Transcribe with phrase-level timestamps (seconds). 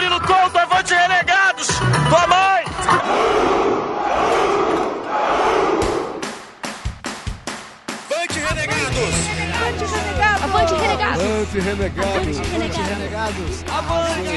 [0.00, 1.66] Murilo Couto, avante renegados!
[2.08, 2.64] Tua mãe!
[8.08, 9.14] Avante renegados!
[10.42, 11.22] Avante renegados!
[11.22, 12.38] Avante renegados!
[12.48, 13.64] Avante renegados!
[13.68, 14.30] Avante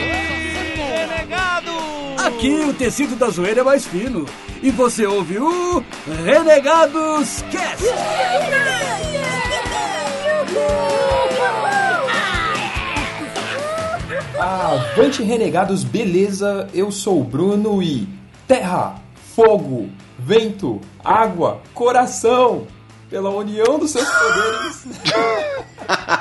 [0.76, 2.26] renegados!
[2.26, 4.26] Aqui o tecido da zoeira é mais fino.
[4.62, 5.82] E você ouve o
[6.26, 7.86] Renegados Cast.
[14.44, 16.68] Avante Renegados, beleza?
[16.74, 18.10] Eu sou o Bruno e
[18.46, 18.96] terra,
[19.34, 19.88] fogo,
[20.20, 22.68] vento, água, coração,
[23.10, 24.86] pela união dos seus poderes.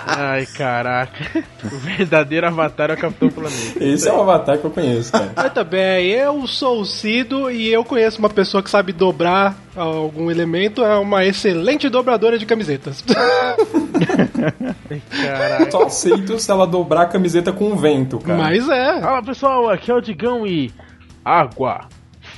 [0.06, 1.44] Ai, caraca.
[1.64, 3.82] O verdadeiro avatar é o Capitão Planeta.
[3.82, 5.32] Esse é o avatar que eu conheço, cara.
[5.36, 10.30] Muito bem, eu sou o Cido e eu conheço uma pessoa que sabe dobrar algum
[10.30, 13.02] elemento, é uma excelente dobradora de camisetas.
[15.10, 15.70] Caraca.
[15.70, 18.38] Só aceito se ela dobrar a camiseta com o vento, cara.
[18.38, 19.00] Mas é.
[19.00, 20.72] Fala pessoal, aqui é o Digão e.
[21.24, 21.86] Água,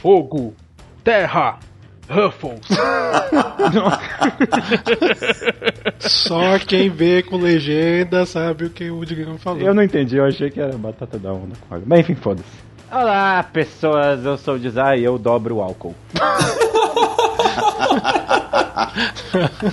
[0.02, 0.54] fogo,
[1.02, 1.58] terra,
[2.08, 2.60] Ruffles.
[5.98, 9.60] Só quem vê com legenda sabe o que o Digão falou.
[9.60, 11.86] Eu não entendi, eu achei que era batata da onda com água.
[11.86, 12.64] Mas enfim, foda-se.
[12.92, 15.94] Olá, pessoas, eu sou o Dizai e eu dobro o álcool.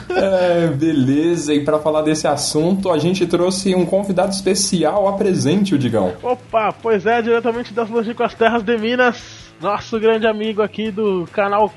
[0.09, 5.07] É, beleza, e pra falar desse assunto, a gente trouxe um convidado especial.
[5.07, 6.13] Apresente o Digão.
[6.23, 11.71] Opa, pois é, diretamente das longínquas terras de Minas, nosso grande amigo aqui do canal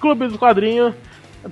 [0.00, 0.94] Clube do Quadrinho,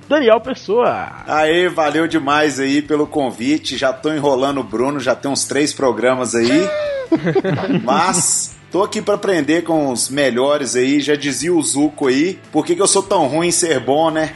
[0.07, 1.23] Daniel Pessoa.
[1.27, 3.77] Aê, valeu demais aí pelo convite.
[3.77, 6.67] Já tô enrolando o Bruno, já tem uns três programas aí.
[7.83, 10.99] Mas tô aqui pra aprender com os melhores aí.
[10.99, 12.39] Já dizia o Zuko aí.
[12.51, 14.31] Por que, que eu sou tão ruim em ser bom, né?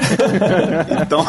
[1.01, 1.25] então.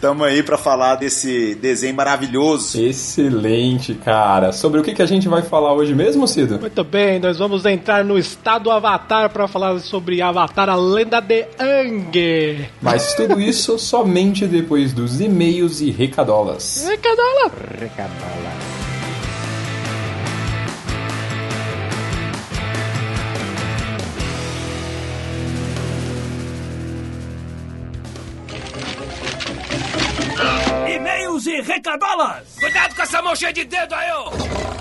[0.00, 2.80] Tamo aí pra falar desse desenho maravilhoso.
[2.80, 4.52] Excelente, cara.
[4.52, 6.60] Sobre o que, que a gente vai falar hoje mesmo, Cido?
[6.60, 11.46] Muito bem, nós vamos entrar no estado Avatar para falar sobre Avatar, a lenda de
[11.58, 12.68] Aang.
[12.80, 16.86] Mas tudo isso somente depois dos e-mails e recadolas.
[16.88, 17.50] Recadola!
[17.80, 18.77] Recadola.
[31.38, 32.56] E-mails e recadolas.
[32.58, 34.30] Cuidado com essa mão cheia de dedo aí, ô!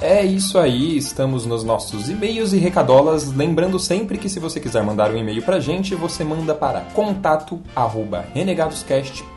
[0.01, 3.31] É isso aí, estamos nos nossos e-mails e recadolas.
[3.33, 9.36] Lembrando sempre que se você quiser mandar um e-mail pra gente, você manda para contato@renegadoscast.com.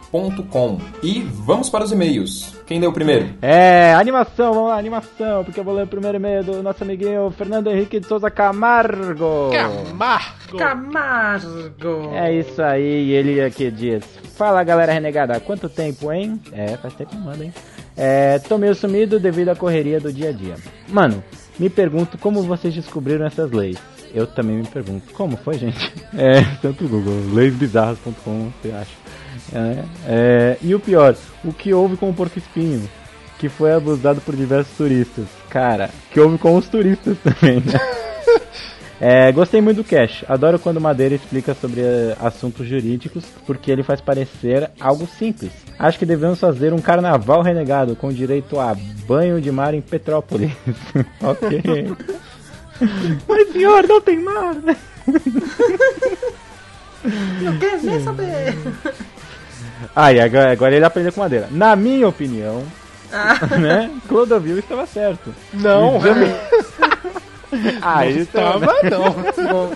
[1.03, 2.55] E vamos para os e-mails.
[2.67, 3.31] Quem deu o primeiro?
[3.43, 7.31] É, animação, vamos lá, animação, porque eu vou ler o primeiro e-mail do nosso amiguinho
[7.31, 9.51] Fernando Henrique de Souza Camargo.
[9.53, 10.57] Camargo!
[10.59, 12.11] Camargo!
[12.15, 14.05] É isso aí, ele aqui diz:
[14.37, 16.41] Fala galera renegada, há quanto tempo, hein?
[16.53, 17.53] É, faz tempo que manda, hein?
[17.97, 20.55] É, tô meio sumido devido à correria do dia a dia.
[20.89, 21.23] Mano,
[21.59, 23.79] me pergunto como vocês descobriram essas leis.
[24.13, 25.93] Eu também me pergunto, como foi, gente?
[26.17, 29.00] É, tanto Google, leisbizarras.com, você acha?
[29.53, 32.89] É, é, e o pior, o que houve com o porco espinho?
[33.39, 35.25] Que foi abusado por diversos turistas.
[35.49, 37.81] Cara, que houve com os turistas também, né?
[39.01, 40.25] É, gostei muito do Cash.
[40.29, 45.53] Adoro quando o Madeira explica sobre eh, assuntos jurídicos, porque ele faz parecer algo simples.
[45.79, 50.53] Acho que devemos fazer um carnaval renegado com direito a banho de mar em Petrópolis.
[51.23, 51.97] ok.
[53.27, 54.77] Mas senhor, não tem mar, né?
[57.43, 58.55] Eu quero nem saber.
[59.95, 61.49] Ah, e agora, agora ele aprendeu com Madeira.
[61.51, 62.65] Na minha opinião,
[63.61, 63.91] né?
[64.09, 65.35] Clodovil estava certo.
[65.53, 66.01] Não,
[67.83, 69.13] Ah, ele tava, não.
[69.51, 69.73] Bom,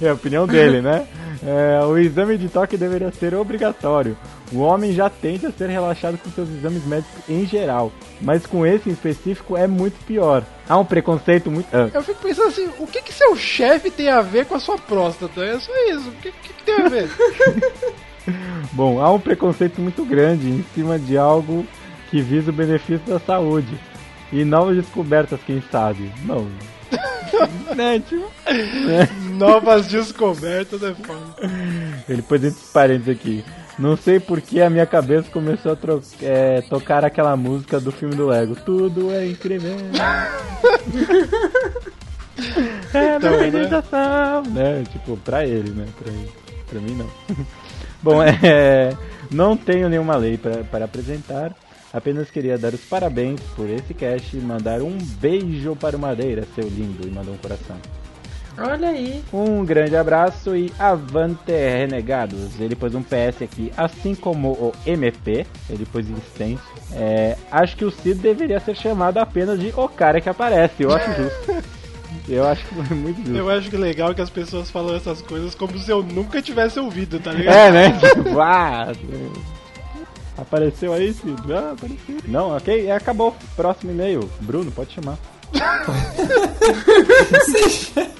[0.00, 1.06] é a opinião dele, né?
[1.44, 4.16] É, o exame de toque deveria ser obrigatório.
[4.52, 8.64] O homem já tende a ser relaxado com seus exames médicos em geral, mas com
[8.64, 10.44] esse em específico é muito pior.
[10.68, 11.66] Há um preconceito muito.
[11.72, 14.60] ah, Eu fico pensando assim, o que que seu chefe tem a ver com a
[14.60, 15.44] sua próstata?
[15.44, 17.10] É só isso, o que, que, que tem a ver?
[18.72, 21.66] Bom, há um preconceito muito grande em cima de algo
[22.10, 23.78] que visa o benefício da saúde.
[24.32, 26.12] E novas descobertas, quem sabe?
[26.24, 26.46] Não.
[27.76, 28.28] né, tipo,
[29.36, 31.20] Novas descobertas é foda.
[32.08, 33.44] Ele pôs entre parênteses aqui.
[33.78, 35.76] Não sei porque a minha cabeça começou a
[36.22, 38.56] é, tocar aquela música do filme do Lego.
[38.56, 39.70] Tudo é incrível.
[42.94, 44.78] é Então, uma né?
[44.78, 44.84] Né?
[44.90, 45.86] Tipo, pra ele, né?
[45.98, 46.30] Pra, ele.
[46.70, 47.10] pra mim não.
[48.02, 48.96] Bom, é,
[49.30, 51.54] não tenho nenhuma lei para apresentar.
[51.92, 56.44] Apenas queria dar os parabéns por esse cast e mandar um beijo para o Madeira,
[56.54, 57.76] seu lindo, e mandou um coração.
[58.58, 59.22] Olha aí.
[59.32, 62.58] Um grande abraço e avante renegados.
[62.58, 66.62] Ele pôs um PS aqui, assim como o MP, ele pôs extenso.
[66.92, 70.94] É, acho que o Cid deveria ser chamado apenas de o cara que aparece, eu
[70.94, 71.76] acho justo.
[72.28, 73.36] Eu acho que foi muito justo.
[73.36, 76.42] Eu acho que é legal que as pessoas falam essas coisas como se eu nunca
[76.42, 77.54] tivesse ouvido, tá ligado?
[77.54, 77.98] É, né?
[77.98, 78.92] Tipo, ah,
[80.36, 81.52] apareceu aí, Cid?
[81.52, 82.18] Ah, apareceu.
[82.26, 83.36] Não, ok, é, acabou.
[83.54, 84.28] Próximo e-mail.
[84.40, 85.18] Bruno, pode chamar.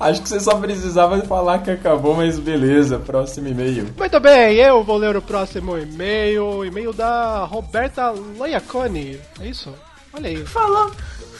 [0.00, 3.88] Acho que você só precisava falar que acabou, mas beleza, próximo e-mail.
[3.96, 6.64] Muito bem, eu vou ler o próximo e-mail.
[6.64, 9.18] E-mail da Roberta Loiacone.
[9.40, 9.74] É isso?
[10.12, 10.46] Olha aí.
[10.46, 10.92] Fala,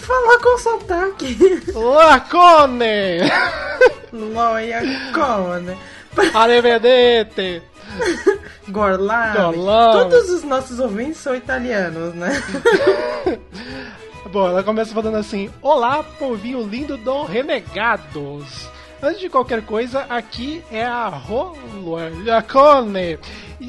[0.09, 1.37] fala com sotaque.
[1.77, 3.21] Lacone!
[4.11, 4.81] Loia
[5.13, 5.77] Cone.
[6.35, 7.63] Arrivedete!
[8.69, 9.37] Gorlame.
[9.37, 9.93] Gorlame.
[9.93, 12.43] Todos os nossos ouvintes são italianos, né?
[14.33, 18.69] Bom, ela começa falando assim: Olá, povinho lindo do Renegados.
[19.01, 21.59] Antes de qualquer coisa, aqui é a Rolacone.
[23.61, 23.69] E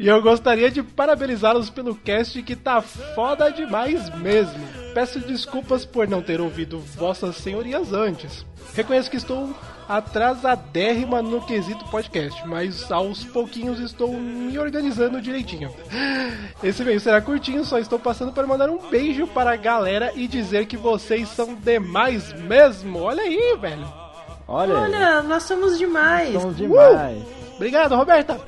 [0.00, 4.66] E eu gostaria de parabenizá-los pelo cast que tá foda demais mesmo.
[4.94, 8.46] Peço desculpas por não ter ouvido vossas senhorias antes.
[8.74, 9.54] Reconheço que estou
[9.86, 15.70] atrasadérrima no quesito podcast, mas aos pouquinhos estou me organizando direitinho.
[16.64, 20.26] Esse meio será curtinho, só estou passando para mandar um beijo para a galera e
[20.26, 23.00] dizer que vocês são demais mesmo.
[23.00, 23.86] Olha aí, velho.
[24.48, 26.32] Olha, Olha, nós somos demais.
[26.32, 27.22] somos demais.
[27.54, 28.40] Obrigado, Roberta.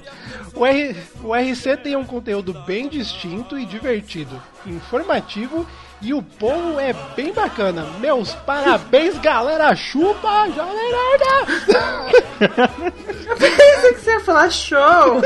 [0.55, 0.95] O, R-
[1.25, 5.67] o RC tem um conteúdo bem distinto e divertido, informativo
[6.01, 7.85] e o povo é bem bacana.
[8.01, 9.75] Meus parabéns, galera.
[9.75, 11.25] Chupa, Jovem Nerd.
[13.39, 15.23] Pensei que você ia falar show.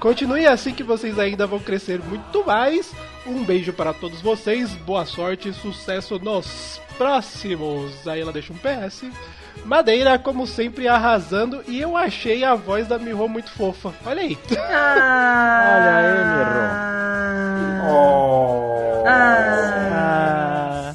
[0.00, 2.92] Continue assim que vocês ainda vão crescer muito mais.
[3.26, 8.06] Um beijo para todos vocês, boa sorte e sucesso nos próximos.
[8.06, 9.04] Aí ela deixa um PS.
[9.64, 11.62] Madeira, como sempre, arrasando.
[11.66, 13.92] E eu achei a voz da Miho muito fofa.
[14.04, 14.38] Olha aí.
[14.58, 16.14] Ah, Olha aí,
[17.90, 19.04] Oh.
[19.06, 20.94] Ah,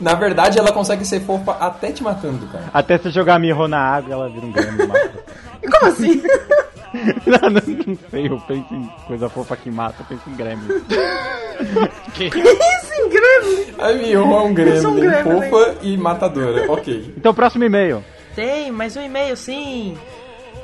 [0.00, 2.64] Na verdade, ela consegue ser fofa até te matando, cara.
[2.72, 5.10] até você jogar Mirro na água, ela vira um grande mata.
[5.62, 6.22] como assim?
[7.26, 10.74] não, não, não sei, eu penso em coisa fofa que mata, eu penso em Gremlin.
[12.14, 13.74] Isso em grande.
[13.78, 15.50] A Miho é um gremlin, um gremlin.
[15.50, 16.70] fofa e matadora.
[16.70, 17.14] Ok.
[17.16, 18.02] Então, próximo e-mail.
[18.34, 19.96] Tem mais um e-mail, sim.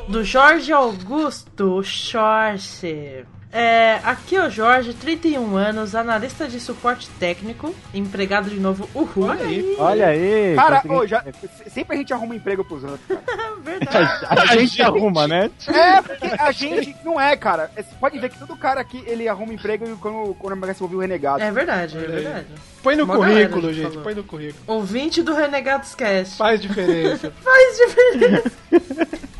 [0.08, 3.24] Do Jorge Augusto Schorse.
[3.54, 9.26] É, aqui é o Jorge, 31 anos, analista de suporte técnico, empregado de novo, uhul.
[9.28, 9.76] Olha aí.
[9.78, 10.54] Olha aí.
[10.56, 11.22] Cara, consegui- ô, já,
[11.68, 13.22] sempre a gente arruma emprego pros outros, cara.
[13.62, 14.24] Verdade.
[14.26, 15.50] a, a gente arruma, né?
[15.68, 17.70] É, porque a gente não é, cara.
[17.76, 20.96] É, Você pode ver que todo cara aqui, ele arruma emprego quando, quando merece ouvir
[20.96, 21.42] o Renegado.
[21.42, 22.46] É verdade, é verdade.
[22.82, 23.88] Põe no Uma galera currículo, já gente.
[23.90, 24.02] falou.
[24.02, 24.64] Põe no currículo.
[24.66, 26.36] Ouvinte do Renegados Cast.
[26.38, 27.30] Faz diferença.
[27.44, 28.52] Faz diferença.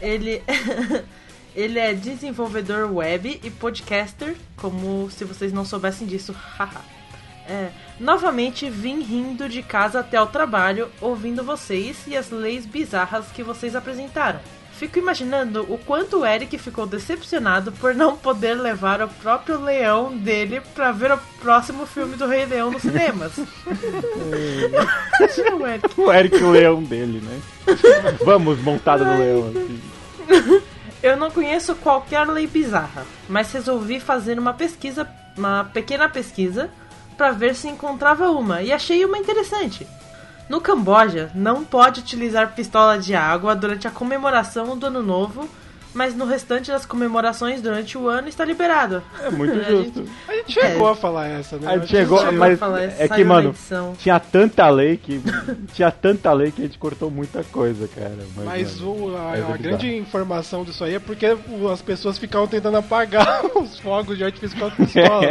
[0.02, 0.42] ele,
[1.54, 6.32] ele é desenvolvedor web e podcaster, como se vocês não soubessem disso.
[6.32, 6.80] haha.
[7.48, 13.26] é, novamente vim rindo de casa até o trabalho, ouvindo vocês e as leis bizarras
[13.34, 14.40] que vocês apresentaram.
[14.82, 20.16] Fico imaginando o quanto o Eric ficou decepcionado por não poder levar o próprio leão
[20.16, 23.32] dele pra ver o próximo filme do Rei Leão nos cinemas.
[25.20, 26.00] Imagina o Eric.
[26.00, 27.40] O Eric o leão dele, né?
[28.24, 29.50] Vamos, montado no leão.
[29.50, 30.62] Assim.
[31.02, 36.70] Eu não conheço qualquer lei bizarra, mas resolvi fazer uma pesquisa, uma pequena pesquisa,
[37.16, 39.86] para ver se encontrava uma e achei uma interessante.
[40.48, 45.48] No Camboja, não pode utilizar pistola de água durante a comemoração do Ano Novo,
[45.94, 49.02] mas no restante das comemorações durante o ano está liberado.
[49.22, 50.00] É muito A justo.
[50.00, 51.68] gente- A gente chegou a falar essa, né?
[51.70, 53.94] A gente chegou, chegou a mas falar, é que, mano, edição.
[53.98, 55.20] tinha tanta lei que.
[55.74, 58.16] tinha tanta lei que a gente cortou muita coisa, cara.
[58.36, 61.26] Mas, Mas mano, o- a, é a grande informação disso aí é porque
[61.72, 65.22] as pessoas ficavam tentando apagar os fogos de artifício com a pistola.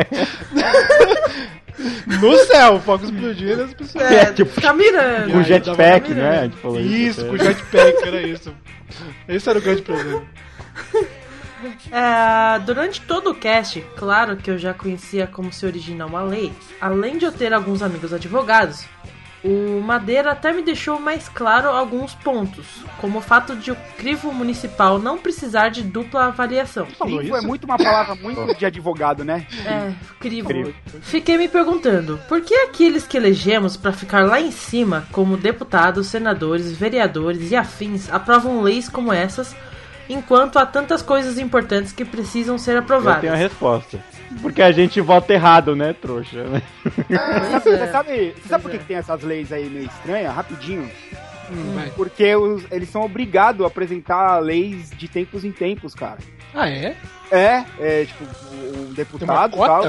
[2.21, 4.03] No céu, o fogo explodindo as pessoas.
[4.03, 5.31] É, tipo, ficar mirando.
[5.31, 6.39] Com aí jetpack, né?
[6.39, 6.93] A gente falou isso.
[6.93, 7.29] Isso, até.
[7.29, 8.53] com jetpack, era isso.
[9.27, 10.23] Esse era o grande problema.
[11.91, 16.51] É, durante todo o cast, claro que eu já conhecia como se origina uma lei.
[16.79, 18.85] Além de eu ter alguns amigos advogados,
[19.43, 22.65] o Madeira até me deixou mais claro alguns pontos,
[22.99, 26.85] como o fato de o crivo municipal não precisar de dupla avaliação.
[26.99, 29.47] Crivo é muito uma palavra muito de advogado, né?
[29.65, 30.47] É, crivo.
[30.47, 30.73] Crivo.
[31.01, 36.07] Fiquei me perguntando, por que aqueles que elegemos para ficar lá em cima, como deputados,
[36.07, 39.55] senadores, vereadores e afins, aprovam leis como essas,
[40.07, 43.21] enquanto há tantas coisas importantes que precisam ser Eu aprovadas?
[43.21, 43.99] tenho a resposta.
[44.41, 46.45] Porque a gente vota errado, né, trouxa?
[46.83, 47.87] Pois Você é.
[47.87, 48.87] sabe, você sabe por Pois que é.
[48.87, 50.33] tem essas leis aí meio estranhas?
[50.33, 50.89] Rapidinho.
[51.51, 51.89] Hum.
[51.97, 56.17] Porque os- eles são obrigados a apresentar leis de tempos em tempos, cara.
[56.53, 56.95] Ah, é?
[57.31, 58.25] É, é tipo,
[58.77, 59.85] um deputado e tal.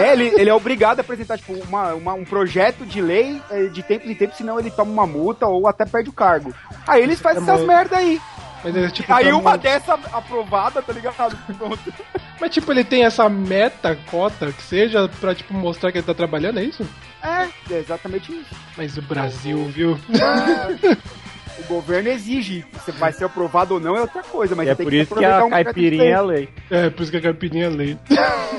[0.00, 3.64] É, ele, ele é obrigado a apresentar, tipo, uma, uma- um projeto de lei é,
[3.64, 6.52] de tempos em tempos, senão ele toma uma multa ou até perde o cargo.
[6.86, 8.20] Aí eles fazem É essas uma- merda aí.
[8.62, 9.12] Mas é tipo.
[9.12, 11.36] Aí uma dessa aprovada, tá ligado?
[11.58, 11.92] Pronto.
[12.40, 16.14] Mas tipo, ele tem essa meta, cota, que seja, pra tipo mostrar que ele tá
[16.14, 16.86] trabalhando, é isso?
[17.22, 18.54] É, é exatamente isso.
[18.76, 19.98] Mas o Brasil, viu?
[21.62, 22.64] O governo exige.
[22.84, 25.14] Se vai ser aprovado ou não é outra coisa, mas é tem por que isso
[25.14, 26.48] que a um caipirinha é a lei.
[26.70, 27.98] É, por isso que a caipirinha é lei.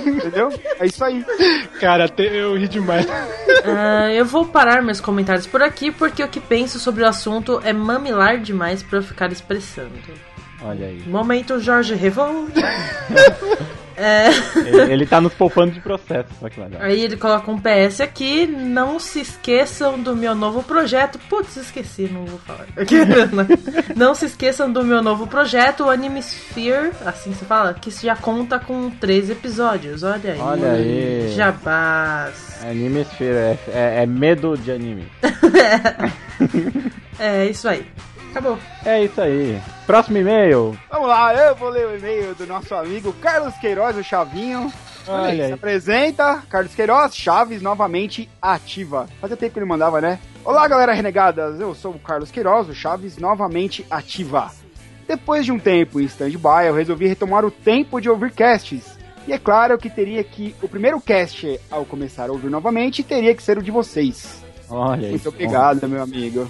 [0.05, 0.49] Entendeu?
[0.79, 1.25] É isso aí.
[1.79, 3.05] Cara, até eu ri demais.
[3.65, 7.61] Ah, eu vou parar meus comentários por aqui porque o que penso sobre o assunto
[7.63, 9.91] é mamilar demais pra eu ficar expressando.
[10.61, 11.03] Olha aí.
[11.07, 12.53] Momento Jorge Revolt.
[13.97, 16.81] é, Ele, ele tá nos poupando de processo, só que legal.
[16.81, 18.45] aí ele coloca um PS aqui.
[18.47, 21.19] Não se esqueçam do meu novo projeto.
[21.29, 22.65] Putz, esqueci, não vou falar.
[23.95, 28.15] não se esqueçam do meu novo projeto, o Anime Sphere, assim se fala, que já
[28.15, 30.03] conta com três episódios.
[30.03, 30.39] Olha aí.
[30.39, 31.33] Olha aí.
[31.35, 32.59] Jabás.
[32.63, 35.07] Anime Sphere é, é- é medo de anime.
[37.19, 37.85] É isso aí.
[38.33, 38.57] Acabou.
[38.83, 39.61] É isso aí.
[39.85, 40.75] Próximo e-mail.
[40.89, 44.73] Vamos lá, eu vou ler o e-mail do nosso amigo Carlos Queiroz, o Chavinho.
[45.07, 45.51] Olha Se aí.
[45.51, 49.05] apresenta, Carlos Queiroz, Chaves novamente ativa.
[49.21, 50.17] Fazia tempo que ele mandava, né?
[50.43, 51.59] Olá, galera renegadas.
[51.59, 54.49] Eu sou o Carlos Queiroz, o Chaves novamente ativa.
[55.07, 58.97] Depois de um tempo em stand-by, eu resolvi retomar o tempo de ouvir casts.
[59.27, 60.55] E é claro que teria que.
[60.59, 64.43] O primeiro cast, ao começar a ouvir novamente, teria que ser o de vocês.
[64.69, 65.29] Olha Muito isso.
[65.29, 66.49] obrigado, meu amigo.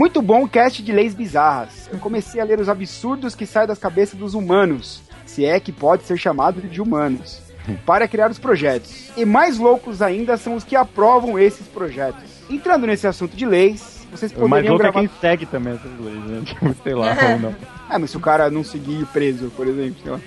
[0.00, 1.86] Muito bom cast de leis bizarras.
[1.92, 5.70] Eu comecei a ler os absurdos que saem das cabeças dos humanos, se é que
[5.70, 7.42] pode ser chamado de humanos,
[7.84, 9.10] para criar os projetos.
[9.14, 12.22] E mais loucos ainda são os que aprovam esses projetos.
[12.48, 15.00] Entrando nesse assunto de leis, vocês O mais poderiam louco é gravar.
[15.00, 16.42] quem segue também essas leis, né?
[16.48, 17.54] Tipo, sei lá, ou não.
[17.86, 20.20] Ah, mas se o cara não seguir preso, por exemplo, sei lá.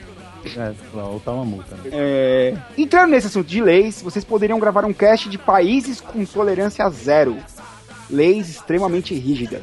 [0.56, 1.90] É, ou tá uma multa, né?
[1.92, 6.88] É, Entrando nesse assunto de leis, vocês poderiam gravar um cast de países com tolerância
[6.90, 7.38] zero.
[8.10, 9.62] Leis extremamente rígidas.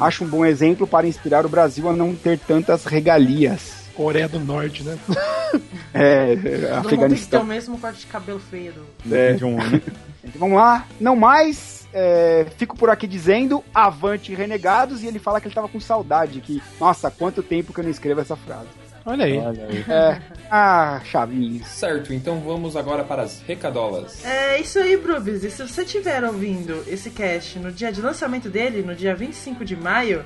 [0.00, 3.82] Acho um bom exemplo para inspirar o Brasil a não ter tantas regalias.
[3.94, 4.98] Coreia do Norte, né?
[5.92, 7.44] É, Todo mundo tem que ter o Afeganistão.
[7.44, 9.14] mesmo corte de cabelo feio do.
[9.14, 9.34] É.
[9.36, 9.82] De um, né?
[10.24, 10.86] Então, vamos lá.
[10.98, 11.86] Não mais.
[11.92, 16.40] é, fico por aqui dizendo avante renegados e ele fala que ele tava com saudade
[16.40, 18.68] que nossa quanto tempo que eu não escrevo essa frase
[19.04, 19.38] Olha aí.
[19.38, 19.84] Olha aí.
[19.88, 24.24] é ah chavinhos Certo, então vamos agora para as recadolas.
[24.24, 25.42] É isso aí, Brubis.
[25.44, 29.64] E se você estiver ouvindo esse cast no dia de lançamento dele, no dia 25
[29.64, 30.24] de maio,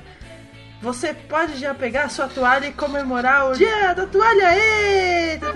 [0.81, 4.49] você pode já pegar a sua toalha e comemorar o Dia da Toalha!
[5.39, 5.53] Tá.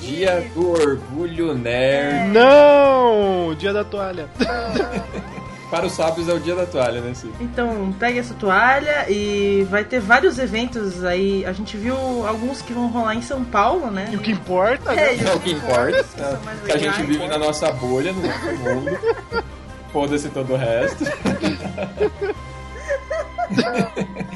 [0.00, 2.30] Dia do Orgulho Nerd.
[2.30, 3.54] Não!
[3.54, 4.28] Dia da toalha.
[5.74, 7.32] Para os sábios é o dia da toalha, né, Cid?
[7.40, 11.44] Então, pegue essa toalha e vai ter vários eventos aí.
[11.44, 11.96] A gente viu
[12.28, 14.08] alguns que vão rolar em São Paulo, né?
[14.12, 15.16] E o que importa, né?
[15.16, 16.06] É, É o que importa.
[16.44, 18.98] Mais Que a gente vive na nossa bolha, no nosso mundo.
[19.92, 21.04] Foda-se todo o resto.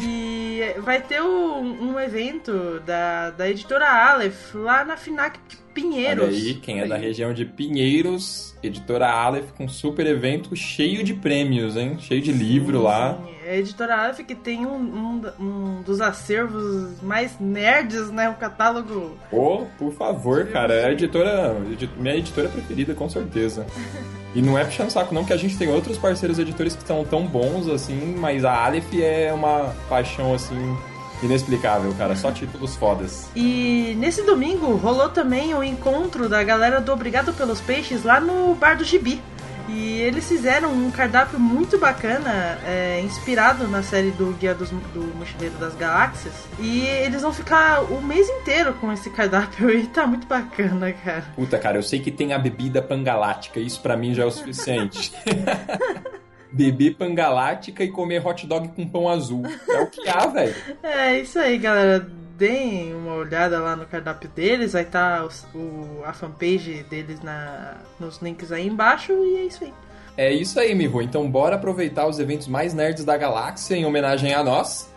[0.01, 6.25] E vai ter um, um evento da, da editora Aleph lá na FINAC de Pinheiros.
[6.25, 11.15] Olha aí, quem é da região de Pinheiros, editora Aleph, com super evento cheio de
[11.15, 11.97] prêmios, hein?
[12.01, 13.15] Cheio de livro lá.
[13.15, 18.29] Sim, é a editora Aleph que tem um, um, um dos acervos mais nerds, né?
[18.29, 19.17] O catálogo.
[19.31, 23.65] Pô, por favor, cara, é a editora, edi- minha editora preferida, com certeza.
[24.35, 27.05] E não é puxando saco não, que a gente tem outros parceiros editores que são
[27.05, 30.77] tão bons assim, mas a Aleph é uma paixão assim
[31.23, 33.29] inexplicável, cara, só títulos fodas.
[33.35, 38.55] E nesse domingo rolou também o encontro da galera do Obrigado pelos Peixes lá no
[38.55, 39.21] Bar do Gibi.
[39.69, 45.15] E eles fizeram um cardápio muito bacana, é, inspirado na série do Guia dos, do
[45.17, 46.35] Mochileiro das Galáxias.
[46.59, 51.25] E eles vão ficar o mês inteiro com esse cardápio e tá muito bacana, cara.
[51.37, 54.31] Puta, cara, eu sei que tem a bebida pangalática, isso pra mim já é o
[54.31, 55.13] suficiente.
[56.51, 59.43] Beber pangalática e comer hot dog com pão azul.
[59.69, 60.55] É o que há, velho.
[60.83, 62.09] É isso aí, galera.
[62.39, 68.23] Deem uma olhada lá no cardápio deles, vai estar o, a fanpage deles na, nos
[68.23, 69.75] links aí embaixo e é isso aí.
[70.17, 71.03] É isso aí, Miho.
[71.03, 74.89] Então bora aproveitar os eventos mais nerds da galáxia em homenagem a nós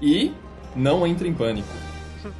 [0.00, 0.32] e
[0.76, 1.68] não entre em pânico.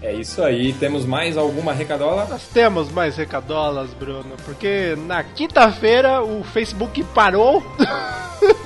[0.00, 0.73] É isso aí.
[0.75, 2.25] Temos mais alguma recadola?
[2.26, 7.61] Nós temos mais recadolas, Bruno, porque na quinta-feira o Facebook parou.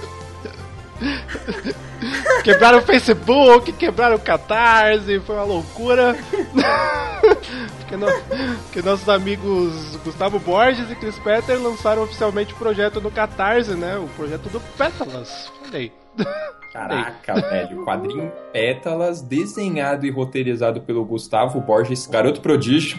[2.43, 6.17] quebraram o Facebook, quebraram o Catarse, foi uma loucura.
[7.78, 13.75] porque, no- nossos amigos Gustavo Borges e Chris Petter lançaram oficialmente o projeto no Catarse,
[13.75, 13.97] né?
[13.99, 15.50] O projeto do Pétalas.
[15.64, 15.93] Mandei.
[16.73, 17.85] Caraca, velho.
[17.85, 22.99] Quadrinho Pétalas, desenhado e roteirizado pelo Gustavo Borges, garoto prodígio.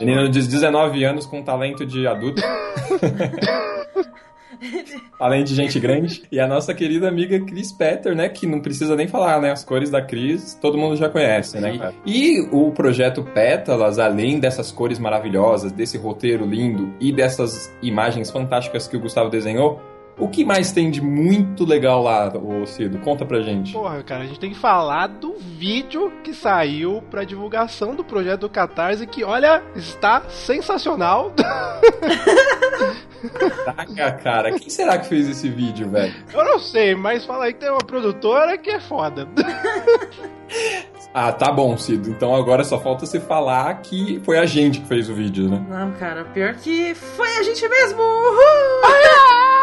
[0.00, 2.40] Menino de 19 anos com talento de adulto.
[5.18, 6.22] Além de gente grande.
[6.30, 8.28] E a nossa querida amiga Chris Petter, né?
[8.28, 9.50] Que não precisa nem falar, né?
[9.50, 11.94] As cores da Chris, todo mundo já conhece, né, cara?
[12.04, 18.86] E o projeto Pétalas, além dessas cores maravilhosas, desse roteiro lindo e dessas imagens fantásticas
[18.86, 19.80] que o Gustavo desenhou,
[20.22, 22.98] o que mais tem de muito legal lá, ô Cido?
[22.98, 23.72] Conta pra gente.
[23.72, 28.42] Porra, cara, a gente tem que falar do vídeo que saiu pra divulgação do projeto
[28.42, 31.32] do Catarse, que, olha, está sensacional.
[33.64, 36.14] Caraca, cara, quem será que fez esse vídeo, velho?
[36.32, 39.28] Eu não sei, mas fala aí que tem uma produtora que é foda.
[41.14, 42.10] Ah, tá bom, Cido.
[42.10, 45.64] Então agora só falta você falar que foi a gente que fez o vídeo, né?
[45.68, 48.00] Não, cara, pior que foi a gente mesmo!
[48.00, 49.61] Uhul!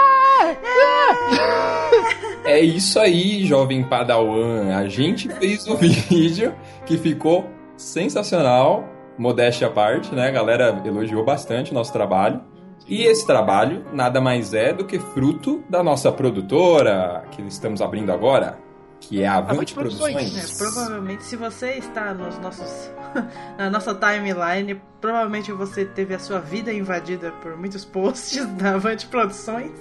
[2.45, 4.75] É isso aí, jovem Padawan.
[4.75, 6.53] A gente fez o vídeo
[6.85, 10.27] que ficou sensacional, modéstia à parte, né?
[10.27, 12.41] A galera elogiou bastante o nosso trabalho.
[12.87, 18.11] E esse trabalho nada mais é do que fruto da nossa produtora, que estamos abrindo
[18.11, 18.57] agora,
[18.99, 20.13] que é a Avante Produções.
[20.13, 20.53] Produções.
[20.53, 22.91] É, provavelmente, se você está nos nossos,
[23.57, 29.07] na nossa timeline, provavelmente você teve a sua vida invadida por muitos posts da Avante
[29.07, 29.71] Produções.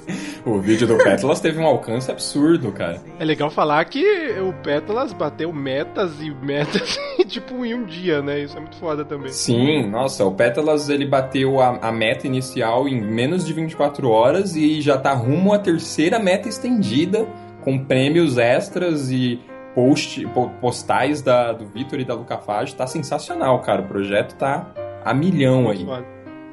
[0.44, 3.02] O vídeo do Pétalas teve um alcance absurdo, cara.
[3.18, 4.04] É legal falar que
[4.40, 8.40] o Pétalas bateu metas e metas, tipo, em um dia, né?
[8.40, 9.32] Isso é muito foda também.
[9.32, 14.54] Sim, nossa, o Pétalas ele bateu a, a meta inicial em menos de 24 horas
[14.54, 17.26] e já tá rumo à terceira meta estendida,
[17.62, 19.40] com prêmios extras e
[19.74, 22.74] post, po- postais da, do Vitor e da Luca Fage.
[22.74, 23.82] Tá sensacional, cara.
[23.82, 24.66] O projeto tá
[25.04, 25.86] a milhão aí.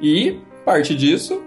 [0.00, 1.42] E, parte disso,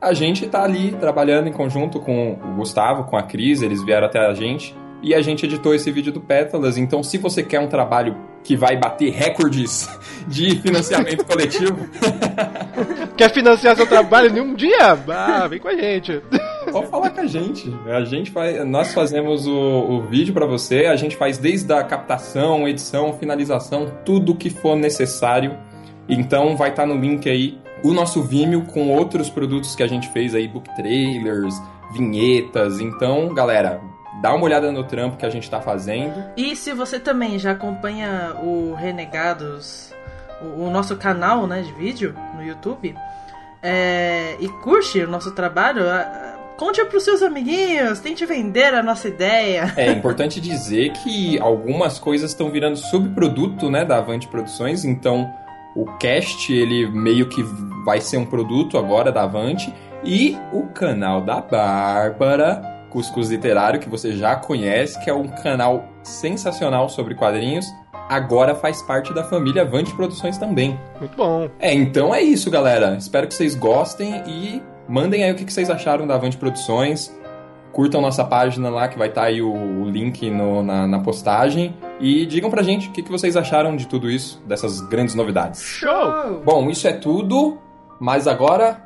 [0.00, 4.06] a gente tá ali trabalhando em conjunto com o Gustavo, com a Cris, eles vieram
[4.06, 4.74] até a gente.
[5.02, 6.78] E a gente editou esse vídeo do Pétalas.
[6.78, 9.86] Então, se você quer um trabalho que vai bater recordes
[10.26, 11.88] de financiamento coletivo,
[13.16, 14.98] Quer financiar seu trabalho em um dia?
[15.08, 16.20] Ah, vem com a gente.
[16.80, 17.74] pode falar com a gente.
[17.86, 21.82] A gente faz, nós fazemos o, o vídeo pra você, a gente faz desde a
[21.82, 25.56] captação, edição, finalização, tudo o que for necessário.
[26.08, 30.08] Então vai estar no link aí o nosso Vimeo com outros produtos que a gente
[30.12, 31.54] fez aí, book trailers,
[31.92, 32.80] vinhetas.
[32.80, 33.80] Então, galera,
[34.22, 36.22] dá uma olhada no trampo que a gente tá fazendo.
[36.36, 39.92] E se você também já acompanha o Renegados,
[40.42, 42.94] o, o nosso canal né, de vídeo no YouTube,
[43.62, 49.08] é, e curte o nosso trabalho, a- conte pros seus amiguinhos, tente vender a nossa
[49.08, 49.72] ideia.
[49.76, 55.32] É importante dizer que algumas coisas estão virando subproduto, né, da Avante Produções, então
[55.74, 57.42] o cast ele meio que
[57.84, 63.88] vai ser um produto agora da Avante e o canal da Bárbara Cuscuz Literário que
[63.88, 67.66] você já conhece, que é um canal sensacional sobre quadrinhos,
[68.08, 70.78] agora faz parte da família Avante Produções também.
[71.00, 71.48] Muito bom.
[71.58, 72.96] É, então é isso, galera.
[72.96, 77.14] Espero que vocês gostem e mandem aí o que que vocês acharam da Avante Produções.
[77.72, 81.74] Curtam nossa página lá, que vai estar aí o, o link no- na, na postagem.
[81.98, 85.60] E digam pra gente o que, que vocês acharam de tudo isso, dessas grandes novidades.
[85.62, 86.40] Show!
[86.44, 87.58] Bom, isso é tudo,
[87.98, 88.80] mas agora.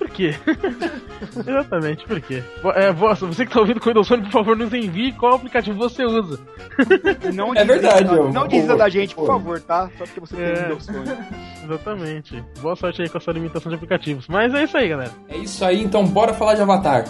[0.03, 0.35] Por quê?
[1.47, 2.43] Exatamente, por quê?
[2.75, 5.35] É, vo- você que tá ouvindo com o Windows Phone, por favor, nos envie qual
[5.35, 6.39] aplicativo você usa.
[7.33, 9.89] Não É verdade, eu- Não desista da gente, por favor, tá?
[9.97, 10.61] Só porque você tem É.
[10.63, 11.09] Windows Phone.
[11.63, 12.43] Exatamente.
[12.61, 14.27] Boa sorte aí com a sua limitação de aplicativos.
[14.27, 15.11] Mas é isso aí, galera.
[15.29, 17.05] É isso aí, então bora falar de Avatar.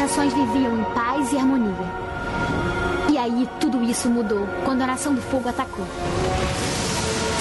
[0.00, 1.74] Nações viviam em paz e harmonia.
[3.10, 5.84] E aí, tudo isso mudou quando a Nação do Fogo atacou.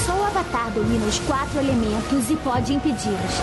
[0.06, 3.36] Só o Avatar domina os quatro elementos e pode impedi-los.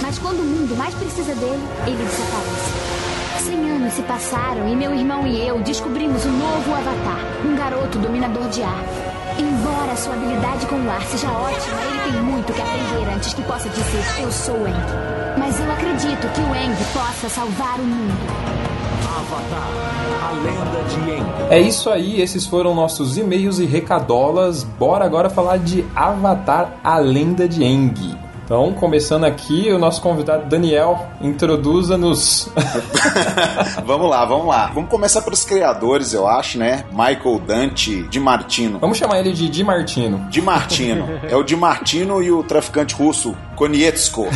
[0.00, 3.44] Mas quando o mundo mais precisa dele, ele desaparece.
[3.44, 7.98] Cem anos se passaram e meu irmão e eu descobrimos um novo Avatar, um garoto
[7.98, 9.11] dominador de ar.
[9.72, 13.42] Embora sua habilidade com o ar seja ótima, ele tem muito que aprender antes que
[13.42, 15.38] possa dizer eu sou o Aang.
[15.38, 18.12] Mas eu acredito que o Aang possa salvar o mundo.
[19.16, 19.70] Avatar,
[20.28, 21.54] a lenda de Aang.
[21.54, 24.62] É isso aí, esses foram nossos e-mails e recadolas.
[24.62, 28.21] Bora agora falar de Avatar, a lenda de Aang.
[28.52, 32.50] Então, começando aqui, o nosso convidado Daniel, introduza-nos.
[33.82, 34.66] vamos lá, vamos lá.
[34.74, 36.84] Vamos começar pelos criadores, eu acho, né?
[36.90, 38.78] Michael Dante Di Martino.
[38.78, 40.26] Vamos chamar ele de Di Martino.
[40.28, 41.18] Di Martino.
[41.30, 44.26] É o Di Martino e o traficante russo Konietzko.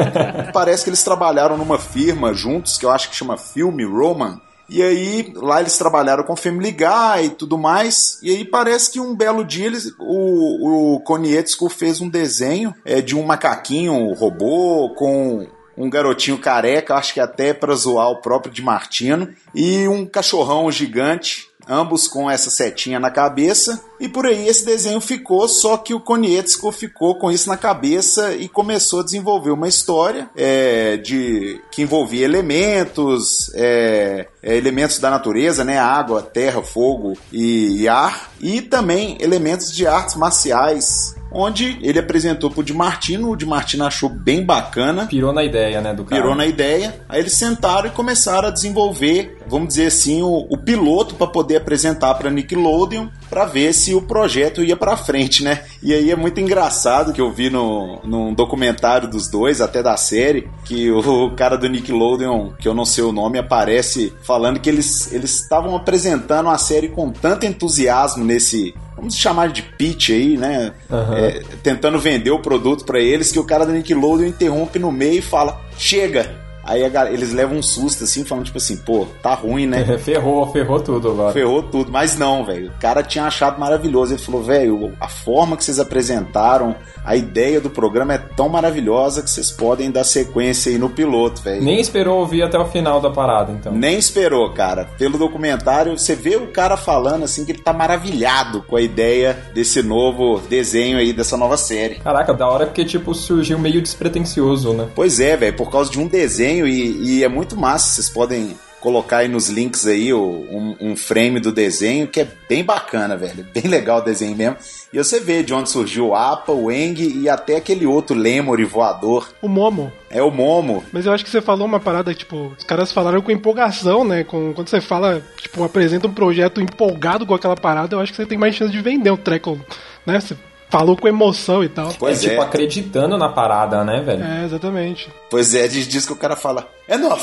[0.54, 4.40] Parece que eles trabalharam numa firma juntos, que eu acho que chama Filme Roman.
[4.68, 8.18] E aí, lá eles trabalharam com Family Guy e tudo mais.
[8.22, 13.00] E aí parece que um belo dia eles, o, o Konietzko fez um desenho é,
[13.00, 18.52] de um macaquinho robô com um garotinho careca, acho que até para zoar o próprio
[18.52, 23.82] Di Martino, e um cachorrão gigante, ambos com essa setinha na cabeça.
[23.98, 28.34] E por aí esse desenho ficou, só que o Konietzko ficou com isso na cabeça
[28.34, 35.10] e começou a desenvolver uma história é, de que envolvia elementos, é, é, elementos da
[35.10, 41.14] natureza, né, água, terra, fogo e, e ar, e também elementos de artes marciais.
[41.38, 45.80] Onde ele apresentou pro Di Martino, o Di Martino achou bem bacana, Pirou na ideia,
[45.82, 46.22] né, do cara.
[46.22, 46.98] pirou na ideia.
[47.08, 51.56] Aí eles sentaram e começaram a desenvolver, vamos dizer assim, o, o piloto para poder
[51.56, 55.64] apresentar para Nickelodeon para ver se o projeto ia para frente, né?
[55.82, 59.96] E aí é muito engraçado que eu vi no, num documentário dos dois, até da
[59.96, 64.70] série, que o cara do Nickelodeon, que eu não sei o nome, aparece falando que
[64.70, 70.38] eles eles estavam apresentando a série com tanto entusiasmo nesse Vamos chamar de pitch aí,
[70.38, 70.72] né?
[70.90, 71.16] Aham.
[71.18, 75.18] É, tentando vender o produto para eles, que o cara da Nickelodeon interrompe no meio
[75.18, 76.45] e fala: chega!
[76.66, 79.96] Aí a eles levam um susto assim, falando tipo assim, pô, tá ruim, né?
[79.98, 81.32] ferrou, ferrou tudo agora.
[81.32, 82.68] Ferrou tudo, mas não, velho.
[82.68, 84.14] O cara tinha achado maravilhoso.
[84.14, 86.74] Ele falou, velho, a forma que vocês apresentaram,
[87.04, 91.40] a ideia do programa é tão maravilhosa que vocês podem dar sequência aí no piloto,
[91.40, 91.62] velho.
[91.62, 93.72] Nem esperou ouvir até o final da parada, então.
[93.72, 94.86] Nem esperou, cara.
[94.98, 99.38] Pelo documentário, você vê o cara falando assim que ele tá maravilhado com a ideia
[99.54, 101.96] desse novo desenho aí, dessa nova série.
[101.96, 104.88] Caraca, da hora porque, tipo, surgiu meio despretensioso, né?
[104.94, 107.88] Pois é, velho, por causa de um desenho e, e é muito massa.
[107.94, 112.28] Vocês podem colocar aí nos links aí o- um, um frame do desenho que é
[112.48, 113.44] bem bacana, velho.
[113.52, 114.56] Bem legal o desenho mesmo.
[114.92, 118.64] E você vê de onde surgiu o Apa, o Eng e até aquele outro Lemur
[118.64, 119.28] voador.
[119.42, 119.90] O Momo.
[120.08, 120.84] É o Momo.
[120.92, 124.22] Mas eu acho que você falou uma parada, tipo, os caras falaram com empolgação, né?
[124.22, 128.16] Com, quando você fala, tipo, apresenta um projeto empolgado com aquela parada, eu acho que
[128.16, 129.58] você tem mais chance de vender o treco,
[130.06, 130.20] né?
[130.20, 130.36] Você
[130.68, 131.92] falou com emoção e tal.
[131.98, 132.44] Pois é, tipo, é.
[132.44, 134.24] acreditando na parada, né, velho?
[134.24, 135.08] É, exatamente.
[135.30, 137.20] Pois é, diz, diz que o cara fala, enough.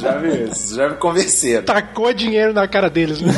[0.00, 1.64] Já me, vocês já me convenceram.
[1.64, 3.32] Tacou dinheiro na cara deles, né?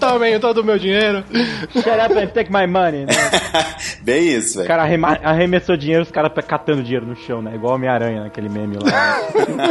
[0.00, 1.24] Tomem todo o meu dinheiro.
[1.72, 3.12] Shut up and take my money, né?
[4.02, 4.68] Bem isso, O velho.
[4.68, 7.52] cara arrema- arremessou dinheiro, os caras catando dinheiro no chão, né?
[7.54, 9.18] Igual Homem-Aranha naquele meme lá.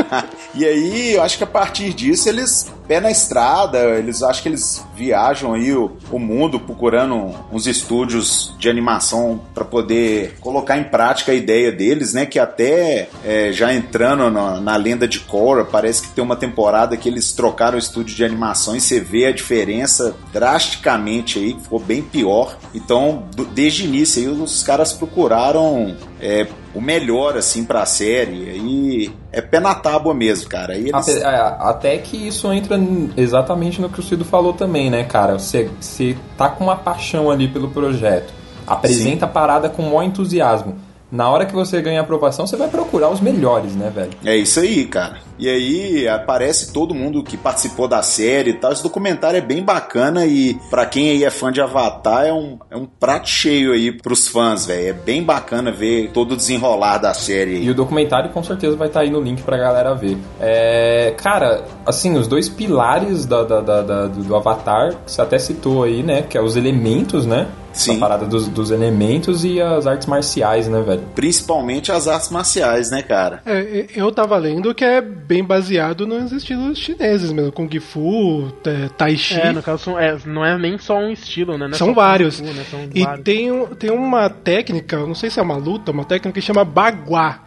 [0.56, 4.50] e aí, eu acho que a partir disso eles pé na estrada, eles acho que
[4.50, 10.84] eles viajam aí o, o mundo procurando uns estúdios de animação para poder colocar em
[10.84, 12.26] prática a ideia deles, né?
[12.26, 16.98] Que até é, já entrando na, na lenda de Korra, parece que tem uma temporada
[16.98, 21.80] que eles trocaram o estúdio de animação e você vê a diferença drasticamente aí, ficou
[21.80, 22.58] bem pior.
[22.74, 28.50] Então, desde o início aí, os caras procuraram é, o melhor assim pra série.
[28.50, 30.78] Aí é pé na tábua mesmo, cara.
[30.78, 30.94] Eles...
[30.94, 32.80] Até, é, até que isso entra
[33.18, 35.38] exatamente no que o Cido falou também, né, cara?
[35.38, 38.34] Você, você tá com uma paixão ali pelo projeto,
[38.66, 40.91] apresenta a parada com o maior entusiasmo.
[41.12, 44.12] Na hora que você ganha aprovação, você vai procurar os melhores, né, velho?
[44.24, 45.18] É isso aí, cara.
[45.38, 48.72] E aí aparece todo mundo que participou da série e tal.
[48.72, 52.60] Esse documentário é bem bacana e para quem aí é fã de Avatar é um,
[52.70, 54.90] é um prato cheio aí pros fãs, velho.
[54.90, 57.66] É bem bacana ver todo o desenrolar da série aí.
[57.66, 60.18] E o documentário com certeza vai estar aí no link pra galera ver.
[60.40, 65.84] É, cara, assim, os dois pilares da, da, da, do Avatar, que você até citou
[65.84, 66.22] aí, né?
[66.22, 67.48] Que é os elementos, né?
[67.74, 67.98] Sim.
[67.98, 71.02] A parada dos, dos elementos e as artes marciais, né, velho?
[71.16, 73.42] Principalmente as artes marciais, né, cara?
[73.46, 78.90] É, eu tava lendo que é bem baseado nos estilos chineses mesmo, Kung Fu, é,
[78.90, 79.40] Tai Chi.
[79.40, 81.68] É, no caso, é, não é nem só um estilo, né?
[81.68, 82.40] Não é São só vários.
[82.40, 82.66] Fu, né?
[82.70, 83.24] São E vários.
[83.24, 87.40] tem, tem uma técnica, não sei se é uma luta, uma técnica que chama Bagua.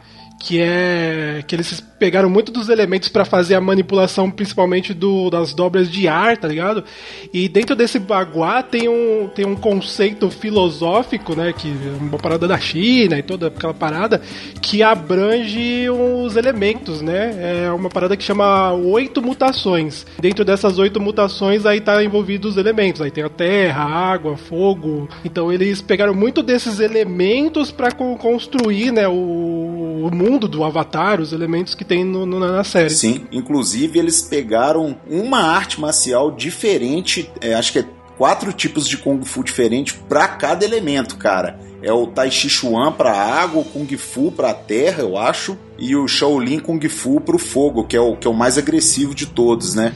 [0.47, 1.43] Que é.
[1.47, 6.07] que eles pegaram muito dos elementos pra fazer a manipulação, principalmente do, das dobras de
[6.07, 6.85] ar, tá ligado?
[7.33, 11.55] E dentro desse Bagua tem um, tem um conceito filosófico, né?
[11.57, 14.21] Que é uma parada da China e toda aquela parada,
[14.61, 17.65] que abrange os elementos, né?
[17.67, 20.05] É uma parada que chama oito mutações.
[20.21, 23.01] Dentro dessas oito mutações aí tá envolvido os elementos.
[23.01, 25.09] Aí tem a terra, a água, fogo.
[25.25, 29.13] Então eles pegaram muito desses elementos para construir, né, o,
[30.05, 32.91] o mundo do Avatar, os elementos que tem no- no- na série.
[32.91, 37.85] Sim, inclusive eles pegaram uma arte marcial diferente, é, acho que é
[38.17, 41.59] quatro tipos de Kung Fu diferentes pra cada elemento, cara.
[41.83, 45.95] É o Tai Chi Chuan pra água, o Kung Fu pra terra, eu acho, e
[45.97, 49.27] o Shaolin Kung Fu pro fogo, que é o, que é o mais agressivo de
[49.27, 49.93] todos, né?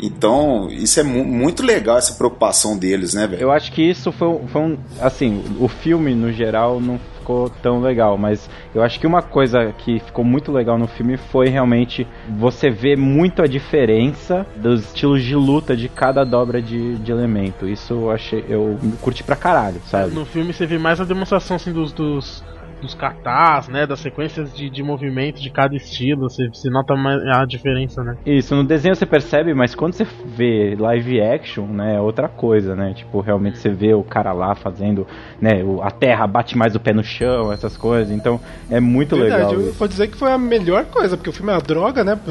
[0.00, 3.40] Então, isso é mu- muito legal, essa preocupação deles, né, velho?
[3.42, 4.78] Eu acho que isso foi, um- foi um.
[5.00, 9.74] Assim, o filme no geral não ficou tão legal, mas eu acho que uma coisa
[9.78, 12.06] que ficou muito legal no filme foi realmente
[12.38, 17.68] você ver muito a diferença dos estilos de luta de cada dobra de, de elemento.
[17.68, 18.44] Isso eu achei.
[18.48, 20.14] Eu curti pra caralho, sabe?
[20.14, 22.44] No filme você vê mais a demonstração assim, dos, dos,
[22.80, 23.86] dos katas, né?
[23.86, 26.28] Das sequências de, de movimento de cada estilo.
[26.28, 28.16] Você, você nota mais a diferença, né?
[28.26, 32.74] Isso, no desenho você percebe, mas quando você vê live action, né, é outra coisa,
[32.76, 32.92] né?
[32.94, 35.06] Tipo, realmente você vê o cara lá fazendo,
[35.40, 38.10] né, a terra bate mais o pé no chão, essas coisas.
[38.14, 39.54] Então, é muito Verdade, legal.
[39.54, 39.78] eu isso.
[39.78, 42.18] vou dizer que foi a melhor coisa, porque o filme é uma droga, né?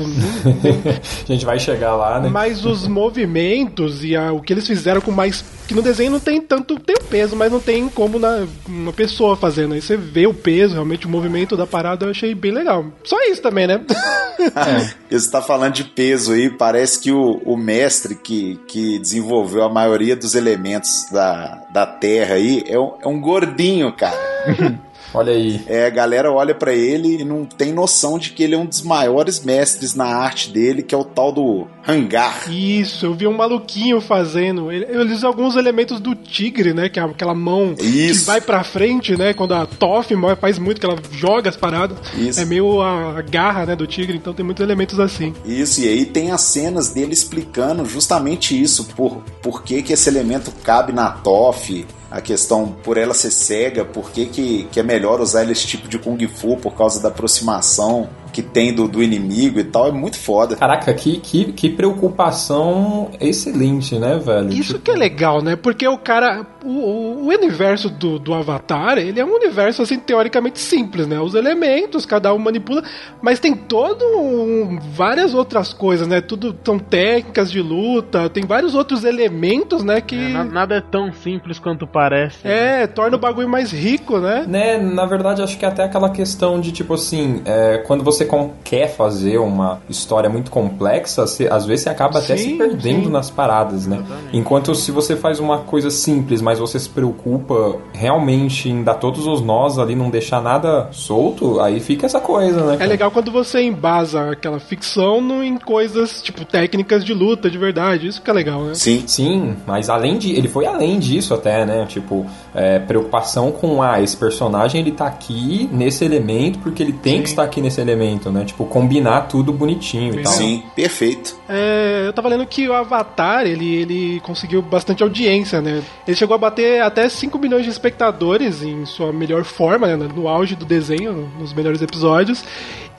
[1.23, 2.29] A gente vai chegar lá, né?
[2.29, 5.43] Mas os movimentos e a- o que eles fizeram com mais.
[5.67, 6.79] Que no desenho não tem tanto.
[6.79, 9.73] Tem o peso, mas não tem como na, uma pessoa fazendo.
[9.73, 12.85] Aí você vê o peso, realmente o movimento da parada, eu achei bem legal.
[13.03, 13.81] Só isso também, né?
[15.09, 19.69] Você tá falando de peso aí, parece que o, o mestre que, que desenvolveu a
[19.69, 24.17] maioria dos elementos da, da Terra aí é um, é um gordinho, cara.
[25.15, 25.61] Olha aí.
[25.65, 28.65] É, a galera olha pra ele e não tem noção de que ele é um
[28.65, 32.51] dos maiores mestres na arte dele, que é o tal do hangar.
[32.51, 34.71] Isso, eu vi um maluquinho fazendo.
[34.71, 36.89] Ele, ele usa alguns elementos do tigre, né?
[36.89, 38.21] Que é aquela mão Isso.
[38.21, 39.33] que vai pra frente, né?
[39.33, 41.97] Quando a Toff faz muito, que ela joga as paradas.
[42.15, 42.39] Isso.
[42.39, 43.75] É meio a, garra, né?
[43.75, 45.33] Do tigre, então tem muitos elementos assim.
[45.45, 50.09] Isso, e aí tem as cenas dele explicando justamente isso, por, por que, que esse
[50.09, 54.83] elemento cabe na TOF, a questão por ela ser cega, por que, que, que é
[54.83, 59.01] melhor usar esse tipo de Kung Fu por causa da aproximação que tem do, do
[59.01, 60.57] inimigo e tal, é muito foda.
[60.57, 64.49] Caraca, que, que, que preocupação excelente, né, velho?
[64.49, 65.55] Isso Tipo, que é legal, né?
[65.55, 66.45] Porque o cara.
[66.63, 71.19] O, o- o universo do, do Avatar, ele é um universo, assim, teoricamente simples, né?
[71.19, 72.83] Os elementos, cada um manipula,
[73.21, 76.21] mas tem todo um, várias outras coisas, né?
[76.21, 80.01] Tudo são técnicas de luta, tem vários outros elementos, né?
[80.01, 80.15] Que.
[80.15, 82.37] É, na- nada é tão simples quanto parece.
[82.47, 84.45] É, torna o bagulho mais rico, né?
[84.47, 88.51] Né, na verdade, acho que até aquela questão de, tipo assim, é, quando você com-
[88.63, 93.05] quer fazer uma história muito complexa, você- às vezes você acaba até Sim, se perdendo
[93.05, 93.11] sim.
[93.11, 94.03] nas paradas, né?
[94.33, 99.25] Enquanto se você faz uma coisa simples, mas você se preocupa realmente em dar todos
[99.27, 102.75] os nós ali, não deixar nada solto, aí fica essa coisa, né?
[102.75, 102.89] É cara?
[102.89, 108.07] legal quando você embasa aquela ficção no- em coisas, tipo, técnicas de luta de verdade.
[108.07, 108.73] Isso que é legal, né?
[108.75, 109.03] Sim.
[109.07, 110.31] Sim, mas além de.
[110.35, 111.85] Ele foi além disso até, né?
[111.87, 117.21] Tipo, é, preocupação com ah, esse personagem ele tá aqui nesse elemento porque ele tem
[117.21, 117.95] que estar aqui nesse elemento,
[118.31, 118.45] né?
[118.45, 120.33] Tipo, combinar tudo bonitinho e tal.
[120.33, 121.35] Sim, perfeito.
[121.47, 125.83] É, eu tava lendo que o Avatar, ele, ele conseguiu bastante audiência, né?
[126.07, 130.09] Ele chegou a bater até 5 milhões de espectadores em sua melhor forma, né?
[130.13, 132.43] No auge do desenho, nos melhores episódios.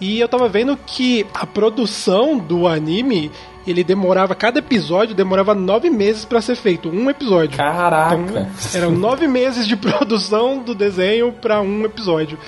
[0.00, 3.30] E eu tava vendo que a produção do anime,
[3.66, 7.56] ele demorava, cada episódio demorava nove meses pra ser feito, um episódio.
[7.56, 8.14] Caraca!
[8.14, 12.38] Então, eram nove meses de produção do desenho pra um episódio.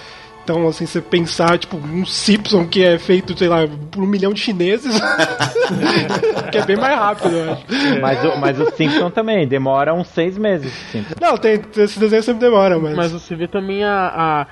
[0.51, 4.33] Então, assim, você pensar, tipo, um Simpson que é feito, sei lá, por um milhão
[4.33, 4.95] de chineses,
[6.51, 7.67] que é bem mais rápido, eu acho.
[8.01, 10.73] Mas, o, mas o Simpson também demora uns seis meses.
[10.91, 11.15] Simpson.
[11.21, 12.97] Não, tem, esse desenho sempre demora, mas...
[12.97, 14.47] Mas você vê também a, a,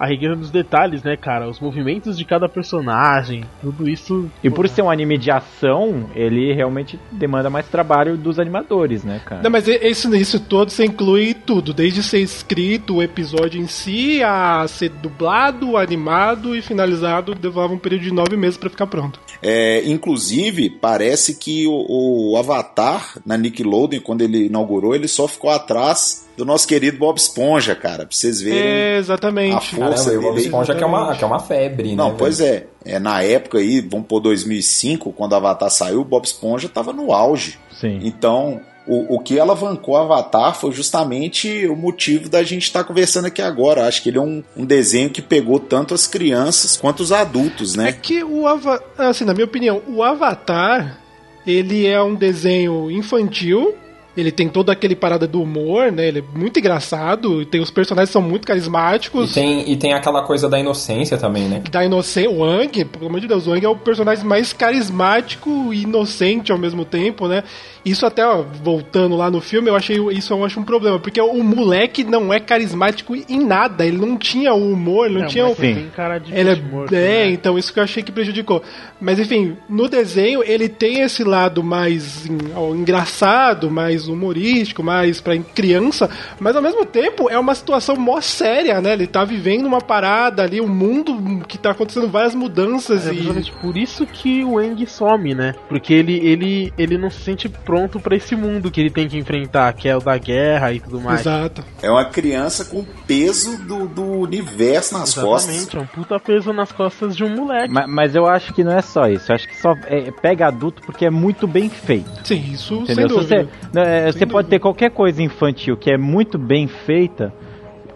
[0.00, 1.46] a riqueza dos detalhes, né, cara?
[1.46, 4.30] Os movimentos de cada personagem, tudo isso.
[4.42, 9.20] E por ser um anime de ação, ele realmente demanda mais trabalho dos animadores, né,
[9.22, 9.42] cara?
[9.42, 14.22] Não, mas isso, isso todo você inclui tudo, desde ser escrito o episódio em si,
[14.22, 19.20] a ser dublado, animado e finalizado, levava um período de nove meses para ficar pronto.
[19.42, 25.50] É, inclusive, parece que o, o Avatar na Nickelodeon, quando ele inaugurou, ele só ficou
[25.50, 29.54] atrás do nosso querido Bob Esponja, cara, pra vocês verem É, exatamente.
[29.56, 30.46] a força Caramba, e o Bob dele.
[30.46, 31.94] Esponja que é, uma, que é uma febre, né?
[31.94, 32.16] Não, velho?
[32.18, 32.66] pois é.
[32.84, 32.98] é.
[32.98, 37.12] Na época aí, vamos pôr 2005, quando o Avatar saiu, o Bob Esponja tava no
[37.12, 37.58] auge.
[37.78, 38.00] Sim.
[38.02, 43.26] Então, o, o que alavancou o Avatar foi justamente o motivo da gente estar conversando
[43.26, 43.86] aqui agora.
[43.86, 47.74] Acho que ele é um, um desenho que pegou tanto as crianças quanto os adultos,
[47.74, 47.92] É né?
[47.92, 50.98] que o Avatar, assim, na minha opinião, o Avatar,
[51.46, 53.74] ele é um desenho infantil,
[54.16, 56.08] ele tem todo aquele parada do humor, né?
[56.08, 59.32] Ele é muito engraçado, e tem os personagens são muito E carismáticos.
[59.32, 61.62] tem, e tem aquela coisa da inocência também, né?
[61.70, 65.72] Da inocência, o Wang, pelo amor de Deus, o Wang é o personagem mais carismático
[65.72, 67.44] e inocente ao mesmo tempo, né?
[67.84, 71.20] Isso até, ó, voltando lá no filme, eu achei isso eu acho um problema, porque
[71.20, 75.28] o moleque não é carismático em nada, ele não tinha o humor, ele não É,
[75.28, 75.74] tinha o, Sim.
[75.74, 77.30] tem cara de Ele é, morto, é, né?
[77.30, 78.62] então isso que eu achei que prejudicou.
[79.00, 85.36] Mas enfim, no desenho ele tem esse lado mais ó, engraçado, mais humorístico, mais pra
[85.38, 88.92] criança, mas ao mesmo tempo é uma situação mó séria, né?
[88.92, 93.50] Ele tá vivendo uma parada ali, um mundo que tá acontecendo várias mudanças É e
[93.60, 95.54] por isso que o Eng some, né?
[95.68, 99.16] Porque ele, ele, ele não se sente pronto pra esse mundo que ele tem que
[99.16, 101.20] enfrentar, que é o da guerra e tudo mais.
[101.20, 101.62] Exato.
[101.80, 105.54] É uma criança com o peso do, do universo nas costas.
[105.54, 107.72] Exatamente, é um puta peso nas costas de um moleque.
[107.72, 109.30] Ma- Mas, eu acho que não é só isso.
[109.30, 112.10] Eu acho que só é- pega adulto porque é muito bem feito.
[112.24, 112.94] Sim, isso Entendeu?
[113.08, 113.42] sem Se dúvida.
[113.44, 114.50] você não, é, Sem você pode dúvida.
[114.50, 117.32] ter qualquer coisa infantil que é muito bem feita.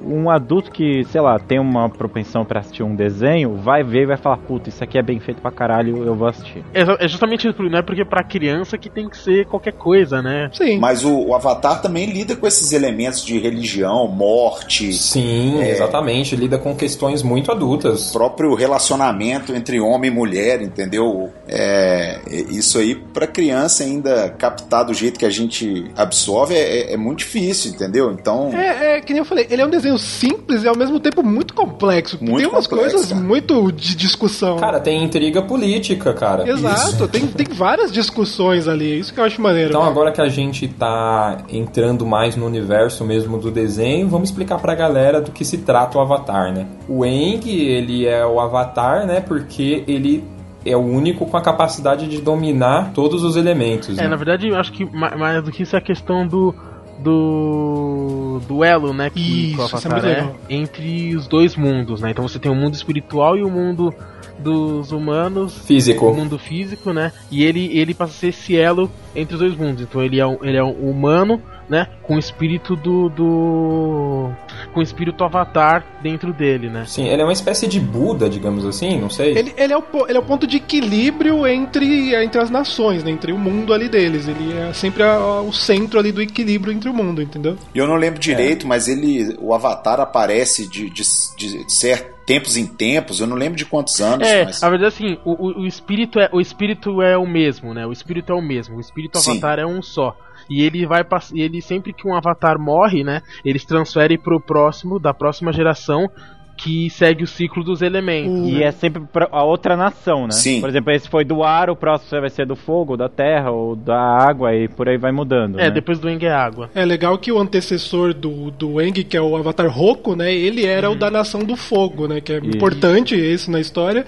[0.06, 4.06] Um adulto que, sei lá, tem uma propensão pra assistir um desenho, vai ver e
[4.06, 6.64] vai falar, puta, isso aqui é bem feito pra caralho, eu vou assistir.
[6.74, 10.20] É, é justamente isso, não é porque pra criança que tem que ser qualquer coisa,
[10.22, 10.50] né?
[10.52, 10.78] Sim.
[10.78, 16.36] Mas o, o Avatar também lida com esses elementos de religião, morte, Sim, exatamente.
[16.36, 18.10] Lida com questões muito adultas.
[18.12, 21.32] próprio relacionamento entre homem e mulher, entendeu?
[21.48, 26.96] É, isso aí, pra criança ainda captar do jeito que a gente absorve, é, é
[26.96, 28.12] muito difícil, entendeu?
[28.12, 30.98] Então, É, é, que nem eu falei, ele é um desenho simples e ao mesmo
[31.00, 32.18] tempo muito complexo.
[32.20, 33.24] Muito tem umas complexo, coisas cara.
[33.24, 34.56] muito de discussão.
[34.56, 36.48] Cara, tem intriga política, cara.
[36.48, 39.70] Exato, tem, tem várias discussões ali, é isso que eu acho maneiro.
[39.70, 44.58] Então agora que a gente tá entrando mais no universo mesmo do desenho, vamos explicar
[44.58, 46.66] pra galera do que se trata o Avatar, né?
[46.88, 49.20] O Aang, ele é o Avatar, né?
[49.20, 50.24] Porque ele
[50.64, 53.98] é o único com a capacidade de dominar todos os elementos.
[53.98, 54.08] É, né?
[54.08, 56.54] na verdade, eu acho que ma- mais do que isso é a questão do.
[56.98, 60.36] Do duelo, né, que, o Isso, isso é Avatar é, legal.
[60.48, 62.10] entre os dois mundos, né?
[62.10, 63.94] Então você tem o mundo espiritual e o mundo
[64.38, 66.06] dos humanos, Físico.
[66.06, 67.12] o mundo físico, né?
[67.30, 69.82] E ele ele passa a ser esse elo entre os dois mundos.
[69.82, 74.30] Então ele é um, ele é um humano, né, com o espírito do, do
[74.72, 76.84] com o espírito avatar dentro dele, né?
[76.86, 79.36] Sim, ele é uma espécie de Buda, digamos assim, não sei.
[79.36, 83.10] Ele, ele, é o, ele é o ponto de equilíbrio entre, entre as nações, né?
[83.10, 84.28] Entre o mundo ali deles.
[84.28, 87.56] Ele é sempre a- o centro ali do equilíbrio entre o mundo, entendeu?
[87.74, 91.02] eu não lembro direito, mas ele, o Avatar aparece de, de,
[91.36, 94.94] de certo tempos em tempos, eu não lembro de quantos anos, É, mas na verdade
[94.94, 97.86] assim, o, o, o espírito é o espírito é o mesmo, né?
[97.86, 99.32] O espírito é o mesmo, o espírito Sim.
[99.32, 100.16] avatar é um só.
[100.48, 104.98] E ele vai e ele sempre que um avatar morre, né, eles transferem pro próximo
[104.98, 106.10] da próxima geração
[106.56, 108.48] que segue o ciclo dos elementos.
[108.48, 110.32] E é sempre a outra nação, né?
[110.32, 110.60] Sim.
[110.60, 113.74] Por exemplo, esse foi do ar, o próximo vai ser do fogo, da terra, ou
[113.74, 115.58] da água, e por aí vai mudando.
[115.58, 115.70] É, né?
[115.70, 116.70] depois do Eng é água.
[116.74, 120.32] É legal que o antecessor do, do Eng, que é o Avatar Roku, né?
[120.32, 122.20] Ele era o da Nação do Fogo, né?
[122.20, 124.06] Que é importante esse na história.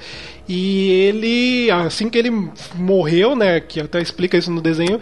[0.49, 2.31] E ele, assim que ele
[2.75, 3.61] morreu, né?
[3.61, 5.01] Que até explica isso no desenho.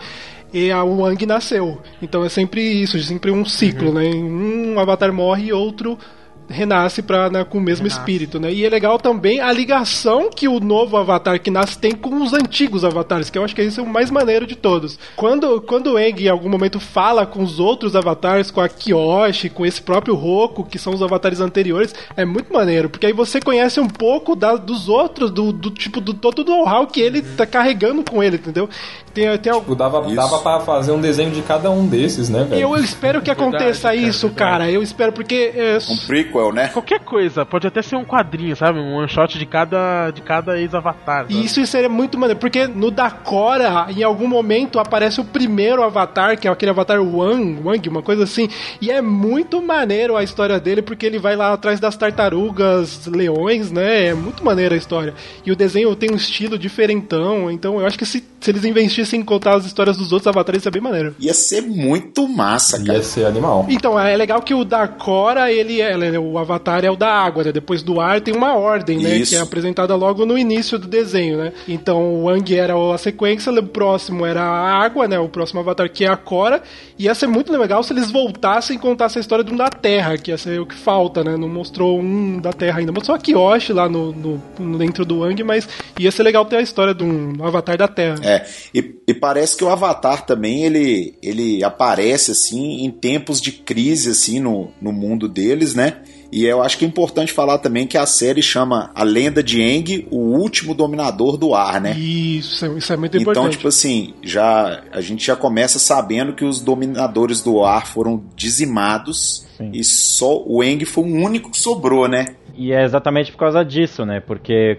[0.55, 1.81] E a Wang nasceu.
[2.01, 4.05] Então é sempre isso, sempre um ciclo, né?
[4.15, 5.99] Um Avatar morre e outro
[6.47, 8.53] renasce pra, né, com o mesmo espírito, né?
[8.53, 12.35] E é legal também a ligação que o novo Avatar que nasce tem com os
[12.35, 14.99] antigos Avatares, que eu acho que esse é o mais maneiro de todos.
[15.17, 19.49] Quando, quando o Aang em algum momento fala com os outros Avatares, com a Kyoshi,
[19.49, 23.41] com esse próprio Roku, que são os Avatares anteriores, é muito maneiro, porque aí você
[23.41, 27.23] conhece um pouco da- dos outros, do, do tipo, do todo o know-how que ele
[27.23, 28.69] tá carregando com ele, entendeu?
[29.15, 30.17] Tem, tem Tipo, dava, Isso.
[30.17, 32.61] dava pra fazer um desenho de cada um desses, né, velho?
[32.63, 34.51] Eu espero que aconteça Verdade, cara, isso, verdade.
[34.51, 34.71] cara.
[34.71, 35.53] Eu espero, porque.
[35.55, 36.69] é, Um prequel, né?
[36.69, 38.79] Qualquer coisa, pode até ser um quadrinho, sabe?
[38.81, 41.27] Um one shot de cada, de cada ex-avatar.
[41.31, 46.37] Isso seria muito maneiro, porque no da Korra, em algum momento, aparece o primeiro avatar,
[46.39, 48.49] que é aquele avatar Wang, Wang, uma coisa assim.
[48.81, 53.71] E é muito maneiro a história dele, porque ele vai lá atrás das tartarugas, leões,
[53.71, 54.07] né?
[54.09, 55.15] É muito maneira a história.
[55.47, 59.04] E o desenho tem um estilo diferentão, então eu acho que se, se eles investissem
[59.13, 61.15] em contar as histórias dos outros avatares, isso é bem maneiro.
[61.21, 62.99] Ia ser muito massa, cara.
[62.99, 63.67] Ia ser animal.
[63.69, 66.97] Então, é legal que o da Korra, ele é, ele é- o avatar é o
[66.97, 67.53] da água, né?
[67.53, 69.17] Depois do ar tem uma ordem, né?
[69.17, 69.33] Isso.
[69.33, 71.53] Que é apresentada logo no início do desenho, né?
[71.69, 75.19] Então, o Wang era a sequência, o próximo era a água, né?
[75.19, 76.63] O próximo avatar que é a Korra.
[76.99, 79.69] E ia ser muito legal se eles voltassem e contassem a história de um da
[79.69, 81.37] Terra, que ia ser o que falta, né?
[81.37, 82.93] Não mostrou um da Terra ainda.
[82.93, 86.57] Mostrou a Kyoshi lá no, no, no- dentro do Wang, mas ia ser legal ter
[86.57, 88.17] a história de um avatar da Terra.
[88.23, 88.45] É,
[88.75, 94.11] e, e parece que o Avatar também, ele, ele aparece, assim, em tempos de crise,
[94.11, 95.99] assim, no, no mundo deles, né?
[96.33, 99.63] E eu acho que é importante falar também que a série chama A Lenda de
[99.63, 101.97] Aang, o último dominador do ar, né?
[101.97, 103.53] Isso, isso é muito Então, importante.
[103.57, 109.47] tipo assim, já a gente já começa sabendo que os dominadores do ar foram dizimados
[109.57, 109.71] Sim.
[109.73, 112.27] e só o Aang foi o único que sobrou, né?
[112.57, 114.19] E é exatamente por causa disso, né?
[114.21, 114.79] Porque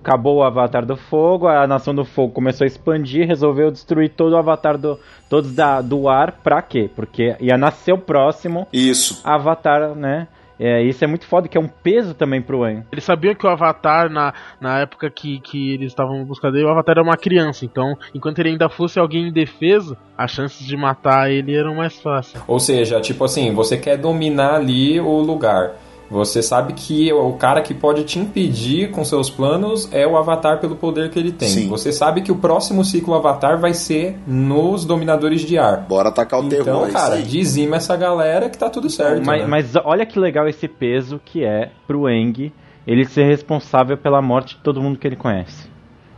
[0.00, 4.32] acabou o Avatar do Fogo, a Nação do Fogo começou a expandir, resolveu destruir todo
[4.32, 4.98] o Avatar do,
[5.28, 6.32] todos da, do ar.
[6.42, 6.90] Pra quê?
[6.94, 9.20] Porque ia nascer o próximo Isso.
[9.24, 10.28] Avatar, né?
[10.58, 12.82] É, isso é muito foda, que é um peso também pro Aang.
[12.90, 16.64] Eles sabiam que o Avatar, na, na época que, que eles estavam em busca dele,
[16.64, 17.64] o Avatar era uma criança.
[17.64, 22.42] Então, enquanto ele ainda fosse alguém indefeso, as chances de matar ele eram mais fáceis.
[22.46, 25.74] Ou seja, tipo assim, você quer dominar ali o lugar.
[26.10, 30.58] Você sabe que o cara que pode te impedir com seus planos é o Avatar
[30.58, 31.48] pelo poder que ele tem.
[31.48, 31.68] Sim.
[31.68, 35.82] Você sabe que o próximo ciclo Avatar vai ser nos Dominadores de Ar.
[35.86, 36.62] Bora atacar o terror.
[36.62, 37.22] Então, é isso cara, aí.
[37.22, 39.24] dizima essa galera que tá tudo certo.
[39.24, 39.46] Mas, né?
[39.46, 42.52] mas olha que legal esse peso que é pro Aang
[42.86, 45.68] ele ser responsável pela morte de todo mundo que ele conhece.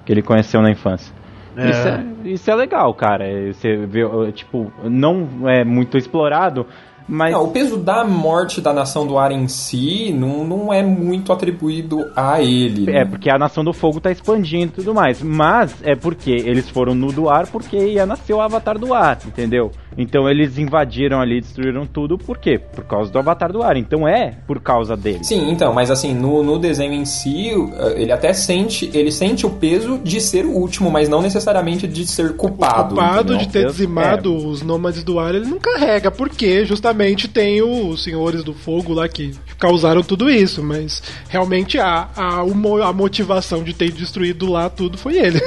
[0.06, 1.12] Que ele conheceu na infância.
[1.56, 1.70] É.
[1.70, 3.26] Isso, é, isso é legal, cara.
[3.26, 6.64] É, Você vê, tipo, não é muito explorado,
[7.10, 7.32] mas.
[7.32, 11.32] Não, o peso da morte da Nação do Ar em si não, não é muito
[11.32, 12.88] atribuído a ele.
[12.88, 13.04] É, né?
[13.04, 15.20] porque a Nação do Fogo tá expandindo e tudo mais.
[15.20, 19.18] Mas é porque eles foram no do ar porque ia nascer o Avatar do Ar,
[19.26, 19.72] entendeu?
[19.96, 22.58] Então eles invadiram ali, destruíram tudo, por quê?
[22.58, 23.76] Por causa do Avatar do Ar.
[23.76, 25.24] Então é por causa dele.
[25.24, 29.46] Sim, então, mas assim, no, no desenho em si, uh, ele até sente, ele sente
[29.46, 32.94] o peso de ser o último, mas não necessariamente de ser culpado.
[32.94, 33.38] culpado entendeu?
[33.38, 38.44] de ter dizimado os nômades do ar, ele não carrega, porque justamente tem os senhores
[38.44, 43.72] do fogo lá que causaram tudo isso, mas realmente a, a, o a motivação de
[43.72, 45.40] ter destruído lá tudo foi ele.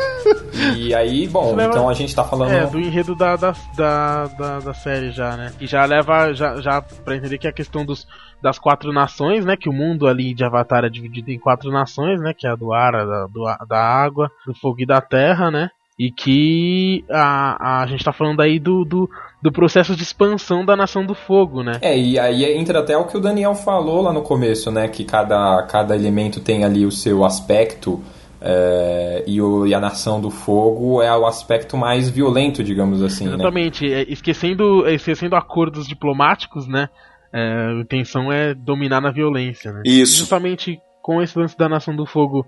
[0.78, 2.52] E aí, bom, então a gente tá falando.
[2.52, 5.52] É, do enredo da, da, da, da, da série já, né?
[5.60, 8.08] E já leva, já, já pra entender que a questão dos,
[8.42, 9.56] das quatro nações, né?
[9.56, 12.34] Que o mundo ali de Avatar é dividido em quatro nações, né?
[12.38, 15.50] Que é a do ar, a da, do, da água, do fogo e da terra,
[15.50, 15.70] né?
[15.98, 19.10] E que a, a gente tá falando aí do, do,
[19.42, 21.74] do processo de expansão da Nação do Fogo, né?
[21.82, 24.88] É, e aí entra até o que o Daniel falou lá no começo, né?
[24.88, 28.02] Que cada, cada elemento tem ali o seu aspecto.
[28.46, 33.26] É, e, o, e a nação do fogo é o aspecto mais violento, digamos assim,
[33.26, 33.36] né?
[33.36, 36.89] Exatamente, é, esquecendo, esquecendo acordos diplomáticos, né?
[37.32, 39.82] É, a intenção é dominar na violência, né?
[39.86, 40.18] Isso.
[40.18, 42.46] Justamente com esse lance da Nação do Fogo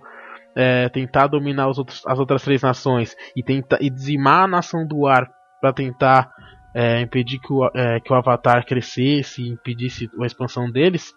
[0.54, 4.86] é, tentar dominar os outros, as outras três nações e, tentar, e dizimar a Nação
[4.86, 5.30] do Ar
[5.62, 6.30] para tentar
[6.76, 11.14] é, impedir que o, é, que o Avatar crescesse e impedisse a expansão deles,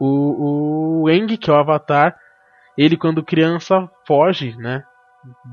[0.00, 2.16] o, o Aang, que é o Avatar,
[2.76, 4.82] ele quando criança foge, né?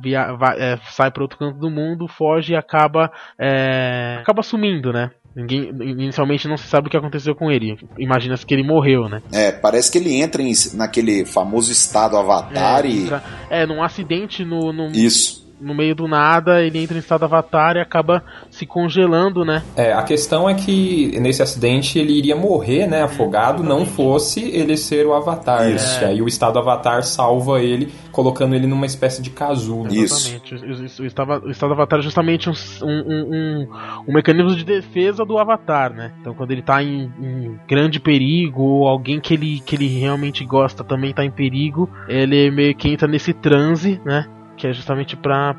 [0.01, 4.93] Via, vai- é, sai para outro canto do mundo, foge e acaba é, acaba sumindo,
[4.93, 5.11] né?
[5.35, 7.77] Ninguém, inicialmente não se sabe o que aconteceu com ele.
[7.99, 9.21] Imagina-se que ele morreu, né?
[9.31, 13.03] É, parece que ele entra em- naquele famoso estado avatar é, e.
[13.03, 15.46] entra- é, num acidente no, no, Isso.
[15.59, 19.63] No meio do nada, ele entra em estado avatar e acaba se congelando, né?
[19.75, 24.77] É, a questão é que nesse acidente ele iria morrer, né, afogado, não fosse ele
[24.77, 25.69] ser o Avatar.
[25.71, 26.01] Isso.
[26.01, 29.87] E aí o estado Avatar salva ele, colocando ele numa espécie de casulo.
[29.93, 30.29] Isso.
[30.35, 30.55] Exatamente.
[30.55, 32.53] O, o- o estado, o estado avatar é justamente um,
[32.83, 33.67] um, um,
[34.07, 36.11] um mecanismo de defesa do avatar, né?
[36.21, 40.43] Então quando ele tá em, em grande perigo, ou alguém que ele, que ele realmente
[40.45, 44.25] gosta também tá em perigo, ele meio que entra nesse transe, né?
[44.57, 45.55] Que é justamente pra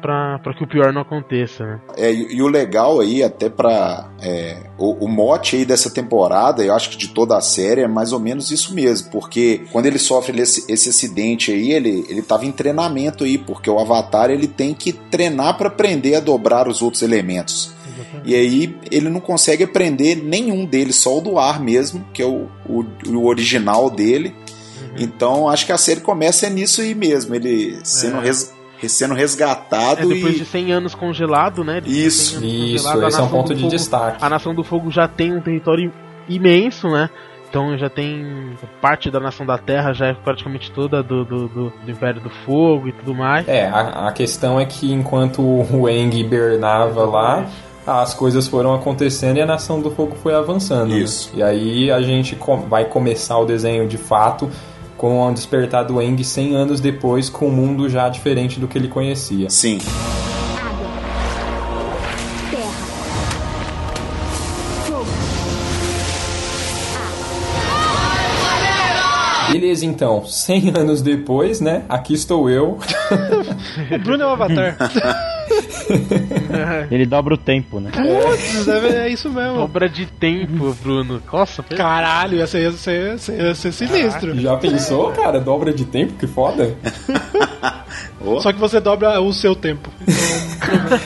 [0.56, 1.80] que o pior não aconteça, né?
[1.96, 4.10] É, e, e o legal aí, até pra.
[4.20, 7.88] É, o, o mote aí dessa temporada, eu acho que de toda a série, é
[7.88, 9.10] mais ou menos isso mesmo.
[9.10, 13.70] Porque quando ele sofre esse, esse acidente aí, ele, ele tava em treinamento aí, porque
[13.70, 17.72] o Avatar ele tem que treinar para aprender a dobrar os outros elementos.
[18.24, 22.26] E aí ele não consegue aprender nenhum deles, só o do ar mesmo, que é
[22.26, 24.34] o, o, o original dele.
[24.96, 28.20] Então acho que a série começa nisso aí mesmo, ele sendo, É.
[28.24, 28.52] res-
[28.86, 30.38] sendo É, resgatado depois e.
[30.40, 31.76] de 100 anos congelado, né?
[31.76, 32.38] Depois de Isso.
[32.40, 34.18] 100 anos Isso, esse é um ponto de Fogo- destaque.
[34.22, 35.90] A Nação do Fogo já tem um território
[36.28, 37.08] imenso, né?
[37.48, 38.50] Então já tem
[38.82, 42.28] parte da Nação da Terra, já é praticamente toda do, do, do- do Império do
[42.28, 43.48] Fogo e tudo mais.
[43.48, 47.46] É, a, a questão é que enquanto o Eng hibernava lá,
[47.86, 50.90] as coisas foram acontecendo e a Nação do Fogo foi avançando.
[50.90, 50.98] né?
[50.98, 51.30] Isso.
[51.34, 54.50] E aí a gente com- vai começar o desenho de fato
[54.98, 58.76] com o despertar do Eng 100 anos depois, com um mundo já diferente do que
[58.76, 59.48] ele conhecia.
[59.48, 59.78] Sim.
[60.60, 60.88] Água.
[62.50, 62.72] Terra.
[64.84, 65.06] Fogo.
[69.52, 71.84] Beleza, então, 100 anos depois, né?
[71.88, 72.78] Aqui estou eu.
[73.94, 74.76] O Bruno é o Avatar.
[76.90, 77.90] Ele dobra o tempo, né?
[77.90, 79.60] Putz, é, é isso mesmo.
[79.60, 81.22] Obra de tempo, Bruno.
[81.32, 84.38] Nossa, Caralho, ia ser, ia ser, ia ser, ia ser sinistro.
[84.40, 85.40] Já pensou, cara?
[85.40, 86.74] Dobra de tempo, que foda.
[88.40, 89.90] Só que você dobra o seu tempo.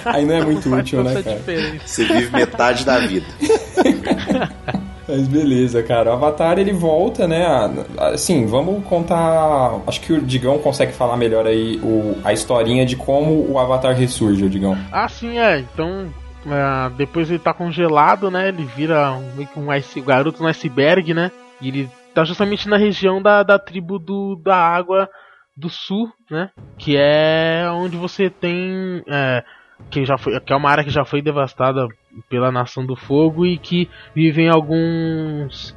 [0.05, 1.37] Aí não é muito útil, né, cara?
[1.37, 1.87] diferença.
[1.87, 3.27] Você vive metade da vida.
[5.15, 6.09] Mas beleza, cara.
[6.11, 7.45] O Avatar ele volta, né?
[7.45, 9.79] a- Assim, vamos contar.
[9.87, 13.95] Acho que o Digão consegue falar melhor aí o, a historinha de como o Avatar
[13.95, 14.75] ressurge, o Digão.
[14.91, 15.59] Ah, sim, é.
[15.59, 16.09] Então,
[16.47, 18.49] é, depois ele tá congelado, né?
[18.49, 21.31] Ele vira meio que um ice, garoto no iceberg, né?
[21.61, 25.11] E ele tá justamente na região da, da tribo do, da água
[25.55, 26.49] do sul, né?
[26.79, 29.03] Que é onde você tem.
[29.07, 29.45] É,
[29.91, 31.87] que, já foi, que é uma área que já foi devastada
[32.29, 35.77] pela Nação do Fogo e que vivem alguns.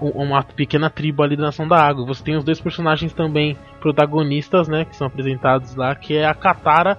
[0.00, 2.06] um- Uma pequena tribo ali da Nação da Água.
[2.06, 4.84] Você tem os dois personagens também protagonistas, né?
[4.86, 6.98] Que são apresentados lá, que é a Katara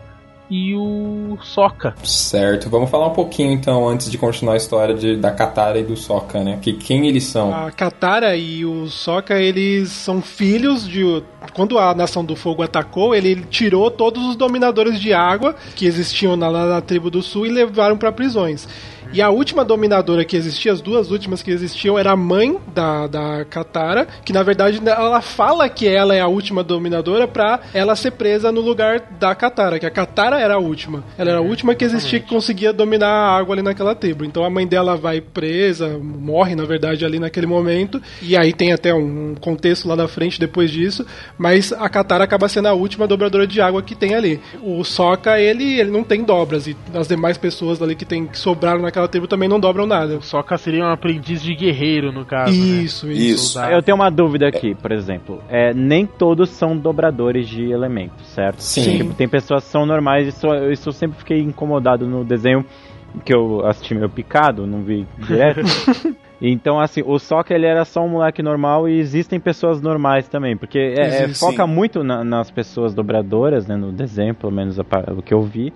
[0.49, 1.93] e o Sokka.
[2.03, 5.83] Certo, vamos falar um pouquinho então, antes de continuar a história de- da Katara e
[5.83, 6.57] do Sokka, né?
[6.61, 7.53] Que quem eles são?
[7.53, 11.03] A Katara e o Sokka, eles são filhos de.
[11.53, 16.35] Quando a Nação do Fogo atacou, ele tirou todos os dominadores de água que existiam
[16.35, 18.67] na, lá na tribo do sul e levaram para prisões.
[19.13, 23.07] E a última dominadora que existia, as duas últimas que existiam, era a mãe da,
[23.07, 27.95] da Katara, que na verdade ela fala que ela é a última dominadora pra ela
[27.95, 31.03] ser presa no lugar da Katara, que a Katara era a última.
[31.17, 34.25] Ela era a última que existia que conseguia dominar a água ali naquela tribo.
[34.25, 38.73] Então a mãe dela vai presa, morre na verdade ali naquele momento, e aí tem
[38.73, 41.05] até um contexto lá na frente depois disso,
[41.37, 44.39] mas a Katara acaba sendo a última dobradora de água que tem ali.
[44.61, 48.37] O Sokka, ele, ele não tem dobras, e as demais pessoas ali que, tem, que
[48.37, 50.17] sobraram naquela tribo também não dobram nada.
[50.17, 52.53] O Sokka seria um aprendiz de guerreiro, no caso.
[52.53, 53.13] Isso, né?
[53.13, 53.57] isso.
[53.57, 53.59] Isso.
[53.59, 55.43] Eu tenho uma dúvida aqui, por exemplo.
[55.49, 58.61] É, nem todos são dobradores de elementos, certo?
[58.61, 58.97] Sim.
[58.99, 62.65] Tipo, tem pessoas que são normais, isso, isso eu sempre fiquei incomodado no desenho
[63.25, 65.61] que eu assisti meio picado, não vi direto.
[66.39, 70.55] Então, assim, o Sokka ele era só um moleque normal e existem pessoas normais também,
[70.55, 71.71] porque é- é, Existe, foca sim.
[71.73, 74.83] muito na- nas pessoas dobradoras, né, no desenho, pelo menos a
[75.17, 75.73] o que eu vi.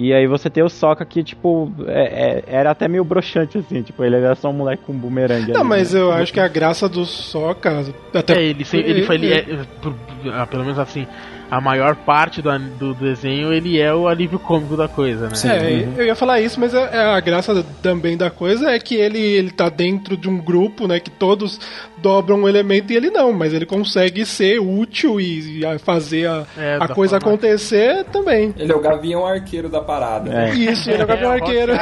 [0.00, 3.82] E aí você tem o Sokka que, tipo, é- é- era até meio broxante, assim,
[3.82, 5.50] tipo, ele era só um moleque com bumerangue.
[5.50, 6.00] Não, ali, mas né?
[6.00, 7.84] eu acho que a graça do Sokka.
[8.14, 9.42] Até É, ele, sem- ele, foi, ele é,
[9.82, 9.94] por-
[10.32, 11.04] ah, pelo menos assim,
[11.50, 15.34] a maior parte do, do desenho, ele é o alívio cômico da coisa, né?
[15.34, 15.48] Sim.
[15.48, 18.94] É, eu ia falar isso, mas é- é a graça também da coisa é que
[18.94, 21.60] ele, ele tá dentro de um grupo, né, que todos
[21.98, 26.26] dobram um elemento e ele não, mas ele consegue ser útil e, e a- fazer
[26.28, 28.54] a, É, a coisa forma- acontecer também.
[28.56, 30.30] Ele é o gavião arqueiro da parada.
[30.32, 30.50] É.
[30.54, 31.72] Isso, ele é o Gavião o Arqueiro.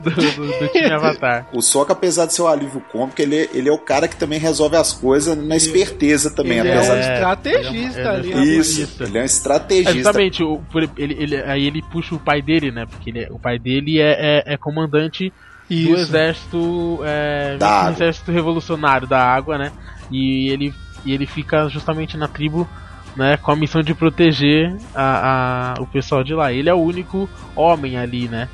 [0.00, 1.48] Do, do, do- time Avatar.
[1.52, 4.38] O Sokka, apesar de ser um alívio cômico, ele, ele é o cara que também
[4.38, 6.58] resolve as coisas na esperteza também.
[6.58, 7.12] Ele é apesar um de...
[7.12, 8.53] estrategista ele é ali.
[8.54, 9.92] Ele é- Isso, ele é um estrategista.
[9.94, 10.60] justamente, o,
[10.96, 12.86] ele, ele- aí ele puxa o pai dele, né?
[12.86, 15.96] Porque ele é- o pai dele é, é, é comandante do Isso.
[15.96, 19.72] exército é, Da do exército revolucionário da água, né?
[20.10, 20.72] E ele,
[21.04, 22.68] e ele fica justamente na tribo,
[23.16, 23.36] né?
[23.36, 26.52] Com a missão de proteger a, a- o pessoal de lá.
[26.52, 28.48] Ele é o único homem ali, né?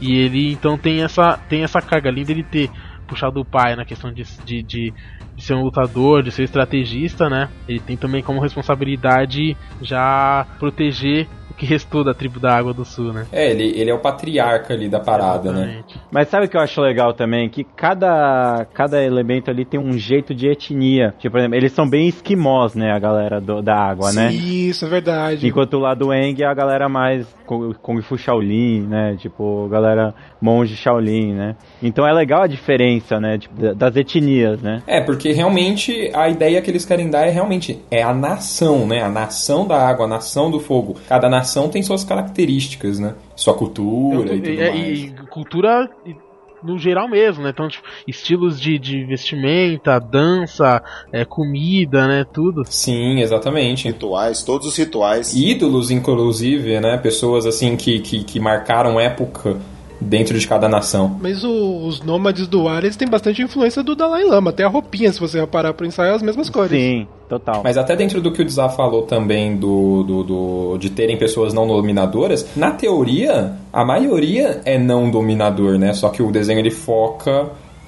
[0.00, 2.68] E ele então tem essa tem essa carga além dele ter
[3.08, 4.92] puxado o pai na questão de, de, de,
[5.36, 7.48] de ser um lutador, de ser estrategista, né?
[7.68, 12.84] Ele tem também como responsabilidade já proteger o que restou da tribo da Água do
[12.84, 13.26] Sul, né?
[13.32, 15.62] É, ele, ele é o patriarca ali da parada, né?
[15.62, 16.00] Exatamente.
[16.10, 17.48] Mas sabe o que eu acho legal também?
[17.48, 21.14] Que cada, cada elemento ali tem um jeito de etnia.
[21.18, 22.92] Tipo, por exemplo, eles são bem esquimós, né?
[22.92, 24.32] A galera do- da água, né?
[24.32, 25.46] Isso, é verdade.
[25.46, 29.16] Enquanto lá do Eng é a galera mais Kung Fu Shaolin, né?
[29.18, 31.56] Tipo, galera monge Shaolin, né?
[31.82, 33.38] Então é legal a diferença, né?
[33.38, 34.82] Tipo, da- das etnias, né?
[34.86, 39.02] É, porque realmente a ideia que eles querem dar é realmente é a nação, né?
[39.02, 40.96] A nação da água, a nação do fogo.
[41.08, 43.14] Cada nação tem suas características, né?
[43.34, 44.98] Sua cultura e tudo É, mais.
[45.00, 45.88] e cultura
[46.62, 47.50] no geral mesmo, né?
[47.52, 52.24] Então, tipo, estilos de, de vestimenta, dança, é, comida, né?
[52.32, 52.62] Tudo.
[52.66, 53.86] Sim, exatamente.
[53.86, 55.34] Rituais, todos os rituais.
[55.34, 56.96] Ídolos, inclusive, né?
[56.96, 59.56] Pessoas assim que, que, que marcaram época
[60.00, 61.18] dentro de cada nação.
[61.20, 64.50] Mas o- os nômades do ar, eles têm bastante influência do Dalai Lama.
[64.50, 66.70] Até a roupinha, se você reparar pro ensaio, é as mesmas cores.
[66.78, 67.62] Sim, total.
[67.64, 71.52] Mas até dentro do que o Dzá falou também do, do, do- de terem pessoas
[71.54, 75.92] não dominadoras, na teoria, a maioria é não dominador, né?
[75.92, 77.46] Só que o desenho ele foca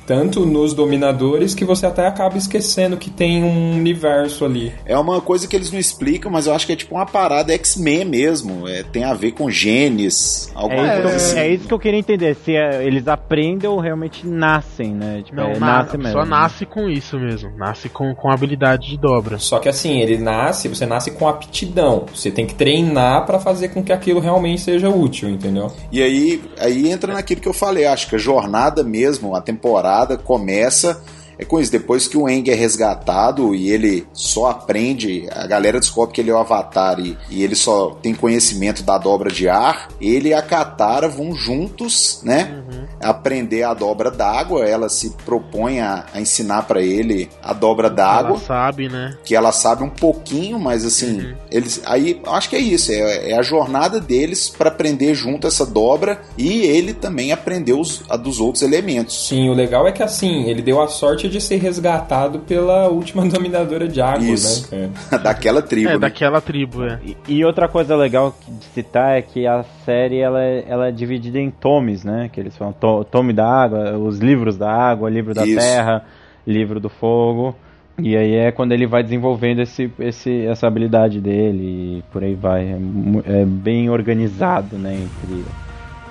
[0.09, 4.73] tanto nos dominadores que você até acaba esquecendo que tem um universo ali.
[4.87, 7.53] É uma coisa que eles não explicam, mas eu acho que é tipo uma parada
[7.53, 8.67] X-Men mesmo.
[8.67, 11.39] É, tem a ver com genes, alguma É isso, que coisa eu, assim.
[11.41, 15.21] é isso que eu queria entender, se é- eles aprendem ou realmente nascem, né?
[15.23, 16.13] Tipo, Não, é, na- nasce mesmo.
[16.13, 17.51] só nasce com isso mesmo.
[17.59, 19.39] Nasce com, com habilidade de dobra.
[19.39, 22.07] Só que assim, ele nasce, você nasce com aptidão.
[22.15, 25.71] Você tem que treinar pra fazer com que aquilo realmente seja útil, entendeu?
[25.93, 29.98] E aí, aí entra naquilo que eu falei, acho que a jornada mesmo, a temporada
[30.17, 31.03] começa
[31.39, 35.79] é com isso, depois que o Eng é resgatado e ele só aprende, a galera
[35.79, 39.49] descobre que ele é o Avatar e, e ele só tem conhecimento da dobra de
[39.49, 42.61] ar, ele e a Katara vão juntos, né,
[43.03, 48.31] aprender a dobra d'água, ela se propõe a, a ensinar pra ele a dobra d'água
[48.31, 49.17] Ela sabe, né?
[49.25, 51.35] que ela sabe um pouquinho, mas assim, Uhum.
[51.51, 55.47] eles aí eu acho que é isso, é, é a jornada deles para aprender junto
[55.47, 59.29] essa dobra e ele também aprender os, a dos outros elementos.
[59.29, 63.25] Sim, o legal é que assim, ele deu a sorte de ser resgatado pela última
[63.29, 64.69] dominadora de água, Isso.
[64.75, 64.91] né?
[65.11, 65.23] cara?
[65.29, 65.89] Daquela tribo.
[65.89, 65.99] É, né?
[65.99, 66.99] daquela tribo, é.
[67.05, 70.93] E- E outra coisa legal de citar é que a série ela é, ela é
[70.93, 72.29] dividida em tomes, né?
[72.31, 75.57] Que eles falam to, tome da água, os livros da água, livro da Isso.
[75.59, 76.05] terra,
[76.47, 77.57] livro do fogo.
[77.99, 81.63] E aí é quando ele vai desenvolvendo esse, esse, essa habilidade dele
[81.99, 82.65] e por aí vai.
[82.67, 84.93] É, é bem organizado, né?
[84.95, 85.45] Entre,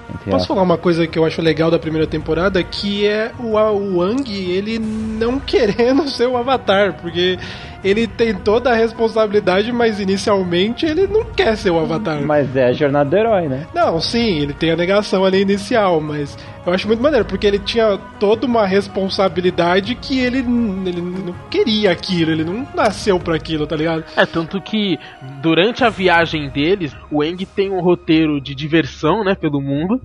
[0.09, 3.32] entre Posso as- falar uma coisa que eu acho legal da primeira temporada, que é
[3.39, 7.38] o, a- o Wang, ele não querendo ser o Avatar, porque
[7.84, 12.21] ele tem toda a responsabilidade, mas inicialmente ele não quer ser o Avatar.
[12.21, 13.67] Mas é a jornada do herói, né?
[13.73, 17.59] Não, sim, ele tem a negação ali inicial, mas eu acho muito maneiro, porque ele
[17.59, 23.65] tinha toda uma responsabilidade que ele, ele não queria aquilo, ele não nasceu pra aquilo,
[23.65, 24.03] tá ligado?
[24.15, 24.99] É, tanto que
[25.41, 30.01] durante a viagem deles, o Eng tem um roteiro de diversão, né, pelo mundo.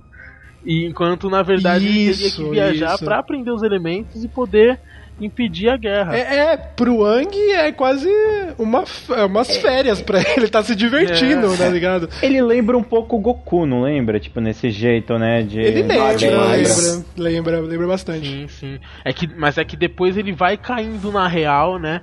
[0.65, 3.03] E enquanto, na verdade, ele teria Isso, que viajar isso.
[3.03, 4.79] pra aprender os elementos e poder
[5.21, 6.15] impedir a guerra.
[6.15, 8.09] É, é pro Wang é quase
[8.57, 8.83] uma,
[9.15, 11.57] é umas férias pra ele, ele tá se divertindo, É.
[11.57, 12.09] tá ligado?
[12.21, 14.19] Ele lembra um pouco o Goku, não lembra?
[14.19, 15.43] Tipo, nesse jeito, né?
[15.43, 18.27] De, Ele lembra, lembra, lembra, lembra bastante.
[18.27, 18.79] Sim, sim.
[19.05, 22.01] É que, mas é que depois ele vai caindo na real, né?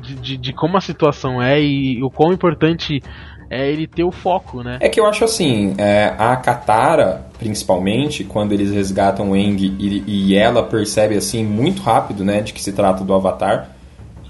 [0.00, 3.00] De, de, de como a situação é e o quão importante
[3.50, 4.78] é ele ter o foco, né?
[4.80, 10.04] É que eu acho assim, é, a Katara, principalmente, quando eles resgatam o Eng e,
[10.06, 13.75] e ela percebe assim muito rápido, né, de que se trata do Avatar,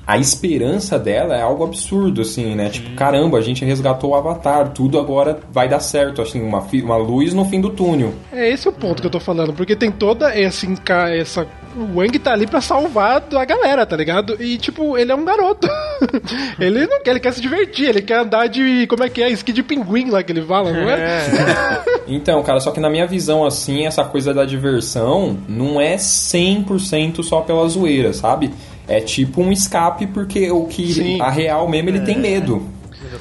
[0.06, 2.68] a esperança dela é algo absurdo, assim, né?
[2.68, 6.96] Tipo, caramba, a gente resgatou o Avatar, tudo agora vai dar certo, assim, uma, uma
[6.96, 8.14] luz no fim do túnel.
[8.32, 11.10] É esse o ponto que eu tô falando, porque tem toda esse enca...
[11.10, 11.46] essa.
[11.76, 14.40] O Wang tá ali pra salvar a galera, tá ligado?
[14.40, 15.68] E, tipo, ele é um garoto.
[16.58, 18.86] ele não quer, ele quer se divertir, ele quer andar de.
[18.86, 19.28] Como é que é?
[19.30, 21.82] Esqui de pinguim lá que ele fala, não é?
[22.08, 27.24] Então, cara, só que na minha visão, assim, essa coisa da diversão não é 100%
[27.24, 28.52] só pela zoeira, sabe?
[28.88, 31.20] É tipo um escape, porque o que Sim.
[31.20, 32.62] a real mesmo ele tem medo.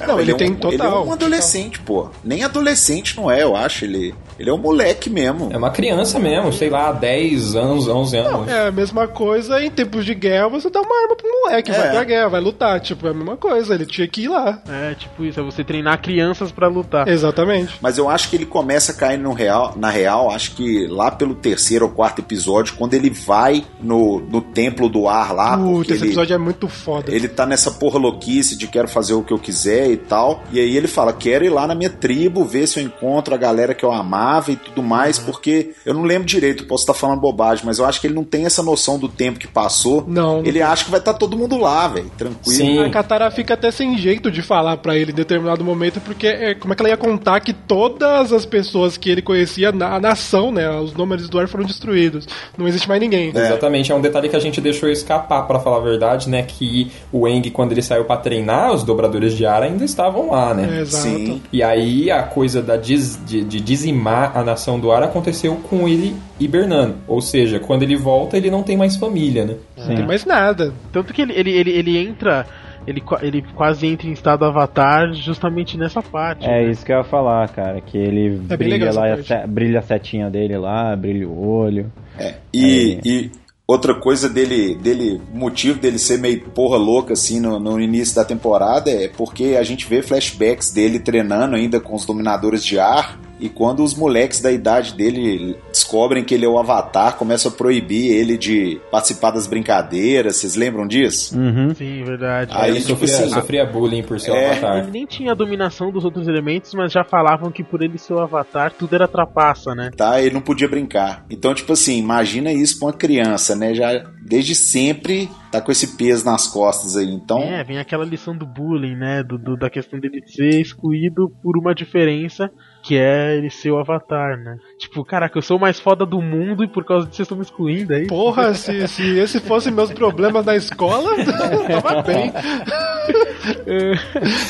[0.06, 1.06] Não, ele, é um, tem Ele é total.
[1.06, 2.08] um adolescente, pô.
[2.24, 3.84] Nem adolescente não é, eu acho.
[3.84, 5.48] Ele, ele é um moleque mesmo.
[5.52, 8.48] É uma criança mesmo, sei lá, 10 anos, 11 anos.
[8.48, 11.74] É a mesma coisa em tempos de guerra, você dá uma arma pro moleque, É.
[11.74, 12.80] vai pra guerra, vai lutar.
[12.80, 14.62] Tipo, é a mesma coisa, ele tinha que ir lá.
[14.68, 17.08] É, tipo isso, é você treinar crianças pra lutar.
[17.08, 17.74] Exatamente.
[17.80, 21.10] Mas eu acho que ele começa a cair no real, na real, acho que lá
[21.10, 25.92] pelo terceiro ou quarto episódio, quando ele vai no, no templo do ar lá, Puta,
[25.92, 27.14] esse ele, episódio é muito foda.
[27.14, 30.42] ele tá nessa porra louquice de quero fazer o que eu quiser e tal.
[30.52, 33.38] E aí ele fala: quero ir lá na minha tribo, ver se eu encontro a
[33.38, 36.94] galera que eu amava nave e tudo mais, porque eu não lembro direito, posso estar
[36.94, 40.04] falando bobagem, mas eu acho que ele não tem essa noção do tempo que passou.
[40.06, 40.44] Não.
[40.44, 42.56] Ele acha que vai estar todo mundo lá, velho, tranquilo.
[42.56, 42.82] Sim.
[42.84, 46.54] A Katara fica até sem jeito de falar pra ele em determinado momento, porque é,
[46.54, 50.00] como é que ela ia contar que todas as pessoas que ele conhecia, na a
[50.00, 52.26] nação, né, os números do ar foram destruídos.
[52.58, 53.30] Não existe mais ninguém.
[53.34, 56.42] Exatamente, é um detalhe que a gente deixou escapar, pra falar a verdade, né?
[56.42, 60.52] Que o Eng, quando ele saiu pra treinar, os dobradores de ar ainda estavam lá,
[60.54, 60.78] né?
[60.78, 61.04] É, exato.
[61.04, 61.42] Sim.
[61.52, 65.88] E aí a coisa da diz- de, de dizimar a nação do ar aconteceu com
[65.88, 66.96] ele hibernando.
[67.06, 69.56] Ou seja, quando ele volta, ele não tem mais família, né?
[69.76, 70.72] Não tem mais nada.
[70.92, 72.46] Tanto que ele, ele, ele, ele entra.
[72.86, 76.44] Ele, ele quase entra em estado avatar justamente nessa parte.
[76.46, 76.70] É né?
[76.70, 77.80] isso que eu ia falar, cara.
[77.80, 81.90] Que ele É brilha lá, a se- brilha a setinha dele lá, brilha o olho.
[82.16, 83.30] É, e, e
[83.66, 88.24] outra coisa dele, dele, motivo dele ser meio porra louca assim no, no início da
[88.24, 93.18] temporada é porque a gente vê flashbacks dele treinando ainda com os dominadores de ar.
[93.38, 97.54] E quando os moleques da idade dele descobrem que ele é o Avatar, começam a
[97.54, 100.36] proibir ele de participar das brincadeiras.
[100.36, 101.38] Vocês lembram disso?
[101.38, 101.74] Uhum.
[101.74, 102.50] Sim, verdade.
[102.54, 104.78] Aí, ele tipo sofria, assim, sofria bullying por ser é, um avatar.
[104.78, 108.14] Ele nem tinha a dominação dos outros elementos, mas já falavam que por ele ser
[108.14, 109.90] o avatar, tudo era trapaça, né?
[109.96, 110.20] tá?
[110.20, 111.24] Ele não podia brincar.
[111.30, 113.74] Então, tipo assim, imagina isso pra uma criança, né?
[113.74, 117.06] Já desde sempre tá com esse peso nas costas aí.
[117.08, 119.22] Então, É, vem aquela lição do bullying, né?
[119.22, 122.50] Do, do- da questão dele ser excluído por uma diferença,
[122.86, 124.58] que é ele ser o avatar, né?
[124.78, 127.36] Tipo, caraca, eu sou o mais foda do mundo e por causa disso vocês estão
[127.38, 128.06] me excluindo aí.
[128.06, 131.24] Porra, se, se esse fosse meus problemas na escola, eu
[131.82, 132.32] tava bem.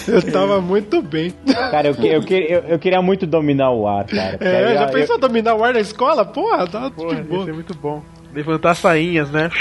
[0.08, 1.32] Eu tava muito bem.
[1.70, 4.36] Cara, eu, que- eu, que- eu, eu queria muito dominar o ar, cara.
[4.40, 6.24] É, já eu- pensou dominar o ar na escola?
[6.24, 7.44] Porra, tá Porra, de ia boa.
[7.44, 8.02] ser muito bom.
[8.36, 9.48] Levantar sainhas, né?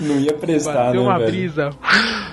[0.00, 1.30] Não ia prestar, Bater né, uma velho?
[1.30, 1.70] brisa.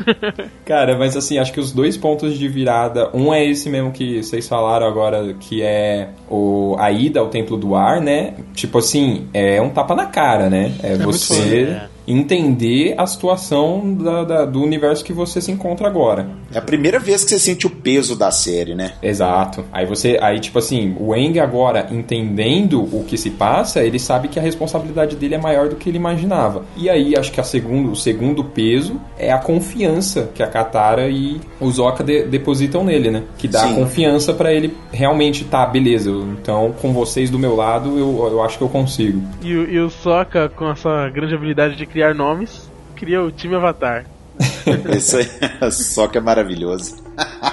[0.65, 4.23] Cara, mas assim, acho que os dois pontos de virada, um é esse mesmo que
[4.23, 8.33] vocês falaram agora, que é o, a ida ao Templo do Ar, né?
[8.55, 10.73] Tipo assim, é um tapa na cara, né?
[10.81, 15.87] É, muito você foda, entender a situação da- da- do universo que você se encontra
[15.87, 16.27] agora.
[16.53, 18.93] é a primeira vez que você sente o peso da série, né?
[19.01, 19.65] Exato.
[19.71, 24.27] Aí você, aí tipo assim, o Eng agora entendendo o que se passa, ele sabe
[24.27, 26.63] que a responsabilidade dele é maior do que ele imaginava.
[26.77, 31.09] E aí acho que a segundo, o segundo peso é a confiança que a Katara
[31.09, 33.23] e o Zoka de- depositam nele, né?
[33.37, 33.75] Que dá Sim.
[33.75, 36.11] confiança pra ele realmente tá, beleza.
[36.11, 39.21] Então com vocês do meu lado, eu, eu acho que eu consigo.
[39.41, 43.55] E, o- e o Sokka, com essa grande habilidade de criar nomes, cria o time
[43.55, 44.05] Avatar.
[44.97, 46.95] Isso aí, só que é maravilhoso.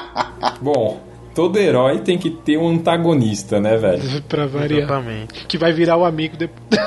[0.63, 0.99] Bom,
[1.35, 4.03] todo herói tem que ter um antagonista, né, velho?
[4.27, 4.81] Pra variar.
[4.85, 5.47] Exatamente.
[5.47, 6.81] Que vai virar o amigo depois.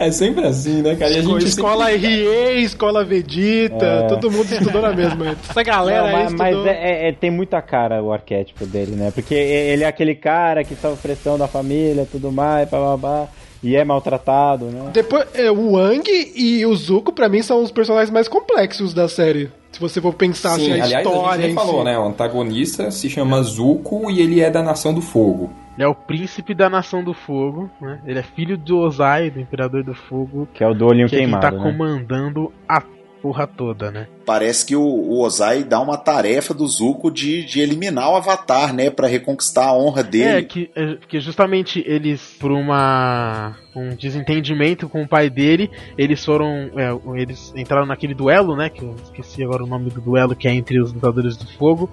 [0.00, 1.12] É sempre assim, né, cara?
[1.12, 4.06] E a gente escola RE, escola Vegeta, É.
[4.08, 5.36] todo mundo estudou na mesma.
[5.48, 6.72] Essa galera Não, mas, mas estudou.
[6.72, 9.12] é- é- é- tem muita cara o arquétipo dele, né?
[9.14, 13.28] Porque ele é aquele cara que sofre pressão da família, tudo mais, babá,
[13.62, 14.90] e é maltratado, né?
[14.92, 16.02] Depois, é, o Wang
[16.34, 19.50] e o Zuko, pra mim, são os personagens mais complexos da série.
[19.72, 21.84] Se você for pensar Sim, assim, a aliás, a história gente em nem falou, si.
[21.84, 21.98] né?
[21.98, 25.50] O antagonista se chama Zuko e ele é da Nação do Fogo.
[25.76, 28.00] Ele é o príncipe da Nação do Fogo, né?
[28.04, 31.16] Ele é filho do Ozai, do Imperador do Fogo, Que é o do olhinho que
[31.16, 31.62] quem queimado, tá né?
[31.70, 32.82] comandando a
[33.20, 34.06] porra toda, né?
[34.24, 38.72] Parece que o, o Ozai dá uma tarefa do Zuko de, de eliminar o Avatar,
[38.72, 38.90] né?
[38.90, 40.42] Pra reconquistar a honra É, dele.
[40.46, 46.70] que, é, que justamente eles, por uma um desentendimento com o pai dele, eles foram.
[46.76, 48.68] é, eles entraram naquele duelo, né?
[48.68, 51.90] Que eu esqueci agora o nome do duelo, que é entre os lutadores do fogo.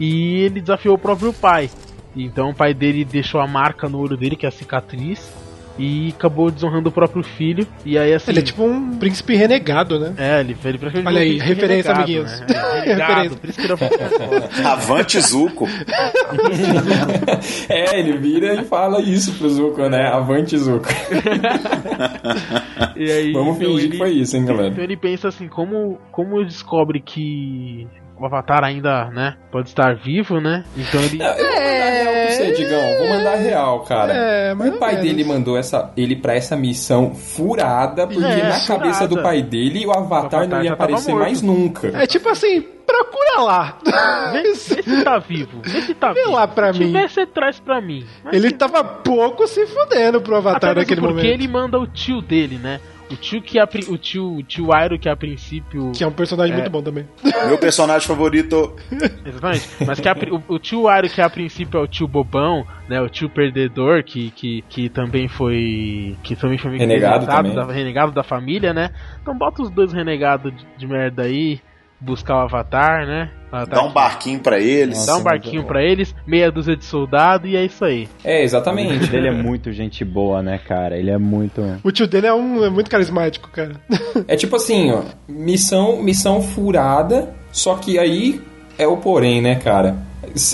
[0.00, 1.68] E ele desafiou o próprio pai.
[2.16, 5.30] Então o pai dele deixou a marca no olho dele, que é a cicatriz.
[5.78, 7.66] E acabou desonrando o próprio filho.
[7.84, 8.30] E aí assim.
[8.32, 10.14] Ele é tipo um príncipe renegado, né?
[10.16, 12.40] É, ele, ele praticamente Olha aí, príncipe referência, renegado, amiguinhos.
[12.40, 12.80] Né?
[12.84, 14.64] Renegado, por isso que ele é.
[14.66, 15.68] Avante Zuko.
[17.68, 20.08] É, ele vira e fala isso pro Zuko, né?
[20.08, 20.88] Avante Zuko.
[22.96, 24.68] E aí, Vamos então fingir ele- que foi isso, hein, galera?
[24.68, 27.86] Então ele pensa assim, como, como descobre que
[28.18, 30.64] o Avatar ainda, né, pode estar vivo, né?
[30.76, 31.18] Então ele...
[31.22, 32.98] Eu vou mandar real pra você, Digão.
[32.98, 34.12] Vou mandar real, cara.
[34.12, 35.06] É, o pai menos.
[35.06, 38.66] dele mandou essa, ele pra essa missão furada, porque É, na furada.
[38.66, 41.88] cabeça do pai dele o Avatar, O Avatar não ia aparecer mais nunca.
[41.88, 43.78] É tipo assim, procura lá.
[44.32, 46.32] Vê, vê se tá vivo, vê se tá Vê vivo.
[46.32, 46.86] lá pra Se mim.
[46.86, 48.04] tiver, você traz pra mim.
[48.24, 51.32] Mas Ele se- tava pouco se fudendo pro Avatar naquele porque momento.
[51.32, 52.80] ele manda o tio dele, né?
[53.10, 56.12] O tio que a, o tio, o tio Airo que a princípio Que é um
[56.12, 56.56] personagem É.
[56.58, 57.06] muito bom também.
[57.46, 58.76] Meu personagem favorito.
[59.24, 59.68] Exatamente.
[59.86, 63.00] Mas que a o, o tio Airo, que a princípio é o tio bobão, né?
[63.00, 66.16] O tio perdedor, que, que, que também foi.
[66.22, 67.54] Que também foi Renegado também.
[67.54, 68.90] Da, renegado da família, né?
[69.22, 71.60] Então bota os dois renegados de, de merda aí,
[72.00, 73.30] buscar o Avatar, né?
[73.50, 73.94] Ah, tá Dá um aqui.
[73.94, 75.06] barquinho pra eles.
[75.06, 78.08] Dá um barquinho pra eles, meia dúzia de soldado e é isso aí.
[78.24, 79.14] É, exatamente.
[79.14, 80.96] Ele é muito gente boa, né, cara?
[80.96, 81.62] Ele é muito.
[81.82, 83.72] O tio dele é, um, é muito carismático, cara.
[84.26, 88.40] É tipo assim, ó, missão, missão furada, só que aí
[88.76, 89.96] é o porém, né, cara?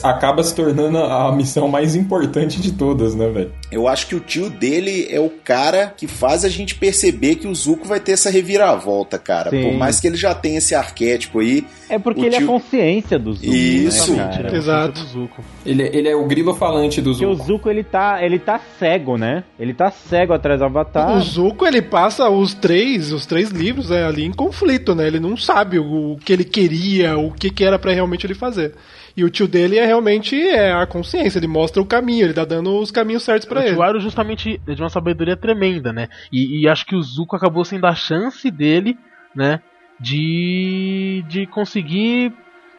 [0.02, 3.52] Acaba se tornando a missão mais importante de todas, né, velho?
[3.72, 7.46] Eu acho que o tio dele é o cara que faz a gente perceber que
[7.48, 9.50] o Zuko vai ter essa reviravolta, cara.
[9.50, 9.62] Sim.
[9.62, 11.64] Por mais que ele já tenha esse arquétipo aí.
[11.88, 13.46] É porque ele é a tio- consciência do Zuko.
[13.54, 14.12] Isso.
[14.14, 14.56] né, cara?
[14.56, 15.00] Exato.
[15.00, 15.44] Do Zuko.
[15.64, 17.46] Ele, ele é o grilo falante do Porque o Zuko.
[17.46, 19.44] Zuko, ele tá, ele tá cego, né?
[19.58, 21.16] Ele tá cego atrás do Avatar.
[21.16, 25.06] O Zuko, ele passa os três, os três livros né, ali em conflito, né?
[25.06, 28.34] Ele não sabe o, o que ele queria, o que, que era pra realmente ele
[28.34, 28.74] fazer.
[29.16, 32.44] E o tio dele é realmente é a consciência, ele mostra o caminho, ele tá
[32.44, 33.72] dando os caminhos certos pra o ele.
[33.74, 36.08] tio Aro justamente é de uma sabedoria tremenda, né?
[36.32, 38.98] E, e acho que o Zuko acabou sendo a chance dele,
[39.34, 39.60] né?
[40.00, 42.32] De, de conseguir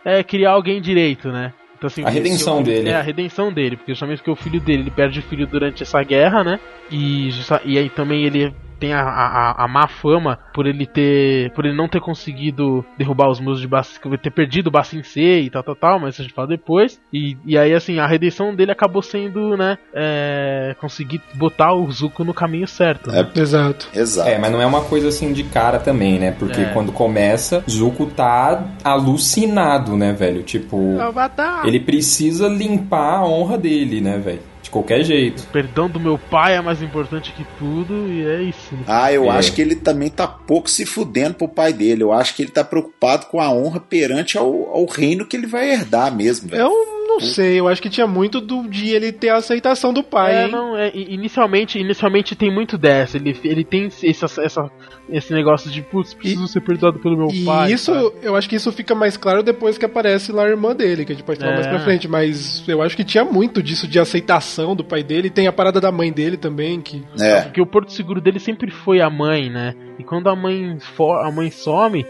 [0.03, 1.53] é, criar alguém direito, né?
[1.77, 2.89] Então, assim, A redenção o filho- dele.
[2.89, 5.83] É, a redenção dele, porque justamente porque o filho dele, ele perde o filho durante
[5.83, 6.59] essa guerra, né?
[6.91, 7.29] E,
[7.65, 11.51] e aí também ele tem a, a, a má fama por ele ter.
[11.51, 15.41] por ele não ter conseguido derrubar os muros de Bassin, ter perdido o Bassin C
[15.41, 16.99] e tal, tal, tal, mas isso a gente fala depois.
[17.11, 19.77] E, e aí, assim, a redenção dele acabou sendo, né?
[19.93, 23.11] É, conseguir botar o Zuko no caminho certo.
[23.11, 23.27] né?
[23.35, 23.87] Exato.
[23.93, 24.29] Exato.
[24.29, 26.31] É, mas não é uma coisa assim de cara também, né?
[26.31, 26.65] Porque É.
[26.65, 30.43] quando começa, Zuko tá alucinado, né, velho?
[30.43, 31.65] Tipo, Avatar!
[31.65, 34.41] ele precisa limpar a honra dele, né, velho?
[34.75, 35.47] De qualquer jeito.
[35.53, 38.75] Perdão do meu pai é mais importante que tudo, e é isso.
[38.85, 39.37] Ah, eu É.
[39.37, 42.03] acho que ele também tá pouco se fudendo pro pai dele.
[42.03, 45.47] Eu acho que ele tá preocupado com a honra perante ao, ao reino que ele
[45.47, 46.63] vai herdar mesmo, velho.
[46.63, 50.03] Eu não sei, eu acho que tinha muito do, de ele ter a aceitação do
[50.03, 50.51] pai, É, hein?
[50.51, 53.17] não, é, inicialmente, inicialmente tem muito dessa.
[53.17, 54.71] Ele, ele tem esse, essa,
[55.09, 57.71] esse negócio de, putz, preciso ser perdoado pelo meu E pai.
[57.73, 58.11] isso, sabe?
[58.21, 61.11] eu acho que isso fica mais claro depois que aparece lá a irmã dele, que
[61.11, 61.55] a gente pode falar É.
[61.55, 65.29] mais pra frente, mas eu acho que tinha muito disso de aceitação do pai dele,
[65.29, 67.41] tem a parada da mãe dele também, que É.
[67.41, 69.73] Porque o porto seguro dele sempre foi a mãe, né?
[69.99, 72.05] E quando a mãe, for, a mãe some,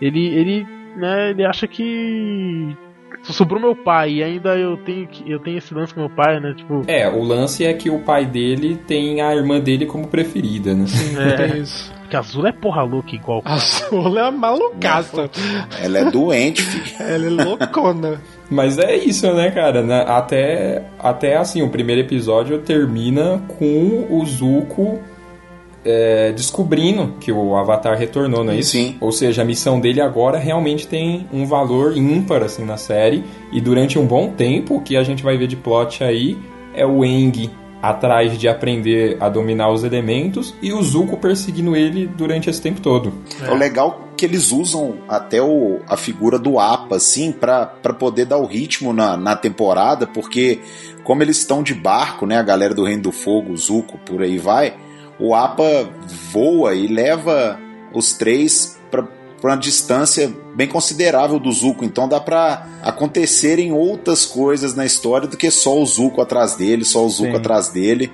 [0.00, 2.74] ele, ele, né, ele acha que
[3.22, 6.10] só sobrou meu pai e ainda eu tenho que eu tenho esse lance com meu
[6.10, 6.54] pai, né?
[6.56, 10.74] Tipo, É, o lance é que o pai dele tem a irmã dele como preferida,
[10.74, 10.84] né?
[11.18, 11.92] é, tem isso.
[12.08, 13.42] que azul é porra louca igual.
[13.44, 15.28] A Sola é uma malucaça.
[15.82, 16.96] Ela é doente, filho.
[17.00, 18.20] Ela é loucona.
[18.50, 19.84] Mas é isso, né, cara?
[20.16, 24.98] Até, até assim, o primeiro episódio termina com o Zuko
[25.88, 28.72] é, descobrindo que o Avatar retornou, não é isso?
[28.72, 28.96] Sim.
[29.00, 33.24] Ou seja, a missão dele agora realmente tem um valor ímpar assim na série.
[33.50, 36.36] E durante um bom tempo, o que a gente vai ver de plot aí
[36.74, 42.06] é o Eng atrás de aprender a dominar os elementos e o Zuko perseguindo ele
[42.06, 43.12] durante esse tempo todo.
[43.40, 43.50] É.
[43.50, 48.24] o legal que eles usam até o, a figura do APA, assim, pra pra poder
[48.24, 50.58] dar o ritmo na, na temporada, porque
[51.04, 54.22] como eles estão de barco, né, a galera do Reino do Fogo, o Zuko, por
[54.22, 54.74] aí vai,
[55.18, 55.88] o APA
[56.32, 57.58] voa e leva
[57.92, 59.06] os três pra
[59.42, 65.36] uma distância bem considerável do Zuko, então dá pra acontecerem outras coisas na história do
[65.36, 67.36] que só o Zuko atrás dele, só o Zuko Sim.
[67.36, 68.12] atrás dele.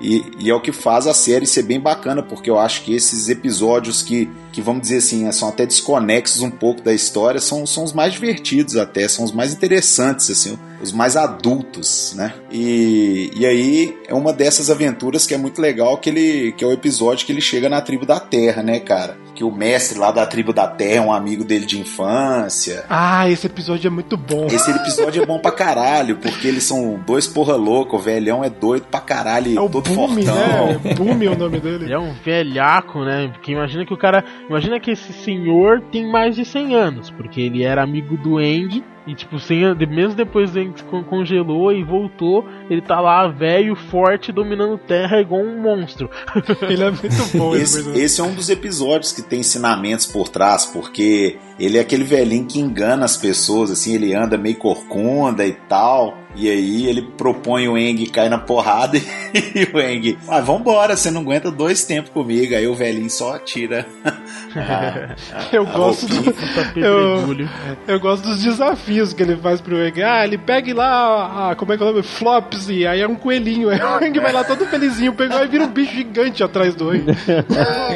[0.00, 2.92] E, e é o que faz a série ser bem bacana, porque eu acho que
[2.92, 7.64] esses episódios que, que vamos dizer assim, são até desconexos um pouco da história, são,
[7.66, 12.32] são os mais divertidos até, são os mais interessantes, assim, os mais adultos, né?
[12.50, 16.66] E, e aí é uma dessas aventuras que é muito legal, que, ele, que é
[16.66, 19.16] o episódio que ele chega na tribo da Terra, né, cara?
[19.34, 22.84] Que o mestre lá da tribo da Terra é um amigo dele de infância.
[22.88, 24.46] Ah, esse episódio é muito bom.
[24.46, 28.50] Esse episódio é bom pra caralho, porque eles são dois porra louca, o velhão é
[28.50, 30.34] doido pra caralho, É o todo Boom, fortão.
[30.34, 30.94] né?
[30.96, 31.92] Boom é o nome Ele dele.
[31.92, 33.28] é um velhaco, né?
[33.32, 34.24] Porque imagina que o cara.
[34.48, 38.82] Imagina que esse senhor tem mais de 100 anos, porque ele era amigo do Eng.
[39.06, 40.52] E tipo, 100 anos, mesmo depois
[40.88, 46.08] con- congelou e voltou, ele tá lá velho, forte, dominando terra igual um monstro.
[46.62, 50.28] Ele é muito bom esse Esse, esse é um dos episódios que tem ensinamentos por
[50.28, 55.44] trás, porque ele é aquele velhinho que engana as pessoas, assim, ele anda meio corcunda
[55.46, 58.96] e tal, e aí ele propõe o Eng cair na porrada
[59.34, 63.38] e o Eng, ah, vambora, você não aguenta dois tempos comigo, aí o velhinho só
[63.38, 63.86] tira.
[64.56, 65.14] a-
[65.52, 66.34] Eu a gosto do,
[66.78, 67.46] eu,
[67.86, 70.02] eu gosto dos desafios que ele faz pro Eng.
[70.02, 72.02] Ah, ele pega lá, ah, como é que é o nome?
[72.02, 73.68] Flops, e aí é um coelhinho.
[73.70, 76.94] Aí o Eng vai lá todo felizinho, pegou e vira um bicho gigante atrás do
[76.94, 77.06] Eng.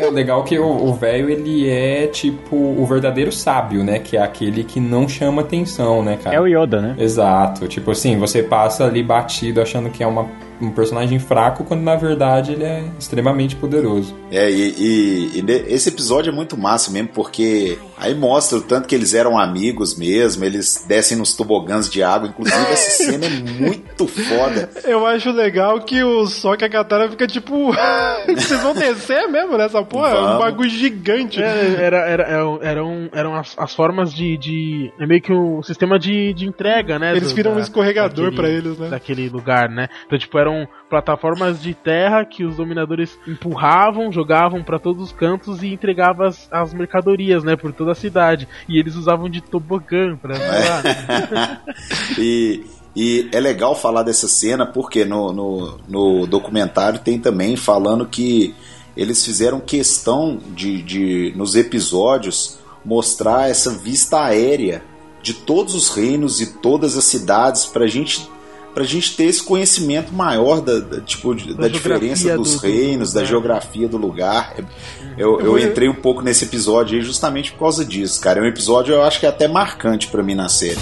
[0.00, 3.98] É legal que o o velho, ele é tipo o verdadeiro sábio, né?
[3.98, 6.36] Que é aquele que não chama atenção, né, cara?
[6.36, 6.94] É o Yoda, né?
[6.98, 7.66] Exato.
[7.66, 10.28] Tipo assim, você passa ali batido achando que é uma
[10.60, 14.14] um personagem fraco, quando na verdade ele é extremamente poderoso.
[14.30, 18.88] É, e, e- e esse episódio é muito massa mesmo, porque aí mostra o tanto
[18.88, 23.30] que eles eram amigos mesmo, eles descem nos tobogãs de água, inclusive essa cena é
[23.30, 24.70] muito foda.
[24.84, 27.72] Eu acho legal que o só que a Katara fica tipo.
[28.26, 30.08] Vocês vão descer mesmo nessa porra?
[30.08, 30.38] É um Vamos.
[30.38, 31.42] bagulho gigante.
[31.42, 34.92] É, era, era, eram, eram, eram as, as formas de, de.
[34.98, 37.14] É meio que um sistema de, de entrega, né?
[37.16, 38.88] Eles viram um da- escorregador daquele- pra eles, né?
[38.88, 39.88] Daquele lugar, né?
[40.06, 45.62] Então, tipo, eram plataformas de terra que os dominadores empurravam, jogavam pra todos os cantos
[45.62, 47.56] e entregavam as, as mercadorias, né?
[47.56, 48.48] Por toda a cidade.
[48.68, 50.82] E eles usavam de tobogã pra voar.
[50.84, 51.60] né?
[52.18, 58.06] E, e é legal falar dessa cena porque no, no, no documentário tem também falando
[58.06, 58.54] que
[58.96, 64.82] eles fizeram questão de, de, nos episódios, mostrar essa vista aérea
[65.22, 68.30] de todos os reinos e todas as cidades pra gente.
[68.76, 72.66] Pra gente ter esse conhecimento maior da, da, tipo, de- da, diferença dos do- do
[72.66, 73.30] reinos, da lugar.
[73.30, 74.54] geografia do lugar.
[75.16, 78.38] Eu, eu entrei um pouco nesse episódio aí justamente por causa disso, cara.
[78.38, 80.76] É um episódio eu acho que é até marcante pra mim na série.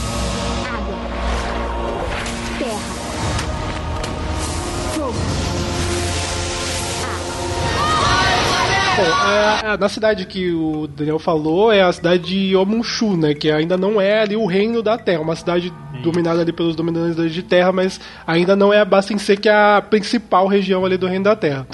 [9.62, 13.34] É, é, na cidade que o Daniel falou é a cidade de Omunshu, né?
[13.34, 15.72] Que ainda não é ali o reino da Terra, uma cidade
[16.03, 19.82] dominada ali pelos dominadores de terra, mas ainda não é a Basingse, que é a
[19.82, 21.66] principal região ali do reino da Terra.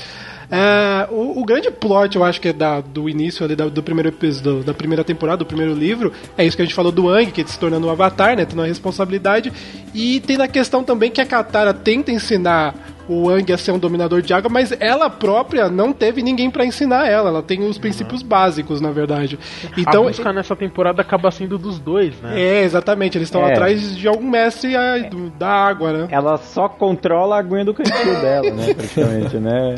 [0.53, 3.83] É, o, o grande plot, eu acho que é da, do início ali da- do
[3.85, 7.09] primeiro episódio, da primeira temporada, do primeiro livro, é isso que a gente falou do
[7.09, 8.45] Ang, que ele se tornando um avatar, né?
[8.45, 9.53] Tendo uma responsabilidade.
[9.95, 12.75] E tem na questão também que a Katara tenta ensinar
[13.13, 16.65] o Ang a ser um dominador de água, mas ela própria não teve ninguém pra
[16.65, 17.29] ensinar ela.
[17.31, 19.39] Ela tem os princípios básicos, na verdade.
[19.77, 22.41] Então, a busca nessa temporada acaba sendo dos dois, né?
[22.41, 23.51] é, exatamente, eles estão É.
[23.53, 26.09] atrás de algum mestre ah, do- da água, né?
[26.11, 28.75] Ela só controla a aguinha do cantil dela, né?
[28.75, 29.75] Praticamente, né?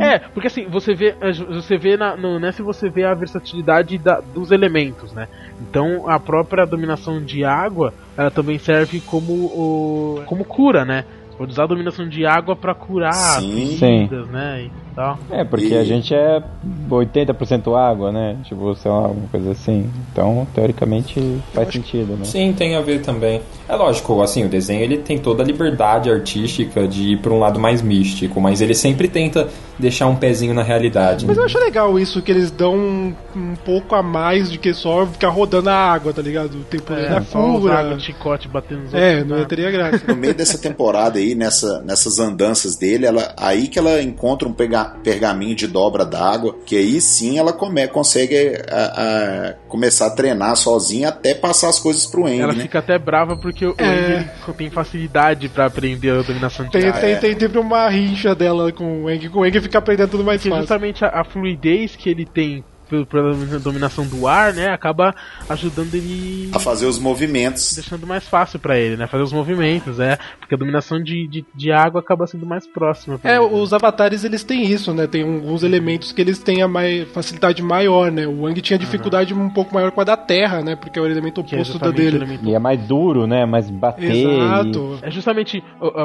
[0.00, 1.14] É, porque assim, você vê,
[1.48, 5.26] você vê na, no Ness você vê a versatilidade da- dos elementos, né?
[5.60, 11.04] Então a própria dominação de água, ela também serve como, o, como cura, né?
[11.38, 13.76] Pode usar a dominação de água pra curar Sim.
[13.78, 14.68] feridas, né?
[14.98, 15.16] Tal.
[15.30, 16.42] É, porque E- a gente é
[16.90, 18.36] 80% água, né?
[18.44, 19.88] Tipo, sei lá, alguma coisa assim.
[20.10, 22.24] Então, teoricamente, faz sentido, né?
[22.24, 23.40] Sim, tem a ver também.
[23.68, 27.38] É lógico, assim, o desenho ele tem toda a liberdade artística de ir para um
[27.38, 31.24] lado mais místico, mas ele sempre tenta deixar um pezinho na realidade.
[31.26, 34.74] Mas eu acho legal isso, que eles dão um, um pouco a mais do que
[34.74, 36.54] só ficar rodando a água, tá ligado?
[36.56, 37.94] O tempo da É, água cura.
[37.96, 39.44] de chicote batendo nos É, não né?
[39.44, 40.02] teria graça.
[40.08, 44.52] No meio dessa temporada aí, nessa, nessas andanças dele, ela, aí que ela encontra um
[44.52, 48.36] pega- pergaminho de dobra d'água, que aí sim ela come, consegue
[48.70, 52.62] a- a começar a treinar sozinha até passar as coisas pro Eng, Ela né?
[52.62, 53.84] fica até brava porque o É.
[53.84, 54.12] Eng,
[54.46, 57.00] ele tem facilidade pra aprender a dominação de Tem, água.
[57.00, 57.16] tem, é.
[57.16, 60.42] tem sempre uma rixa dela com o Eng, com o Eng fica aprendendo tudo mais
[60.42, 60.62] que fácil.
[60.62, 62.64] justamente a, a fluidez que ele tem
[63.06, 65.14] pela dominação do ar, né, acaba
[65.48, 67.74] ajudando ele A fazer os movimentos.
[67.74, 71.44] deixando mais fácil pra ele, né, fazer os movimentos, é, porque a dominação de, de,
[71.54, 73.20] de água acaba sendo mais próxima.
[73.24, 73.44] É, ele.
[73.54, 75.06] os avatares eles têm isso, né?
[75.06, 78.26] Tem alguns elementos que eles têm a mai- facilidade maior, né?
[78.26, 80.76] O Wang tinha dificuldade um pouco maior com a da terra, né?
[80.76, 82.16] Porque é o elemento é oposto da justamente o dele.
[82.16, 83.44] elemento E é mais duro, né?
[83.46, 84.10] Mais bater.
[84.10, 84.98] Exato.
[85.02, 85.62] É justamente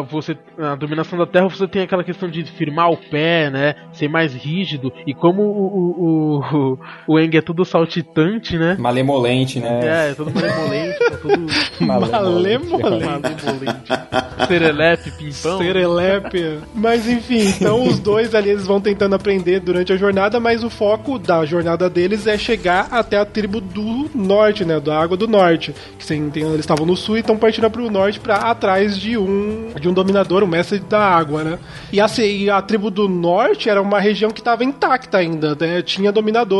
[0.09, 3.75] você a dominação da Terra você tem aquela questão de firmar o pé, né?
[3.93, 6.72] Ser mais rígido e como o o, o,
[7.07, 8.75] o Eng é tudo saltitante, né?
[8.79, 9.79] Malemolente, né?
[9.83, 11.47] É, é todo malemolente, tá tudo
[11.85, 12.67] Malemolente.
[12.71, 14.47] malemolente.
[14.47, 15.57] Serelepe, pimpão.
[15.57, 16.59] Serelepe.
[16.73, 20.69] Mas enfim, então os dois ali eles vão tentando aprender durante a jornada, mas o
[20.69, 24.79] foco da jornada deles é chegar até a tribo do norte, né?
[24.79, 25.73] Da água do norte.
[25.97, 28.97] Que sem- tem- eles estavam no sul e estão partindo para o norte para atrás
[28.97, 31.59] de um de um dominador, um mestre da água, né?
[31.91, 35.55] E a, se- e a tribo do norte era uma região que estava intacta ainda,
[35.59, 35.81] né?
[35.81, 36.11] tinha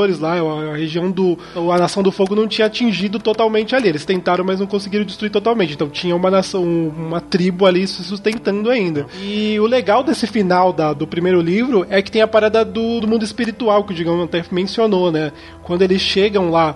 [0.04, 0.34] dominadores lá,
[0.72, 1.38] a região do
[1.72, 3.90] a nação do fogo não tinha atingido totalmente ali.
[3.90, 5.74] Eles tentaram, mas não conseguiram destruir totalmente.
[5.74, 9.06] Então tinha uma nação, uma tribo ali se sustentando ainda.
[9.22, 13.00] E o legal desse final da- do primeiro livro é que tem a parada do,
[13.00, 15.32] do mundo espiritual, que o Digão até mencionou, né?
[15.64, 16.76] Quando eles chegam lá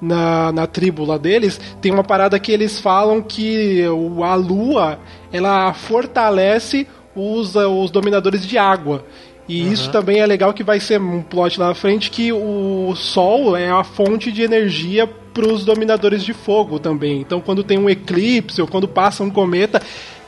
[0.00, 3.82] na, na tribo lá deles, tem uma parada que eles falam que
[4.22, 4.98] a lua
[5.32, 9.04] ela fortalece os, os dominadores de água.
[9.48, 12.94] E isso também é legal que vai ser um plot lá na frente que o
[12.96, 17.20] Sol é a fonte de energia para os dominadores de fogo também.
[17.20, 19.80] Então quando tem um eclipse ou quando passa um cometa,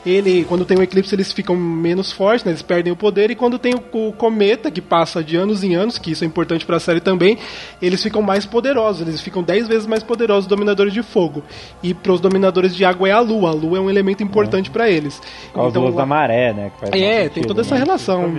[0.05, 2.51] ele, quando tem um eclipse, eles ficam menos fortes, né?
[2.51, 3.29] Eles perdem o poder.
[3.31, 6.27] E quando tem o, o cometa, que passa de anos em anos, que isso é
[6.27, 7.37] importante pra série também,
[7.81, 9.05] eles ficam mais poderosos.
[9.05, 11.43] Eles ficam 10 vezes mais poderosos, dominadores de fogo.
[11.83, 13.49] E pros dominadores de água é a lua.
[13.49, 15.21] A lua é um elemento importante pra eles.
[15.51, 16.71] Com as luas da maré, né?
[16.73, 17.81] que faz mais É, tem toda essa né?
[17.81, 18.37] relação.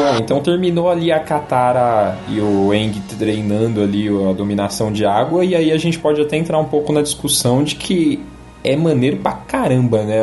[0.00, 5.44] Bom, então terminou ali a Katara e o Eng treinando ali a dominação de água,
[5.44, 8.18] e aí a gente pode até entrar um pouco na discussão de que
[8.64, 10.20] é maneiro pra caramba, né?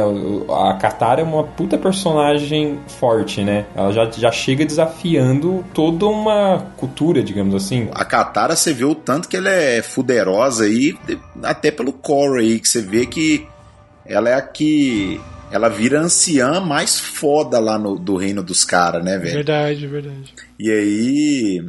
[0.50, 3.66] A Katara é uma puta personagem forte, né?
[3.76, 7.88] Ela já, já chega desafiando toda uma cultura, digamos assim.
[7.94, 10.96] A Katara, você vê o tanto que ela é fuderosa aí,
[11.44, 13.48] até pelo core aí, que você vê que
[14.06, 15.20] ela é a que.
[15.52, 19.36] Ela vira a anciã mais foda lá no, do reino dos caras, né, velho?
[19.36, 20.34] Verdade, verdade.
[20.60, 21.66] E aí.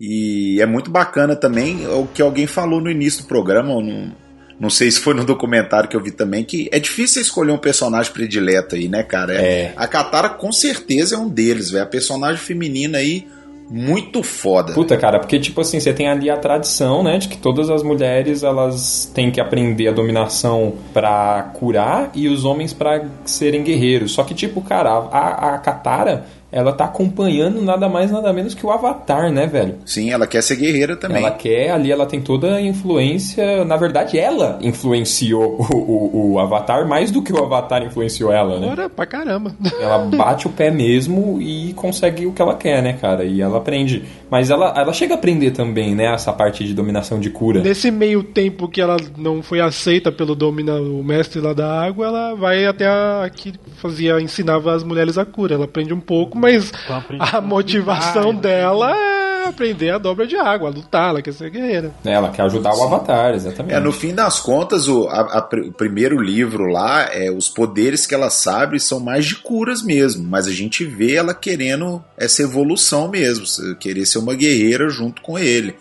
[0.00, 4.12] E é muito bacana também o que alguém falou no início do programa, eu não,
[4.58, 7.58] não sei se foi no documentário que eu vi também, que é difícil escolher um
[7.58, 9.34] personagem predileto aí, né, cara?
[9.34, 9.72] É.
[9.76, 11.84] A Katara com certeza é um deles, velho.
[11.84, 13.26] A personagem feminina aí,
[13.70, 14.72] muito foda.
[14.72, 17.82] Puta, cara, porque, tipo assim, você tem ali a tradição, né, de que todas as
[17.82, 24.12] mulheres, elas têm que aprender a dominação pra curar e os homens pra serem guerreiros.
[24.12, 28.64] Só que, tipo, cara, a, a Katara, ela tá acompanhando nada mais, nada menos que
[28.64, 29.74] o Avatar, né, velho?
[29.84, 31.18] Sim, ela quer ser guerreira também.
[31.18, 33.64] Ela quer, ali ela tem toda a influência.
[33.64, 38.60] Na verdade, ela influenciou o, o, o Avatar mais do que o Avatar influenciou ela,
[38.60, 38.68] né?
[38.70, 39.52] Ora, pra caramba.
[39.80, 43.24] Ela bate o pé mesmo e consegue o que ela quer, né, cara?
[43.24, 44.04] E ela aprende.
[44.30, 46.14] Mas ela, ela chega a aprender também, né?
[46.14, 47.60] Essa parte de dominação de cura.
[47.60, 52.06] Nesse meio tempo que ela não foi aceita pelo domina, o mestre lá da água,
[52.06, 55.54] ela vai até a que fazia, ensinava as mulheres a cura.
[55.54, 60.70] Ela aprende um pouco, mas Então a motivação dela é aprender a dobra de água,
[60.70, 61.92] lutar, ela quer ser guerreira.
[62.04, 63.74] Ela quer ajudar o Avatar, exatamente.
[63.74, 68.06] É, no fim das contas, o, a- a o primeiro livro lá, é, os poderes
[68.06, 72.42] que ela sabe são mais de curas mesmo, mas a gente vê ela querendo essa
[72.42, 75.74] evolução mesmo, se- querer ser uma guerreira junto com ele.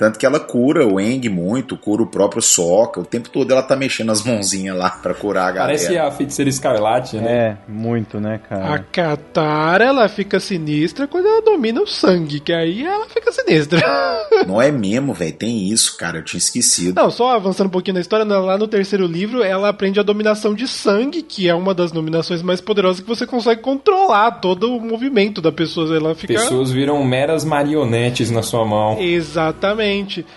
[0.00, 3.62] Tanto que ela cura o Eng muito, cura o próprio Sokka, o tempo todo ela
[3.62, 5.78] tá mexendo as mãozinhas lá pra curar a galera.
[5.78, 7.30] Parece a feiticeira escarlate, né?
[7.30, 8.76] É, muito, né, cara?
[8.76, 13.78] A Katara, ela fica sinistra quando ela domina o sangue, que aí ela fica sinistra.
[14.48, 16.98] Não é mesmo, velho, tem isso, cara, eu tinha esquecido.
[16.98, 20.54] Não, só avançando um pouquinho na história, lá no terceiro livro, ela aprende a dominação
[20.54, 24.80] de sangue, que é uma das dominações mais poderosas que você consegue controlar todo o
[24.80, 25.94] movimento da pessoa.
[25.94, 26.32] Ela fica.
[26.32, 28.98] Pessoas viram meras marionetes na sua mão.
[28.98, 29.89] Exatamente.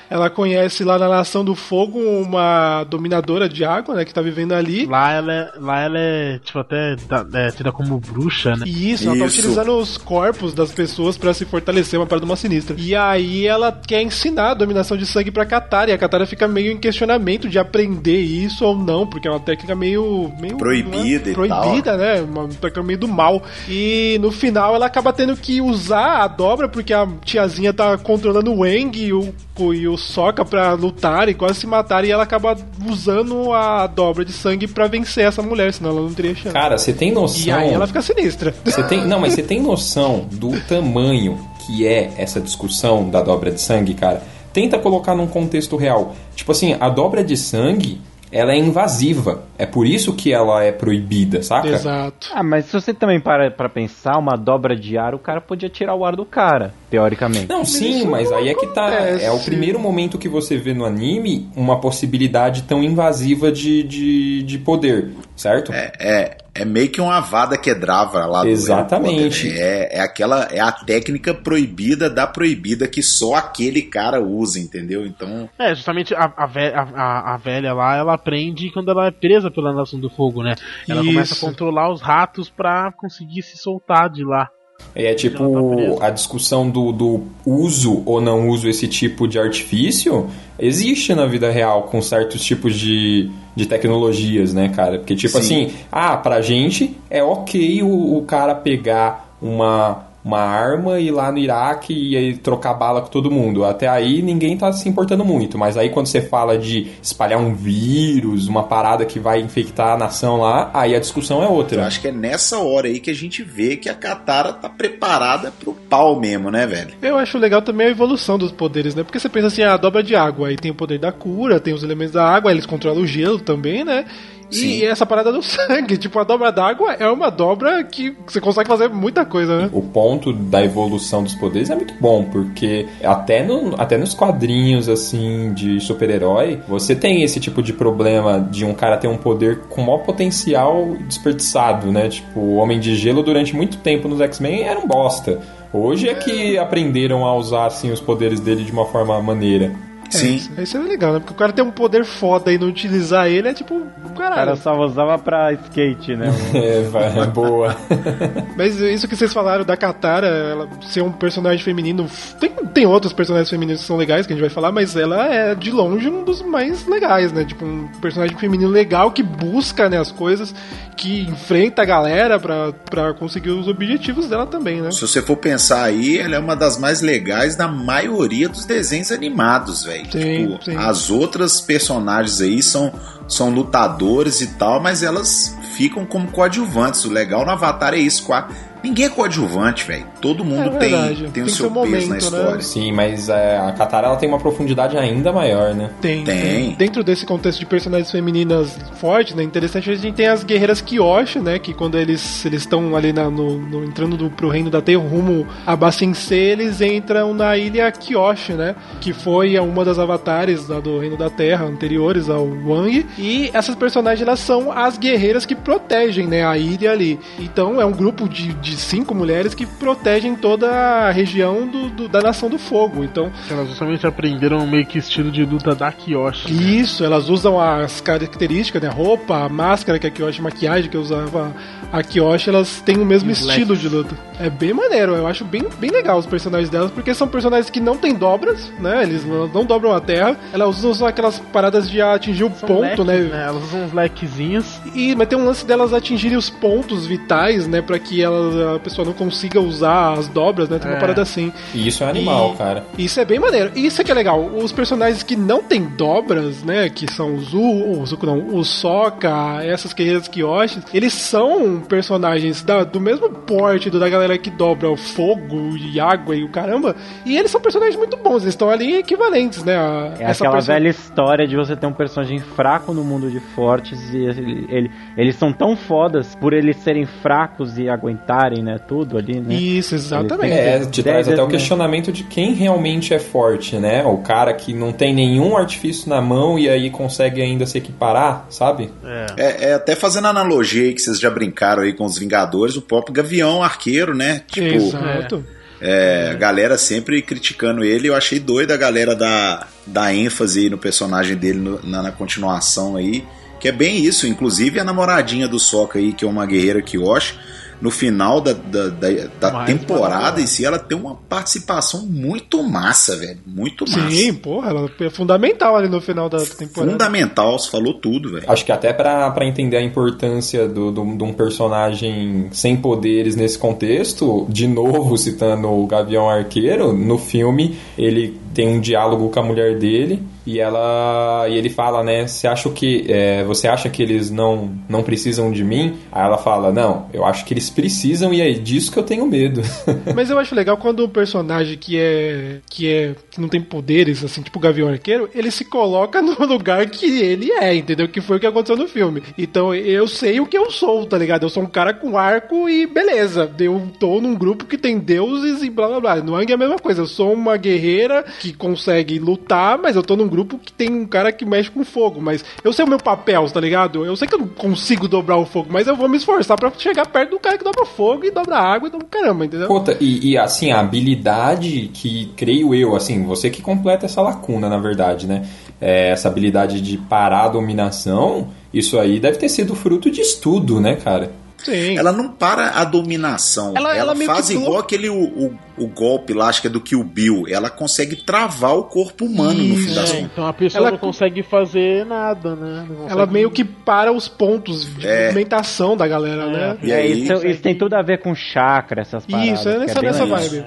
[0.10, 4.54] Ela conhece lá na Nação do Fogo uma dominadora de água, né, que tá vivendo
[4.54, 4.86] ali.
[4.86, 8.66] Lá ela é, lá ela é tipo, até tá- é, tida como bruxa, né?
[8.68, 9.39] Isso, ela tá Isso.
[9.39, 12.76] utilizando os corpos das pessoas pra se fortalecer, uma parada uma sinistra.
[12.80, 16.47] E aí ela quer ensinar a dominação de sangue pra Katara, e a Katara fica
[16.47, 20.32] meio em questionamento de aprender isso ou não, porque é uma técnica meio...
[20.39, 22.22] meio Proibida e Proibida, né?
[22.22, 23.43] Uma técnica meio do mal.
[23.68, 28.54] E no final ela acaba tendo que usar a dobra, porque a tiazinha tá controlando
[28.54, 29.14] o Eng e
[29.58, 33.88] o, e o Sokka pra lutar e quase se matar, e ela acaba usando a
[33.88, 36.54] dobra de sangue pra vencer essa mulher, senão ela não teria chance.
[36.54, 37.46] Cara, você tem noção.
[37.46, 38.54] E aí ela fica sinistra.
[38.64, 43.52] Você tem, não, mas você tem noção do tamanho que é essa discussão da dobra
[43.52, 44.22] de sangue, cara?
[44.52, 46.16] Tenta colocar num contexto real.
[46.36, 49.44] Tipo assim, a dobra de sangue, ela é invasiva.
[49.58, 51.68] É por isso que ela é proibida, saca?
[51.70, 52.30] Exato.
[52.34, 55.70] Ah, mas se você também para pra pensar, uma dobra de ar, o cara podia
[55.70, 57.47] tirar o ar do cara, teoricamente.
[57.49, 58.88] Não, sim, isso mas não aí é que tá.
[58.88, 59.26] acontece.
[59.26, 64.43] É o primeiro momento que você vê no anime uma possibilidade tão invasiva de, de,
[64.43, 65.72] de poder, certo?
[65.72, 69.47] É, é, é meio que uma vada quedrava lá do Exatamente.
[69.47, 69.64] Harry Potter.
[69.91, 75.06] É, é aquela é a técnica proibida da proibida que só aquele cara usa, entendeu?
[75.06, 76.49] Então, É, justamente a, a-
[76.95, 80.56] a- a velha lá, ela aprende quando ela é presa pela Nação do Fogo, né?
[80.88, 81.46] Ela começa a Isso.
[81.46, 84.50] controlar os ratos pra conseguir se soltar de lá.
[84.96, 86.06] É tá tipo presa.
[86.06, 90.30] a discussão do, do uso ou não uso esse tipo de artifício
[90.60, 95.00] existe na vida real com certos tipos de, de tecnologias, né, cara?
[95.00, 95.66] Porque, tipo Sim.
[95.66, 101.12] assim, ah, pra gente é ok o, o cara pegar uma, uma arma e ir
[101.12, 103.66] lá no Iraque e aí trocar bala com todo mundo.
[103.66, 105.58] Até aí ninguém tá se importando muito.
[105.58, 109.98] Mas aí quando você fala de espalhar um vírus, uma parada que vai infectar a
[109.98, 111.86] nação lá, aí a discussão é eu outra.
[111.86, 115.52] acho que é nessa hora aí que a gente vê que a Katara tá preparada
[115.52, 116.94] pro pau mesmo, né, velho?
[117.02, 119.04] Eu acho legal também a evolução dos poderes, né?
[119.04, 121.74] Porque você pensa assim, a dobra de água, aí tem o poder da cura, tem
[121.74, 124.06] os elementos da água, eles controlam o gelo também, né?
[124.54, 124.68] Sim.
[124.68, 128.68] E essa parada do sangue, tipo, a dobra d'água é uma dobra que você consegue
[128.68, 129.70] fazer muita coisa, né?
[129.74, 134.88] O ponto da evolução dos poderes é muito bom, porque até, no, até nos quadrinhos,
[134.88, 139.60] assim, de super-herói, você tem esse tipo de problema de um cara ter um poder
[139.69, 142.10] com maior potencial desperdiçado, né?
[142.10, 145.40] Tipo, o Homem de Gelo durante muito tempo nos X-Men era um bosta.
[145.73, 149.72] Hoje é que aprenderam a usar, assim, os poderes dele de uma forma maneira.
[150.18, 150.52] Sim.
[150.57, 151.19] É, isso é legal, né?
[151.19, 154.35] Porque o cara tem um poder foda e não utilizar ele é tipo, O caralho.
[154.35, 156.27] cara só usava pra skate, né?
[156.53, 157.76] É, vai, é boa.
[158.56, 162.07] Mas isso que vocês falaram da Katara, ela ser um personagem feminino.
[162.40, 165.26] Tem, tem outros personagens femininos que são legais que a gente vai falar, mas ela
[165.34, 167.44] é de longe um dos mais legais, né?
[167.44, 170.53] Tipo, um personagem feminino legal que busca né, as coisas,
[170.95, 174.91] que enfrenta a galera pra, pra conseguir os objetivos dela também, né?
[174.91, 179.11] Se você for pensar aí, ela é uma das mais legais da maioria dos desenhos
[179.11, 180.03] animados, velho.
[180.04, 182.92] Tipo, as outras personagens aí são,
[183.28, 187.04] são lutadores e tal, mas elas ficam como coadjuvantes.
[187.06, 188.24] O legal no Avatar é isso.
[188.24, 188.48] qua-
[188.84, 190.05] Ninguém é coadjuvante, velho.
[190.22, 192.18] Todo mundo É tem, tem, Tem o seu seu peso momento, na né?
[192.18, 192.61] história.
[192.61, 195.89] Sim, mas é, a Katara ela tem uma profundidade ainda maior, né?
[196.01, 196.72] Tem, Tem.
[196.76, 199.43] Dentro desse contexto de personagens femininas fortes, né?
[199.43, 201.60] Interessante a gente tem as guerreiras Kyoshi, né?
[201.60, 205.01] Que quando eles eles estão ali na- no, no- entrando do, pro reino da Terra,
[205.01, 208.76] rumo a Bassin-Se, eles entram na ilha Kyoshi, né?
[208.99, 213.05] Que foi uma das avatares lá do reino da Terra anteriores ao Wang.
[213.18, 216.45] E essas personagens elas são as guerreiras que protegem, né?
[216.45, 217.19] A ilha ali.
[217.39, 222.08] Então é um grupo de, de cinco mulheres que protegem toda a região do, do-
[222.08, 223.04] da Nação do Fogo.
[223.04, 226.54] Então Elas justamente aprenderam meio que estilo de luta da Kyoshi.
[226.54, 226.62] né?
[226.64, 228.90] isso, elas usam as características, né?
[228.90, 231.54] Roupa, a máscara que a Kyoshi, maquiagem que usava
[231.91, 234.16] a Kyoshi, elas têm o mesmo E estilo de luta.
[234.40, 237.80] É bem maneiro, eu acho bem, bem legal os personagens delas, porque são personagens que
[237.80, 239.04] não têm dobras, né?
[239.04, 243.04] Eles não dobram a terra, elas usam só aquelas paradas de atingir o São ponto,
[243.04, 243.45] leques, né?
[243.48, 244.80] Elas usam uns lequezinhos.
[244.95, 247.82] E, mas tem um lance delas atingirem os pontos vitais, né?
[247.82, 250.80] Pra que elas, a pessoa não consiga usar as dobras, né?
[250.80, 250.99] Tem uma É.
[250.99, 251.52] parada assim.
[251.73, 252.84] E isso é animal, E- cara.
[252.98, 253.72] Isso é bem maneiro.
[253.76, 254.40] E Isso é que é legal.
[254.44, 256.90] Os personagens que não têm dobras, né?
[256.90, 262.64] Que são o Zu, o Zuko não, o Sokka, essas guerreiras Kyoshi, eles são personagens
[262.64, 266.49] da- do mesmo porte do- da galera que dobra o fogo e água e o
[266.49, 266.95] caramba.
[267.26, 268.44] E eles são personagens muito bons.
[268.44, 269.76] Eles estão ali equivalentes, né?
[269.76, 273.30] A É essa aquela perso- velha história de você ter um personagem fraco no mundo
[273.30, 278.53] de fortes e ele, ele- eles são tão fodas por eles serem fracos e aguentarem,
[278.62, 279.56] né, tudo ali, né?
[279.56, 280.54] Isso, exatamente.
[280.54, 284.04] É, te traz até o questionamento de quem realmente é forte, né?
[284.04, 288.46] O cara que não tem nenhum artifício na mão e aí consegue ainda se equiparar,
[288.50, 288.90] sabe?
[289.04, 289.26] É.
[289.38, 292.82] É, é, até fazendo analogia aí que vocês já brincaram aí com os Vingadores, o
[292.82, 294.42] próprio Gavião Arqueiro, né?
[294.48, 295.44] Tipo, Exato.
[295.82, 298.08] é, a galera sempre criticando ele.
[298.10, 302.12] Eu achei doido a galera da, da ênfase aí no personagem dele no- na, na
[302.12, 303.24] continuação aí.
[303.60, 304.28] Que é bem isso.
[304.28, 307.36] Inclusive a namoradinha do Soca aí, que é uma guerreira Kyoshi,
[307.84, 313.18] no final da, da, da, da temporada em si, ela tem uma participação muito massa,
[313.18, 313.39] velho.
[313.45, 314.10] Muito massa.
[314.10, 316.91] Sim, porra, ela é fundamental ali no final da temporada.
[316.93, 318.45] Fundamental, você falou tudo, velho.
[318.49, 323.35] Acho que até pra pra entender a importância do, do- de um personagem sem poderes
[323.35, 329.40] nesse contexto, de novo citando o Gavião Arqueiro, no filme ele tem um diálogo com
[329.40, 332.28] a mulher dele e ela e ele fala, né?
[332.28, 335.98] Você acha que é, você acha que eles não não precisam de mim?
[336.12, 339.26] Aí ela fala, não, eu acho que eles precisam e é disso que eu tenho
[339.26, 339.62] medo.
[340.16, 344.24] Mas eu acho legal quando um personagem que é que é que não tem poderes,
[344.24, 348.08] assim, tipo o Gavião Arqueiro, ele se coloca no lugar que ele é, entendeu?
[348.08, 349.24] Que foi o que aconteceu no filme.
[349.38, 351.44] Então eu sei o que eu sou, tá ligado?
[351.44, 353.50] Eu sou um cara com arco e beleza.
[353.58, 356.16] Eu tô num grupo que tem deuses e blá blá blá.
[356.18, 357.02] No Ang é a mesma coisa.
[357.02, 361.06] Eu sou uma guerreira que consegue lutar, mas eu tô num grupo que tem um
[361.06, 362.22] cara que mexe com fogo.
[362.22, 364.06] Mas eu sei o meu papel, tá ligado?
[364.06, 366.72] Eu sei que eu não consigo dobrar o fogo, mas eu vou me esforçar pra
[366.78, 369.68] chegar perto do cara que dobra fogo e dobra água e dobra caramba, entendeu?
[369.99, 374.78] E, e, assim, a habilidade que, creio eu, assim, você que completa essa lacuna, na
[374.78, 375.48] verdade, né?
[375.80, 380.80] É, essa habilidade de parar a dominação, isso aí deve ter sido fruto de estudo,
[380.80, 381.32] né, cara?
[381.64, 381.98] Sim.
[381.98, 383.73] Ela não para a dominação.
[383.76, 386.69] Ela- Ela, ela faz que igual aquele o, o, o golpe lá, acho que é
[386.69, 387.44] do Kill Bill.
[387.48, 390.31] Ela consegue travar o corpo humano no fim das É, contas.
[390.31, 392.85] então a pessoa Ela- não consegue fazer nada, né?
[393.10, 395.26] Ela meio que para os pontos de É.
[395.27, 396.77] movimentação da galera, né?
[396.84, 399.60] E É, aí, isso, isso tem tudo a ver com chakra, essas paradas.
[399.60, 400.65] Isso, é que nessa, nessa vibe.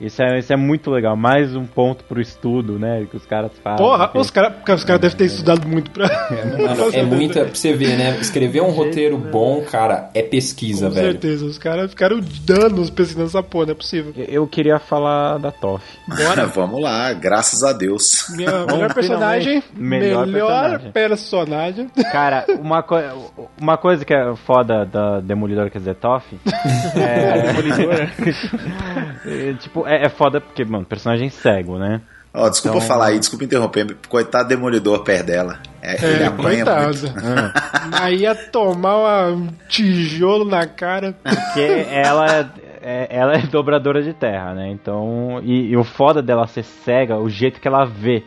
[0.00, 1.16] Isso é, isso é muito legal.
[1.16, 3.06] Mais um ponto pro estudo, né?
[3.10, 3.78] Que os caras fazem.
[3.84, 6.06] Porra, que- os caras os cara devem ter estudado muito pra.
[6.58, 7.44] Mano, é muita.
[7.46, 8.18] Pra você ver, né?
[8.20, 11.12] Escrever um roteiro bom, cara, é pesquisa, Com velho.
[11.12, 14.12] certeza, os caras ficaram danos pesquisando essa porra, não é possível.
[14.28, 15.82] Eu queria falar da Toff.
[16.08, 16.44] Bora.
[16.56, 18.26] Vamos lá, graças a Deus.
[18.36, 20.90] Minha melhor personagem, Melhor melhor, personagem.
[20.92, 21.88] personagem.
[22.12, 22.96] Cara, uma, co
[23.60, 26.26] uma coisa que é foda da Demolidor, quer dizer, Toff.
[26.96, 28.10] É.
[29.50, 32.00] é, tipo, é, é foda porque, mano, personagem cego, né?
[32.34, 33.96] Ó, desculpa Então- falar aí, desculpa interromper.
[34.08, 35.58] Coitado Demolidor perto dela.
[35.80, 36.98] É, ele É, apanha coitado.
[36.98, 37.98] muito.
[38.02, 41.14] Aí ia tomar um tijolo na cara.
[41.22, 42.50] Porque ela
[42.82, 44.68] é, ela é dobradora de terra, né?
[44.70, 48.22] Então, e, e o foda dela ser cega, o jeito que ela vê,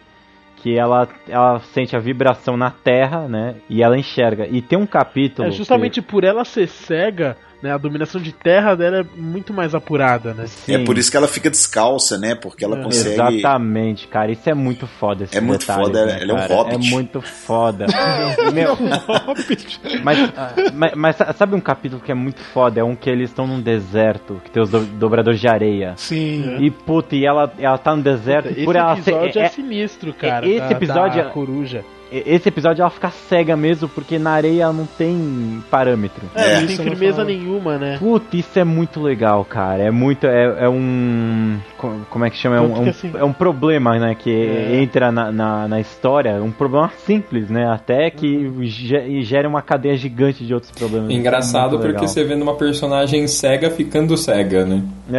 [0.57, 3.55] que ela, ela sente a vibração na terra, né?
[3.69, 4.47] E ela enxerga.
[4.49, 5.47] E tem um capítulo.
[5.47, 7.71] É justamente por ela ser cega, né?
[7.73, 10.43] A dominação de terra dela é muito mais apurada, né?
[10.43, 12.35] É sim, por isso que ela fica descalça, né?
[12.35, 12.83] Porque ela É.
[12.83, 13.37] consegue.
[13.39, 14.31] Exatamente, cara.
[14.31, 15.23] Isso é muito foda.
[15.25, 16.87] Esse É muito detalhe, foda, né, ele é um hobbit.
[16.87, 17.85] É muito foda.
[18.53, 18.77] Meu,
[20.03, 22.79] mas, ah, mas, mas sabe um capítulo que é muito foda?
[22.79, 25.93] É um que eles estão num deserto, que tem os do- dobradores de areia.
[25.97, 26.57] Sim.
[26.59, 28.49] E puta, e ela, ela tá no deserto.
[28.49, 30.47] Esse por ela ser, episódio é, é- sinistro, cara.
[30.47, 31.83] esse da- episódio da é- coruja.
[32.11, 36.23] Esse episódio ela fica cega mesmo, porque na areia ela não tem parâmetro.
[36.35, 36.59] É, É.
[36.61, 37.97] não tem firmeza nenhuma, né?
[37.99, 39.83] Puta, isso é muito legal, cara.
[39.83, 40.25] É muito.
[40.25, 41.59] É, é um.
[41.77, 42.55] co- Como é que chama?
[42.57, 44.15] É um, é um, assim- é um problema, né?
[44.15, 44.81] Que É.
[44.81, 46.41] entra na, na, na história.
[46.41, 47.67] Um problema simples, né?
[47.71, 51.11] Até que e gera uma cadeia gigante de outros problemas.
[51.11, 52.07] Engraçado é muito porque legal.
[52.07, 54.83] você vê numa personagem cega ficando cega, né?
[55.13, 55.17] É.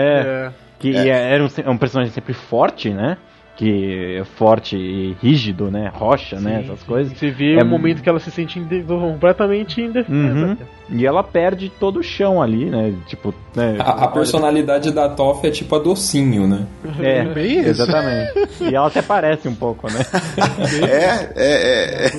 [0.48, 0.50] É.
[0.80, 1.08] Que É.
[1.34, 3.16] era um, é um personagem sempre forte, né?
[3.60, 5.92] Que é forte e rígido, né?
[5.94, 6.60] Rocha, né?
[6.60, 6.86] Sim, Essas sim.
[6.86, 7.12] coisas.
[7.18, 10.14] Você vê É o momento que ela se sente inde- completamente indefesa.
[10.14, 10.56] Uhum.
[10.88, 12.94] E ela perde todo o chão ali, né?
[13.06, 13.76] Tipo, né?
[13.78, 16.66] A, a personalidade da Toff é tipo a docinho, né?
[17.00, 17.68] É, Bem isso.
[17.68, 18.32] exatamente.
[18.62, 20.00] E ela até parece um pouco, né?
[20.88, 22.10] É, é, é,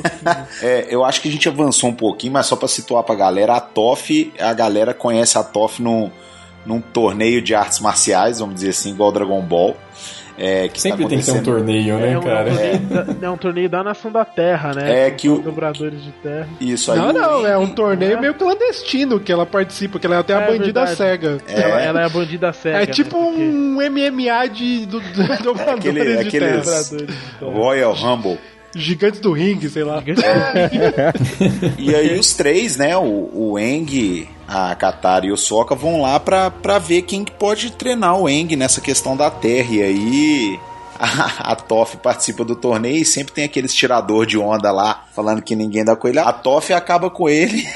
[0.61, 0.87] é.
[0.91, 3.59] Eu acho que a gente avançou um pouquinho, mas só pra situar pra galera, a
[3.61, 6.11] TOF, a galera conhece a TOF num,
[6.67, 9.75] num torneio de artes marciais, vamos dizer assim, igual Dragon Ball.
[10.43, 12.45] É, que Sempre tá tem que ter um torneio, né, É um, cara?
[12.49, 15.05] torneio da, é um torneio da nação da terra, né?
[15.07, 16.47] É que o- Dobradores de terra.
[16.59, 16.97] Isso aí.
[16.97, 20.41] Não, não, é um torneio meio clandestino que ela participa, que ela é até a
[20.41, 20.95] É bandida verdade.
[20.97, 21.37] cega.
[21.47, 22.77] Ela, ela é a bandida cega.
[22.81, 23.23] É tipo né?
[23.27, 27.05] Porque- um MMA de do, do, dobradores Aquele- de aqueles- terra.
[27.41, 28.39] Royal Rumble.
[28.75, 30.01] Gigantes do ringue, sei lá.
[31.77, 36.19] E aí os três, né, o, o Eng, a Katara e o Sokka vão lá
[36.19, 39.73] pra, pra ver quem que pode treinar o Eng nessa questão da terra.
[39.73, 40.59] E aí
[40.99, 45.41] a, a Toff participa do torneio e sempre tem aqueles tirador de onda lá, falando
[45.41, 46.19] que ninguém dá com ele.
[46.19, 47.67] A Toff acaba com ele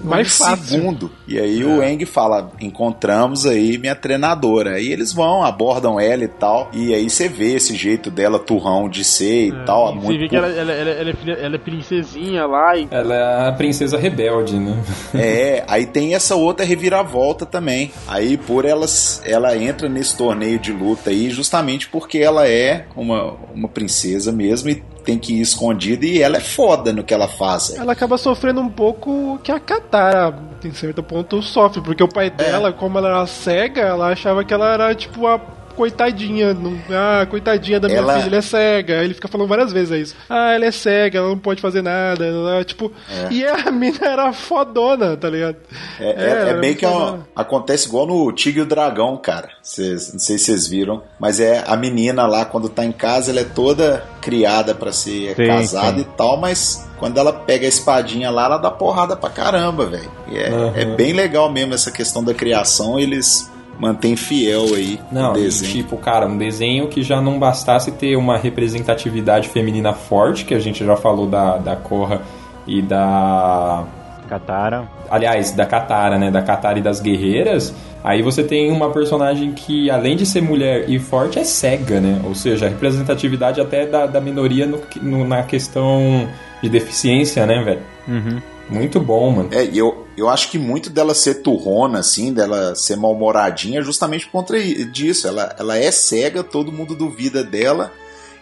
[0.00, 0.66] Mais um fácil.
[0.66, 1.10] segundo.
[1.26, 4.74] E aí o Eng fala, encontramos aí minha treinadora.
[4.74, 6.70] Aí eles vão, abordam ela e tal.
[6.72, 9.88] E aí você vê esse jeito dela, turrão de ser e tal.
[9.88, 12.88] É, Você muito vê que ela, ela, ela, ela é ela é princesinha lá e
[12.90, 14.82] Ela é a princesa rebelde, né?
[15.14, 17.90] É, aí tem essa outra reviravolta também.
[18.06, 23.34] Aí por elas, ela entra nesse torneio de luta aí justamente porque ela é uma,
[23.54, 27.28] uma princesa mesmo e tem que ir escondida e ela é foda no que ela
[27.28, 27.74] faz.
[27.76, 30.34] Ela acaba sofrendo um pouco que a Katara,
[30.64, 34.54] em certo ponto, sofre, porque o pai dela, como ela era cega, ela achava que
[34.54, 35.40] ela era tipo a
[35.72, 38.94] coitadinha, não- ah, coitadinha da minha Ela- filha, ela é cega.
[39.04, 40.16] Ele fica falando várias vezes isso.
[40.28, 42.24] Ah, ela é cega, ela não pode fazer nada.
[42.24, 42.92] Ela, tipo,
[43.30, 45.56] e a mina era fodona, tá ligado?
[45.98, 49.48] É, é, é bem que é uma- acontece igual no Tigre e o Dragão, cara.
[49.62, 53.30] Cês- não sei se vocês viram, mas é a menina lá quando tá em casa,
[53.30, 56.02] ela é toda criada pra ser Sim, casada sim.
[56.02, 60.10] e tal, mas quando ela pega a espadinha lá, ela dá porrada pra caramba, velho.
[60.28, 60.72] E É, Uhum.
[60.74, 65.72] é bem legal mesmo essa questão da criação, eles mantêm fiel aí Não, no desenho.
[65.72, 70.58] tipo, cara, um desenho que já não bastasse ter uma representatividade feminina forte, que a
[70.60, 72.22] gente já falou da, da Korra
[72.66, 73.84] e da.
[74.28, 74.88] Katara.
[75.10, 76.30] Aliás, da Katara, né?
[76.30, 77.74] Da Katara e das guerreiras.
[78.04, 82.20] Aí você tem uma personagem que, além de ser mulher e forte, é cega, né?
[82.24, 86.26] Ou seja, a representatividade até da, da minoria no, no- na questão
[86.62, 87.80] de deficiência, né, velho?
[88.08, 88.40] Uhum.
[88.68, 89.48] Muito bom, mano.
[89.52, 94.26] É, eu, eu acho que muito dela ser turrona, assim, dela ser mal-humoradinha, é justamente
[94.26, 95.28] por conta disso.
[95.28, 97.92] Ela, ela é cega, todo mundo duvida dela,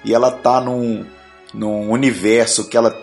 [0.05, 1.05] e ela tá num,
[1.53, 2.97] num universo que ela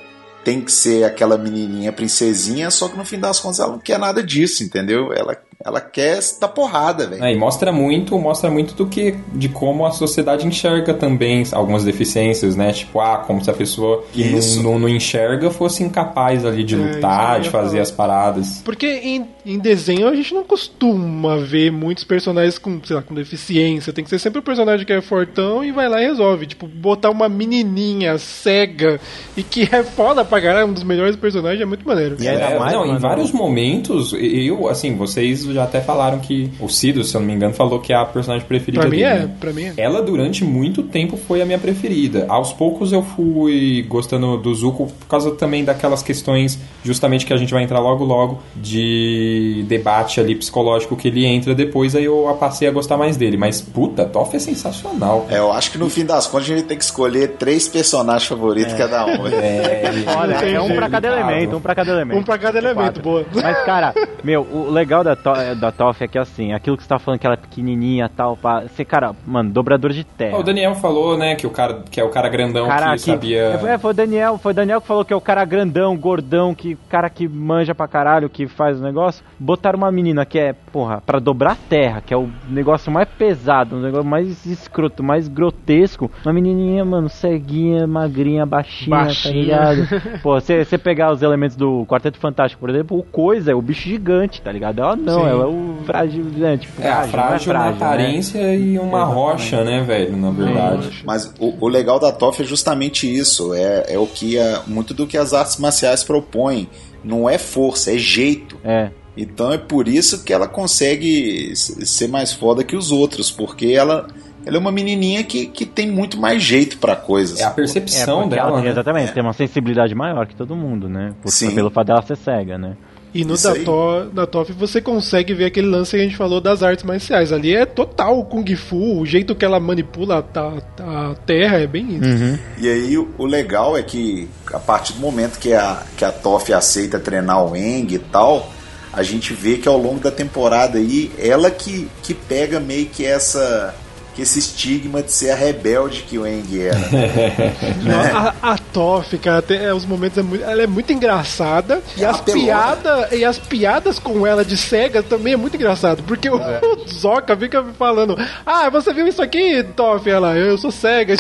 [0.43, 3.99] tem que ser aquela menininha princesinha, só que no fim das contas ela não quer
[3.99, 5.11] nada disso, entendeu?
[5.11, 7.23] Ela, Ela quer dar porrada, velho.
[7.23, 11.83] É, e mostra muito, mostra muito do que de como a sociedade enxerga também algumas
[11.83, 12.71] deficiências, né?
[12.71, 16.75] Tipo, ah, como se a pessoa que não, não, não enxerga fosse incapaz ali de
[16.75, 17.81] É, lutar, ia de fazer falar.
[17.81, 18.61] as paradas.
[18.63, 23.15] Porque em, em desenho a gente não costuma ver muitos personagens com, sei lá, com
[23.15, 23.91] deficiência.
[23.91, 26.45] Tem que ser sempre o personagem que é fortão e vai lá e resolve.
[26.45, 28.99] Tipo, botar uma menininha cega
[29.35, 32.15] e que é foda pra caralho, um dos melhores personagens, é muito maneiro.
[32.19, 36.19] E ainda É, mais, não, em mano, vários momentos, eu, assim, vocês já até falaram
[36.19, 38.89] que o Cido, se eu não me engano, falou que é a personagem preferida Pra
[38.89, 39.09] mim dele.
[39.09, 39.31] é, né?
[39.39, 39.73] pra mim é.
[39.77, 42.25] Ela durante muito tempo foi a minha preferida.
[42.29, 47.37] Aos poucos eu fui gostando do Zuko por causa também daquelas questões, justamente que a
[47.37, 52.35] gente vai entrar logo logo, de debate ali psicológico que ele entra depois, aí eu
[52.39, 53.37] passei a gostar mais dele.
[53.37, 55.25] Mas puta, Toff é sensacional.
[55.29, 58.25] É, eu acho que no fim das contas a gente tem que escolher três personagens
[58.27, 59.27] favoritos cada um.
[59.37, 59.83] É,
[60.17, 62.19] Olha, é um pra cada elemento, um pra cada elemento.
[62.19, 63.03] Um pra cada elemento, Quatro.
[63.03, 63.25] boa.
[63.33, 63.93] Mas, cara,
[64.23, 67.19] meu, o legal da, to da Toff é que, assim, aquilo que você tá falando,
[67.19, 70.37] que ela é pequenininha e tal, pá, você, cara, mano, dobrador de terra.
[70.37, 73.59] o Daniel falou, né, que o cara que é o cara grandão cara que sabia.
[73.67, 76.53] É, foi o Daniel, foi o Daniel que falou que é o cara grandão, gordão,
[76.53, 79.23] que cara que manja pra caralho, que faz o negócio.
[79.39, 83.77] Botaram uma menina que é, porra, pra dobrar terra, que é o negócio mais pesado,
[83.77, 86.11] o negócio mais escroto, mais grotesco.
[86.25, 89.33] Uma menininha, mano, ceguinha, magrinha, baixinha, tá Baixinha.
[89.33, 89.87] ligado?
[90.21, 93.61] Pô, você você pegar os elementos do Quarteto Fantástico, por exemplo, o Coisa é o
[93.61, 94.81] bicho gigante, tá ligado?
[94.81, 96.57] Ela não, Ela é o frágil, né?
[96.57, 97.85] Tipo, É, a frágil, é frágil na frágil, né?
[97.85, 99.13] aparência e uma Exatamente.
[99.15, 101.03] rocha, né, velho, na verdade.
[101.05, 103.53] Mas o, o legal da TOF é justamente isso.
[103.53, 106.67] É, é o que a- muito do que as artes marciais propõem.
[107.03, 108.57] Não é força, é jeito.
[108.63, 108.89] É.
[109.15, 114.07] Então é por isso que ela consegue ser mais foda que os outros, porque ela,
[114.45, 117.39] ela é uma menininha que, que tem muito mais jeito pra coisas.
[117.39, 118.69] É a É, percepção porque dela, ela, né?
[118.69, 121.13] Exatamente, tem uma sensibilidade maior que todo mundo, né?
[121.21, 121.55] Por, Sim.
[121.55, 122.75] pelo fato dela ser cega, né?
[123.13, 126.41] E no da, to, da TOF você consegue ver aquele lance que a gente falou
[126.41, 127.31] das artes marciais.
[127.31, 131.95] Ali é total Kung Fu, o jeito que ela manipula a, a terra é bem
[131.95, 132.39] isso.
[132.57, 136.11] E aí o, o legal é que a partir do momento que a, que a
[136.11, 138.51] Toff aceita treinar o Eng e tal,
[138.91, 143.05] a gente vê que ao longo da temporada aí, ela que, que pega meio que
[143.05, 143.73] essa
[144.17, 146.75] que esse estigma de ser a rebelde que o Eng era.
[148.41, 152.03] A, a Toff, cara, tem, é, os momentos é muito, ela é muito engraçada e
[152.03, 152.43] É as uma pelona.
[152.43, 156.59] piadas e as piadas com ela de cega também é muito engraçado, porque o, É.
[156.91, 161.15] Zoka fica me falando: "Ah, você viu isso aqui, Toff?" Ela: "Eu sou cega."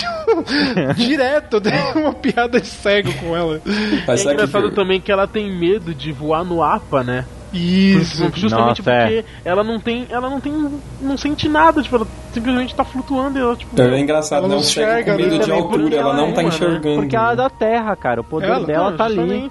[0.97, 3.61] Direto tem uma piada de cego com ela.
[4.07, 7.25] Mas é sabe que- engraçado também que ela tem medo de voar no APA, né?
[7.57, 8.29] Isso.
[8.35, 9.05] Justamente Nossa, é.
[9.07, 10.05] porque ela não tem.
[10.09, 10.53] Ela não tem.
[11.01, 13.71] não sente nada, tipo, ela simplesmente tá flutuando e ela, tipo.
[13.73, 15.43] Então é engraçado, Ela não não enxerga, com medo né?
[15.43, 16.55] de altura, ela ela não é tá uma, né?
[16.55, 16.95] enxergando.
[17.01, 18.21] Porque ela é da Terra, cara.
[18.21, 19.49] O poder Ela- dela Não, tá ali.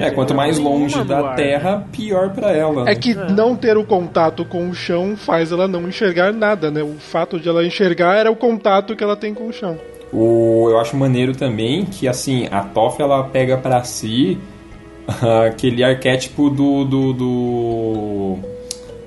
[0.00, 1.34] É, quanto mais longe da.
[1.34, 2.88] Terra, pior pra ela.
[2.88, 6.82] É que não ter o contato com o chão faz ela não enxergar nada, né?
[6.82, 9.78] O fato de ela enxergar era o contato que ela tem com o chão.
[10.12, 14.38] O, eu acho maneiro também que, assim, a Toff, ela pega pra si
[15.46, 16.84] aquele arquétipo do...
[16.84, 18.38] do, do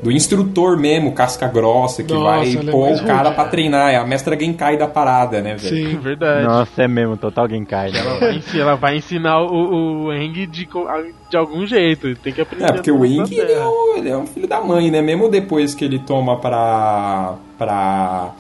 [0.02, 3.36] do instrutor mesmo, casca grossa, que Nossa, vai é pôr o cara rude.
[3.36, 3.92] pra treinar.
[3.92, 5.76] É a mestra Genkai da parada, né, velho?
[5.90, 5.98] Sim.
[6.00, 6.46] Verdade.
[6.46, 7.92] Nossa, é mesmo, total Genkai.
[7.92, 8.00] né?
[8.00, 10.68] Ela vai, ensinar, ela vai ensinar o, o Eng de,
[11.30, 12.16] de algum jeito.
[12.16, 12.66] Tem que aprender.
[12.66, 15.02] É, porque o da ele é, um, ele é um filho da mãe, né?
[15.02, 17.36] Mesmo depois que ele toma pra...
[17.58, 18.32] pra...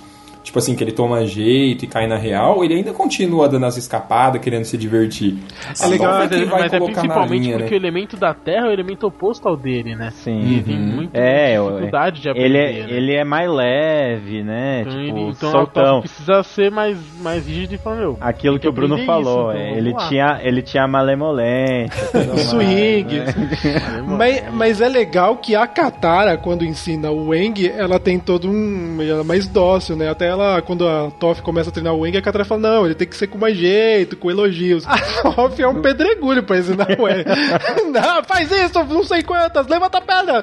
[0.50, 3.78] Tipo assim, que ele toma jeito e cai na real, ele ainda continua dando as
[3.78, 5.38] escapadas, querendo se divertir.
[5.80, 7.78] É legal, Toff mas, que é, vai mas é principalmente linha, porque né?
[7.78, 10.10] o elemento da Terra é o elemento oposto ao dele, né?
[10.10, 10.42] Sim.
[10.42, 12.48] E tem muito É, dificuldade de aprender.
[12.48, 12.94] Ele é, né?
[12.94, 14.82] ele é mais leve, né?
[14.82, 16.00] Então, tipo, ele, então a soltão.
[16.02, 18.18] Precisa ser mais, mais rígido e falar, meu.
[18.20, 22.10] Aquilo tem que o Bruno falou, isso, é, então ele, tinha, ele tinha malemolência.
[22.50, 23.20] Swing.
[23.20, 24.04] né?
[24.18, 29.00] Mas, mas é legal que a Katara, quando ensina o Weng, ela tem todo um.
[29.00, 30.10] Ela é mais dócil, né?
[30.10, 32.96] Até ela, quando a Toff começa a treinar o Weng, a Katara fala: não, ele
[32.96, 34.86] tem que ser com mais jeito, com elogios.
[34.90, 34.98] A
[35.32, 37.24] Toff é um pedregulho pra ensinar o Weng.
[37.92, 40.42] não, faz isso, não sei quantas, levanta a pedra!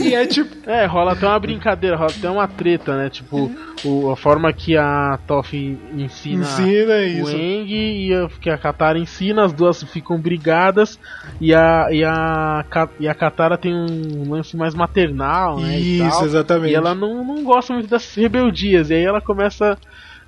[0.00, 0.56] E é tipo.
[0.68, 3.08] É, rola até uma brincadeira, rola até uma treta, né?
[3.10, 3.50] Tipo,
[3.84, 5.56] o- a forma que a Toff
[5.94, 6.94] ensina, Ensina
[7.24, 7.30] o.
[7.30, 7.68] Eng
[8.08, 10.98] e a, que a Katara ensina, as duas ficam brigadas
[11.40, 12.64] e a, e a,
[13.00, 15.78] e a Katara tem um lance mais maternal, né?
[15.78, 16.24] e Isso, tal.
[16.24, 16.72] exatamente.
[16.72, 19.78] E ela não, não gosta muito dessas rebeldias, e aí ela começa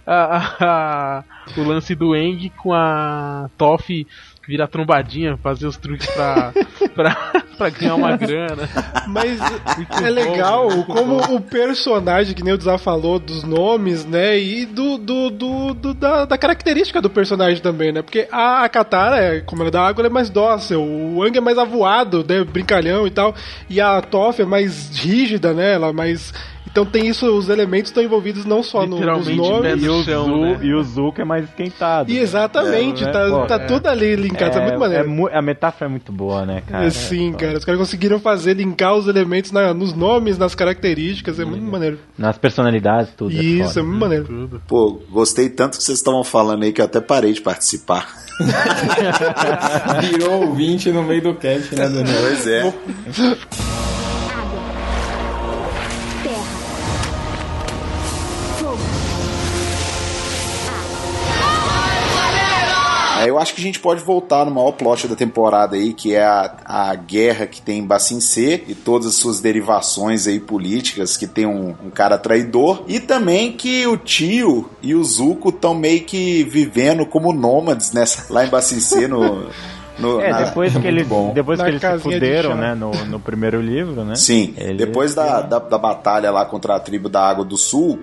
[0.07, 1.25] a, a- a-
[1.57, 4.07] o lance do Eng com a Toff
[4.49, 6.53] virar trombadinha, fazer os truques pra,
[6.93, 7.15] pra,
[7.57, 8.69] pra ganhar uma grana.
[9.07, 9.39] Mas
[10.03, 14.37] é legal como o personagem, que nem o Dza falou, dos nomes, né?
[14.41, 18.03] E do, do, do, do da, da, característica do personagem também, né?
[18.03, 20.83] Porque a, a Katara, como ela é da água, ela é mais dócil.
[20.83, 22.43] O Ang é mais avoado, né?
[22.43, 23.33] Brincalhão e tal.
[23.69, 25.75] E a Toph é mais rígida, né?
[25.75, 26.35] Ela é mais
[26.71, 29.83] então tem isso, os elementos estão envolvidos não só no, nos nomes.
[29.83, 30.59] E o, chão, Zu, né?
[30.63, 32.11] e o Zuko é mais esquentado.
[32.11, 33.47] E exatamente, é, tá, né?
[33.47, 35.29] tá é, tudo ali linkado, é, tá muito maneiro.
[35.29, 36.87] É, a metáfora é muito boa, né, cara?
[36.87, 37.59] É, sim, cara.
[37.59, 41.99] Os caras conseguiram fazer, linkar os elementos na, nos nomes, nas características, é muito maneiro.
[42.17, 43.33] Nas personalidades, tudo.
[43.33, 44.25] Isso, é, muito maneiro.
[44.25, 44.63] Tudo.
[44.69, 48.07] Pô, gostei tanto que vocês estavam falando aí que eu até parei de participar.
[50.09, 52.23] Virou ouvinte no meio do cast, né, Daniel?
[52.23, 53.70] Pois é.
[63.29, 66.25] Eu acho que a gente pode voltar no maior plot da temporada aí, que é
[66.25, 71.17] a, a guerra que tem em Bassin C e todas as suas derivações aí políticas,
[71.17, 75.75] que tem um, um cara traidor, e também que o tio e o Zuko estão
[75.75, 79.49] meio que vivendo como nômades nessa, lá em Bassin C no.
[79.99, 80.43] No, é, na...
[80.43, 84.15] depois que eles, depois que eles se fuderam, né, no, no primeiro livro, né?
[84.15, 84.77] Sim, eles...
[84.77, 87.99] depois da, da, da, batalha lá contra a tribo da Água do Sul,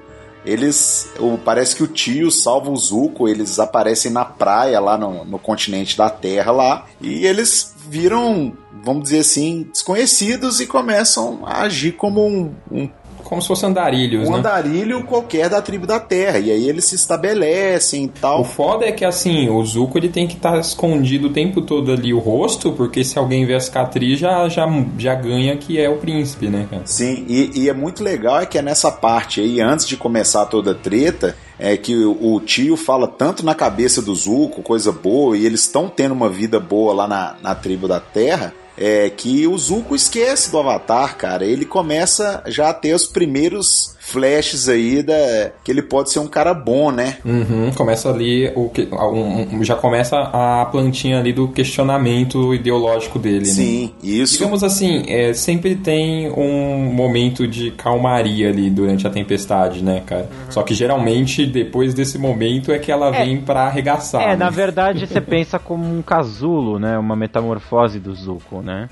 [0.48, 1.10] eles.
[1.44, 5.98] Parece que o tio salva o Zuko, eles aparecem na praia lá no, no continente
[5.98, 6.86] da Terra lá.
[7.02, 8.54] E eles viram,
[8.84, 12.90] vamos dizer assim, desconhecidos e começam a agir como um, um
[13.28, 14.38] como se fosse andarilhos, um né?
[14.38, 16.40] andarilho qualquer da tribo da Terra.
[16.40, 18.42] E aí eles se estabelecem e tal.
[18.42, 21.62] O foda é que assim, o Zuko ele tem que estar tá escondido o tempo
[21.62, 24.66] todo ali o rosto, porque se alguém vê a cicatriz já, já,
[24.98, 26.84] já ganha que é o príncipe, né, cara?
[26.86, 30.46] Sim, e, e é muito legal é que é nessa parte aí, antes de começar
[30.46, 34.92] toda a treta, é que o, o tio fala tanto na cabeça do Zuko, coisa
[34.92, 39.10] boa, e eles estão tendo uma vida boa lá na, na tribo da Terra é
[39.10, 41.44] que o Zuko esquece do Avatar, cara.
[41.46, 46.28] Ele começa já a ter os primeiros flashes aí da que ele pode ser um
[46.28, 47.18] cara bom, né?
[47.26, 53.40] Uhum, começa ali o que um, já começa a plantinha ali do questionamento ideológico dele,
[53.40, 53.46] né?
[53.46, 53.92] Sim, né?
[54.02, 54.38] isso.
[54.38, 60.22] Digamos assim, é, sempre tem um momento de calmaria ali durante a tempestade, né, cara?
[60.24, 60.52] Uhum.
[60.52, 64.22] Só que geralmente depois desse momento é que ela é, vem para arregaçar.
[64.22, 64.36] É, né?
[64.38, 66.98] na verdade você pensa como um casulo, né?
[66.98, 68.88] Uma metamorfose do Zuko, né?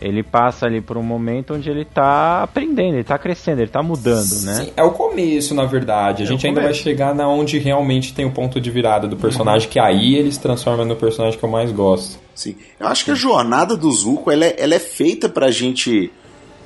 [0.00, 3.82] Ele passa ali por um momento onde ele tá aprendendo, ele tá crescendo, ele tá
[3.82, 4.54] mudando, né?
[4.54, 6.22] Sim, é o começo, na verdade.
[6.22, 9.16] A é gente ainda vai chegar na onde realmente tem o ponto de virada do
[9.16, 9.72] personagem, uhum.
[9.72, 12.18] que aí ele se transforma no personagem que eu mais gosto.
[12.34, 12.56] Sim.
[12.78, 16.12] Eu acho que a jornada do Zuko, ela é, ela é feita pra gente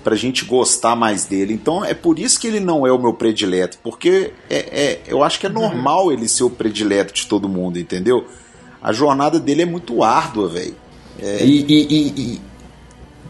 [0.02, 1.52] pra gente gostar mais dele.
[1.52, 5.22] Então é por isso que ele não é o meu predileto, porque é, é eu
[5.22, 6.12] acho que é normal uhum.
[6.12, 8.26] ele ser o predileto de todo mundo, entendeu?
[8.82, 10.74] A jornada dele é muito árdua, velho.
[11.22, 11.44] É...
[11.44, 12.40] E, e, e,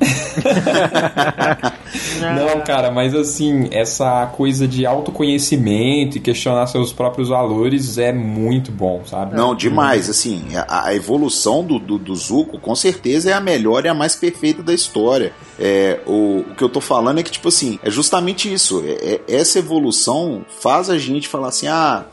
[2.20, 8.72] não, cara, mas assim, essa coisa de autoconhecimento e questionar seus próprios valores é muito
[8.72, 9.36] bom, sabe?
[9.36, 10.08] Não, demais.
[10.08, 13.94] Assim, a, a evolução do, do, do, Zuko com certeza é a melhor e a
[13.94, 15.32] mais perfeita da história.
[15.58, 18.82] É, o, o que eu tô falando é que, tipo assim, é justamente isso.
[18.86, 22.06] É, é, essa evolução faz a gente falar assim, ah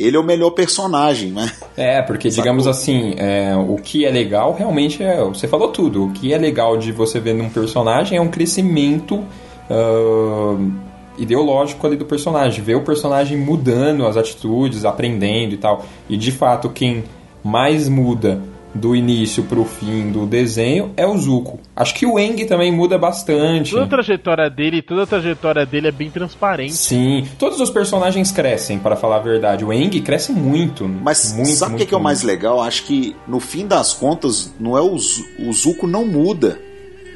[0.00, 1.50] ele é o melhor personagem, né?
[1.76, 2.42] É, porque Sacou?
[2.42, 5.22] digamos assim, é, o que é legal realmente é.
[5.24, 6.06] Você falou tudo.
[6.06, 9.24] O que é legal de você ver num personagem é um crescimento.
[9.70, 10.70] Uh,
[11.16, 15.84] ideológico ali do personagem, ver o personagem mudando as atitudes, aprendendo e tal.
[16.08, 17.04] E de fato, quem
[17.44, 18.40] mais muda
[18.74, 21.58] do início pro fim do desenho é o Zuko.
[21.74, 23.70] Acho que o Eng também muda bastante.
[23.72, 26.74] Toda a trajetória dele, toda a trajetória dele é bem transparente.
[26.74, 29.64] Sim, todos os personagens crescem, para falar a verdade.
[29.64, 30.88] O Eng cresce muito.
[30.88, 32.60] Mas muito, sabe o que, que, é o mais legal?
[32.60, 36.60] Acho que no fim das contas, não é o, o Zuko não muda.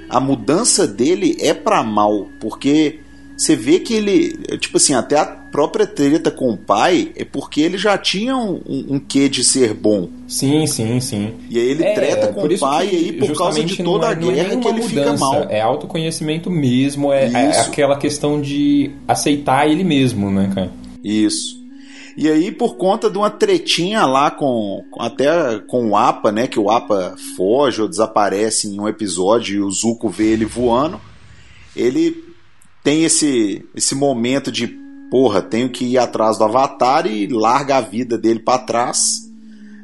[0.09, 3.01] A mudança dele é para mal, porque
[3.36, 7.60] você vê que ele, tipo assim, até a própria treta com o pai é porque
[7.60, 10.09] ele já tinha um, um, um quê de ser bom.
[10.26, 11.32] Sim, sim, sim.
[11.48, 14.10] E aí ele é, treta com o pai e aí por causa de toda é,
[14.10, 15.47] a guerra é que ele mudança, fica mal.
[15.48, 20.72] É autoconhecimento mesmo, é, é, aquela questão de aceitar ele mesmo, né, cara?
[21.05, 21.62] Isso.
[22.16, 24.82] E aí, por conta de uma tretinha lá com.
[24.98, 26.48] até com o Apa, né?
[26.48, 31.01] Que o Apa foge ou desaparece em um episódio e o Zuko vê ele voando.
[31.76, 32.24] Ele
[32.82, 37.81] tem esse, esse momento de porra, tenho que ir atrás do Avatar e larga a
[37.81, 39.24] vida dele para trás,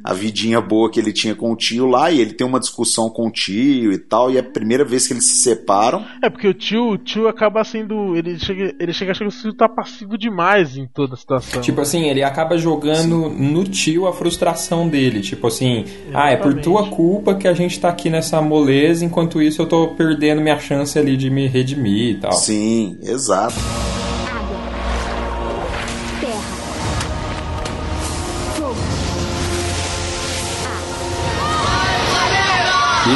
[0.03, 3.11] a vidinha boa que ele tinha com o tio lá, e ele tem uma discussão
[3.11, 6.05] com o tio e tal, e é a primeira vez que eles se separam.
[6.23, 8.17] É, porque o tio, o tio acaba sendo.
[8.17, 11.61] Ele chega, ele chega achando que o tio tá passivo demais em toda a situação.
[11.61, 15.21] Tipo assim, ele acaba jogando no tio a frustração dele.
[15.21, 15.85] Tipo assim,
[16.15, 16.65] ah, é por Exatamente.
[16.65, 20.59] tua culpa que a gente tá aqui nessa moleza, enquanto isso eu tô perdendo minha
[20.59, 22.33] chance ali de me redimir e tal.
[22.33, 23.55] Sim, exato.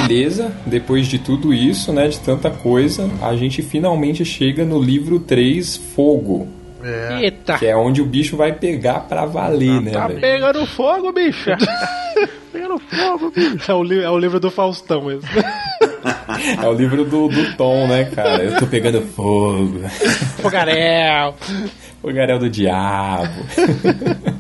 [0.07, 5.19] Beleza, depois de tudo isso, né, de tanta coisa, a gente finalmente chega no livro
[5.19, 6.47] 3, Fogo.
[6.83, 7.21] É.
[7.23, 7.59] Eita.
[7.59, 10.21] Que é onde o bicho vai pegar pra valer, né, Tá velho?
[10.21, 11.51] pegando fogo, bicho.
[12.53, 13.71] Pegando fogo, bicho.
[13.73, 15.27] É o, li- é o livro do Faustão esse.
[16.63, 18.43] É o livro do, do Tom, né, cara?
[18.45, 19.81] Eu tô pegando fogo.
[20.43, 21.35] Fogarel.
[22.03, 23.33] Fogarel do diabo.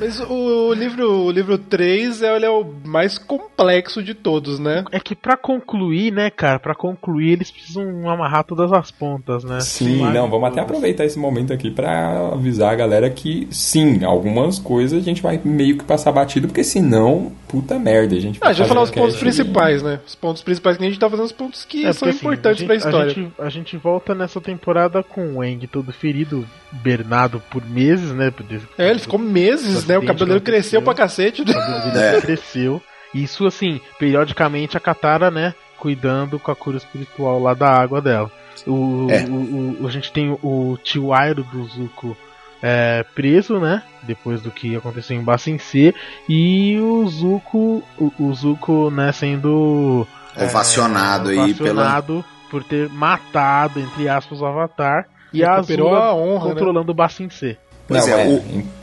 [0.00, 4.84] Mas o, livro o livro 3 é, ele é o mais complexo de todos, né?
[4.92, 9.60] É que pra concluir, né, cara, pra concluir eles precisam amarrar todas as pontas, né?
[9.60, 14.04] Sim, Mas- não, vamos até aproveitar esse momento aqui pra avisar a galera que sim,
[14.04, 18.38] algumas coisas a gente vai meio que passar batido, porque senão, puta merda, a gente
[18.40, 20.00] Ah, já fazer falar os pontos principais, né?
[20.06, 22.18] Os pontos principais que a gente tá fazendo os pontos que É, são porque, assim,
[22.18, 23.10] importantes a pra gente- história.
[23.10, 28.12] A gente, a gente volta nessa temporada com o Eng todo ferido, Bernardo por meses,
[28.12, 28.30] né?
[28.30, 28.44] por-
[28.78, 29.98] É, ele ficou meses, né?
[29.98, 30.82] O cabelo dele cresceu aconteceu.
[30.82, 31.42] pra cacete.
[31.42, 32.20] O cabelo dele É.
[32.20, 32.82] cresceu.
[33.14, 35.54] Isso, assim, periodicamente a Katara, né?
[35.78, 38.30] Cuidando com a cura espiritual lá da água dela.
[38.66, 39.24] O, É.
[39.24, 42.16] o, o- a gente tem o tio Airo do Zuko
[42.62, 43.82] é, preso, né?
[44.02, 45.94] Depois do que aconteceu em Bassin C.
[46.28, 50.06] E o Zuko, o, o Zuko, né, sendo
[50.36, 51.70] Ovacionado aí pela.
[51.82, 55.06] ovacionado por ter matado, entre aspas, o Avatar.
[55.32, 56.50] E a Recuperou Azula a honra, né?
[56.54, 57.56] controlando o Bassin C.
[57.88, 58.28] Pois Não, é, é,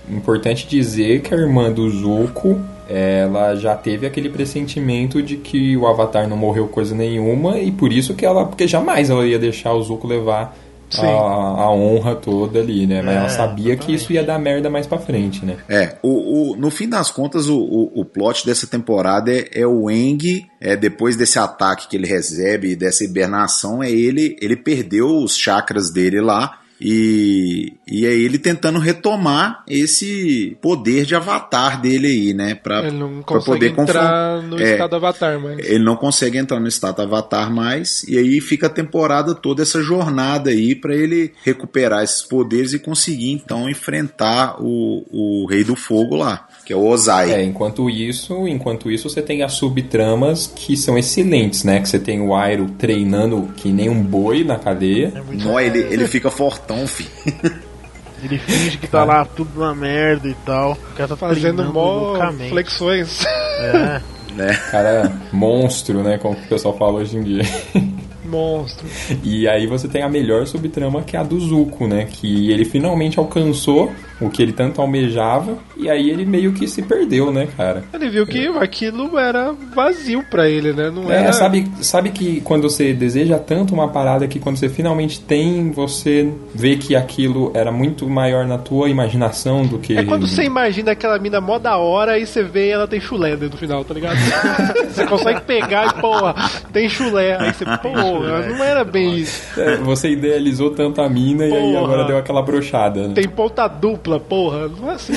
[0.10, 2.60] o- importante dizer que a irmã do Zuko,
[2.90, 7.94] ela já teve aquele pressentimento de que o Avatar não morreu coisa nenhuma e por
[7.94, 10.56] isso que ela, porque jamais ela ia deixar o Zuko levar
[10.98, 13.02] a, a honra toda ali, né?
[13.02, 15.58] Mas É, ela sabia que isso ia dar merda mais pra frente, né?
[15.68, 19.66] É, o, o- no fim das contas, o, o, o plot dessa temporada é, é
[19.68, 25.08] o Eng, é, depois desse ataque que ele recebe, dessa hibernação, é ele, ele perdeu
[25.08, 26.60] os chakras dele lá.
[26.80, 32.56] E, e é ele tentando retomar esse poder de avatar dele aí, né?
[32.56, 35.60] Pra, Ele não consegue poder entrar no é, estado avatar, mas...
[35.60, 39.82] Ele não consegue entrar no estado avatar mais, e aí fica a temporada toda essa
[39.82, 45.76] jornada aí pra ele recuperar esses poderes e conseguir então enfrentar o, o Rei do
[45.76, 47.32] Fogo lá, que é o Ozai.
[47.32, 51.80] É, enquanto isso, enquanto isso você tem as subtramas que são excelentes, né?
[51.80, 55.14] Que você tem o Airo treinando que nem um boi na cadeia.
[55.32, 57.06] Nó, ele, ele fica fortão, fi.
[58.24, 60.72] Ele finge que tá lá tudo na merda e tal.
[60.72, 62.18] O cara tá Fazendo mó
[62.50, 63.24] flexões.
[63.60, 64.02] É.
[64.34, 64.54] né?
[64.72, 66.18] Cara, monstro, né?
[66.18, 67.44] Como o pessoal fala hoje em dia.
[68.26, 68.88] Monstro.
[69.24, 72.06] E aí você tem a melhor subtrama que é a do Zuko, né?
[72.06, 75.58] Que ele finalmente alcançou o que ele tanto almejava.
[75.78, 77.84] E aí ele meio que se perdeu, né, cara?
[77.94, 80.90] Ele viu que aquilo era vazio pra ele, né?
[80.90, 81.34] Não É, era...
[81.34, 86.32] sabe, sabe que quando você deseja tanto uma parada que quando você finalmente tem, você
[86.54, 89.98] vê que aquilo era muito maior na tua imaginação do que.
[89.98, 93.36] É quando você imagina aquela mina mó da hora e você vê ela tem chulé
[93.36, 94.16] no final, tá ligado?
[94.90, 96.36] você consegue pegar e, porra,
[96.72, 97.38] tem chulé.
[97.40, 99.60] Aí você, porra, não era bem isso.
[99.60, 101.84] É, você idealizou tanto a mina e aí Porra.
[101.84, 103.08] agora deu aquela brochada.
[103.08, 103.14] Né?
[103.14, 104.68] Tem ponta dupla, porra.
[104.68, 105.14] Não é assim.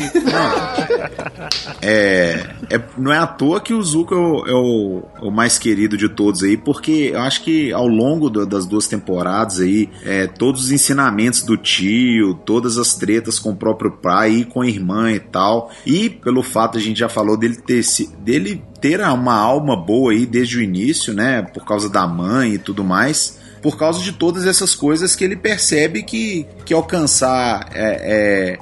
[1.83, 5.59] É, é- não é à toa que o Zuko é o, é o- o mais
[5.59, 9.89] querido de todos aí, porque eu acho que ao longo do- das duas temporadas aí,
[10.05, 14.61] é, todos os ensinamentos do tio, todas as tretas com o próprio pai e com
[14.63, 17.83] a irmã e tal, e pelo fato a gente já falou dele ter
[18.21, 22.59] dele ter uma alma boa aí desde o início, né, por causa da mãe e
[22.59, 23.39] tudo mais.
[23.61, 28.59] Por causa de todas essas coisas que ele percebe que, que alcançar é, é, é,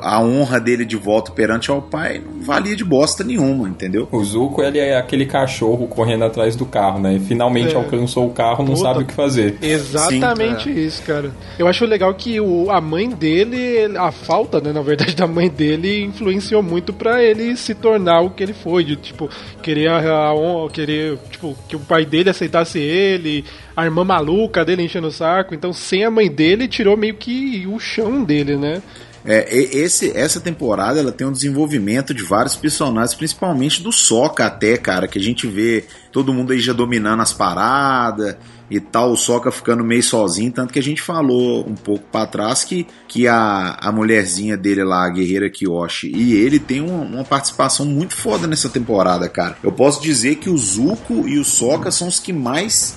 [0.00, 4.08] a honra dele de volta perante ao pai não valia de bosta nenhuma, entendeu?
[4.12, 7.14] O Zuko, ele é aquele cachorro correndo atrás do carro, né?
[7.16, 7.76] E finalmente É.
[7.76, 8.88] alcançou o carro, não Puta.
[8.88, 9.56] sabe o que fazer.
[9.60, 11.32] Exatamente isso, cara.
[11.58, 15.48] Eu acho legal que o, a mãe dele, a falta, né, na verdade, da mãe
[15.48, 19.28] dele influenciou muito pra ele se tornar o que ele foi, de tipo,
[19.62, 23.44] querer a, a honra, querer, tipo, que o pai dele aceitasse ele,
[23.76, 25.54] a irmã maluca dele enchendo o saco.
[25.54, 28.80] Então, sem a mãe dele, tirou meio que o chão dele, né?
[29.26, 34.76] É, esse, essa temporada ela tem um desenvolvimento de vários personagens, principalmente do Sokka até,
[34.76, 38.36] cara, que a gente vê todo mundo aí já dominando as paradas
[38.70, 42.26] e tal, o Soca ficando meio sozinho, tanto que a gente falou um pouco para
[42.26, 47.04] trás que, que a, a mulherzinha dele lá, a guerreira Kiyoshi, e ele tem uma,
[47.04, 49.56] uma, participação muito foda nessa temporada, cara.
[49.62, 52.96] Eu posso dizer que o Zuko e o Soca são os que mais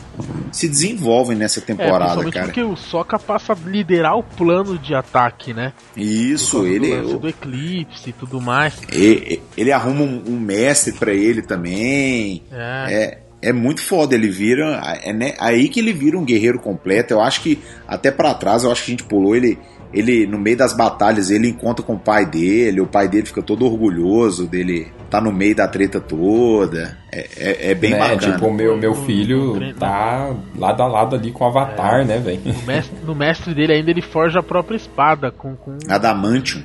[0.52, 2.46] se desenvolvem nessa temporada, é, cara.
[2.46, 5.74] porque o Soca passa a liderar o plano de ataque, né?
[5.96, 8.74] Isso, ele do, do eclipse e tudo mais.
[8.92, 12.44] Ele, ele arruma um, um mestre para ele também.
[12.52, 12.94] É.
[12.94, 14.16] é é muito foda.
[14.16, 14.82] Ele vira.
[15.04, 17.14] É né, aí que ele vira um guerreiro completo.
[17.14, 19.58] Eu acho que até para trás, eu acho que a gente pulou ele.
[19.94, 23.42] Ele, no meio das batalhas, ele encontra com o pai dele, o pai dele fica
[23.42, 26.98] todo orgulhoso dele tá no meio da treta toda.
[27.12, 27.98] É, é, é bem né?
[27.98, 28.34] bacana.
[28.34, 32.06] Tipo, meu, meu filho tá lado a lado ali com o Avatar, é.
[32.06, 32.42] né, velho?
[32.46, 35.56] No mestre, no mestre dele ainda ele forja a própria espada com.
[35.56, 35.78] com...
[35.90, 36.64] Adamantium.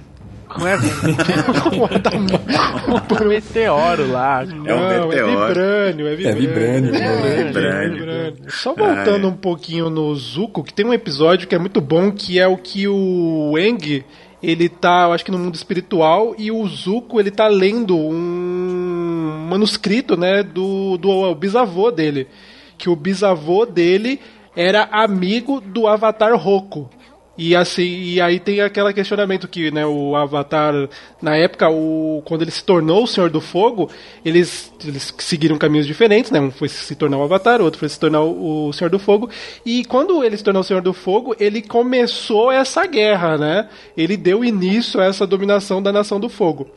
[0.55, 0.77] Como é?
[3.25, 4.43] um meteoro lá.
[4.43, 5.13] É um Não, meteoro.
[5.13, 6.95] É vibrânio, é vibrânio.
[6.95, 7.97] É vibrânio.
[7.97, 8.37] vibrânio.
[8.49, 12.39] Só voltando um pouquinho no Zuko, que tem um episódio que é muito bom, que
[12.39, 14.05] é o que o Eng,
[14.41, 19.47] ele tá, eu acho que no mundo espiritual, e o Zuko, ele tá lendo um
[19.49, 22.29] manuscrito, né, do, do bisavô dele.
[22.79, 24.21] Que o bisavô dele
[24.55, 26.89] era amigo do Avatar Roku.
[27.37, 30.73] E assim, e aí tem aquele questionamento que, né, o Avatar,
[31.21, 33.91] na época, o, quando ele se tornou o Senhor do Fogo,
[34.25, 36.41] eles, eles seguiram caminhos diferentes, né?
[36.41, 39.29] Um foi se tornar o Avatar, outro foi se tornar o, o Senhor do Fogo.
[39.67, 43.69] E quando ele se tornou o Senhor do Fogo, ele começou essa guerra, né?
[43.97, 46.69] Ele deu início a essa dominação da Nação do Fogo.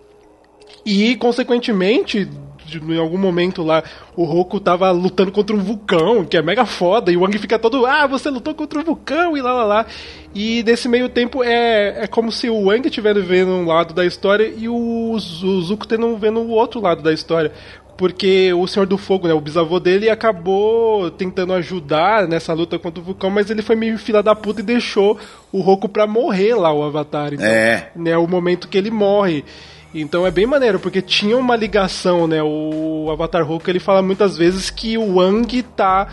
[0.83, 2.27] E, consequentemente,
[2.75, 3.83] em algum momento lá,
[4.15, 7.57] o Roku tava lutando contra um vulcão, que é mega foda, e o Wang fica
[7.57, 9.85] todo, ah, você lutou contra um vulcão, e lá lá lá.
[10.35, 14.05] E nesse meio tempo é, é como se o Wang estivesse vendo um lado da
[14.05, 17.51] história e o, o Zuko tendo vendo o outro lado da história.
[17.97, 23.01] Porque o Senhor do Fogo, né, o bisavô dele, acabou tentando ajudar nessa luta contra
[23.01, 25.17] o vulcão, mas ele foi meio fila da puta e deixou
[25.51, 27.33] o Roku pra morrer lá, o Avatar.
[27.33, 27.89] Então, É.
[27.95, 29.43] né, o momento que ele morre.
[29.93, 32.41] Então é bem maneiro, porque tinha uma ligação, né?
[32.43, 36.07] O Avatar Hulk ele fala muitas vezes que o Wang tá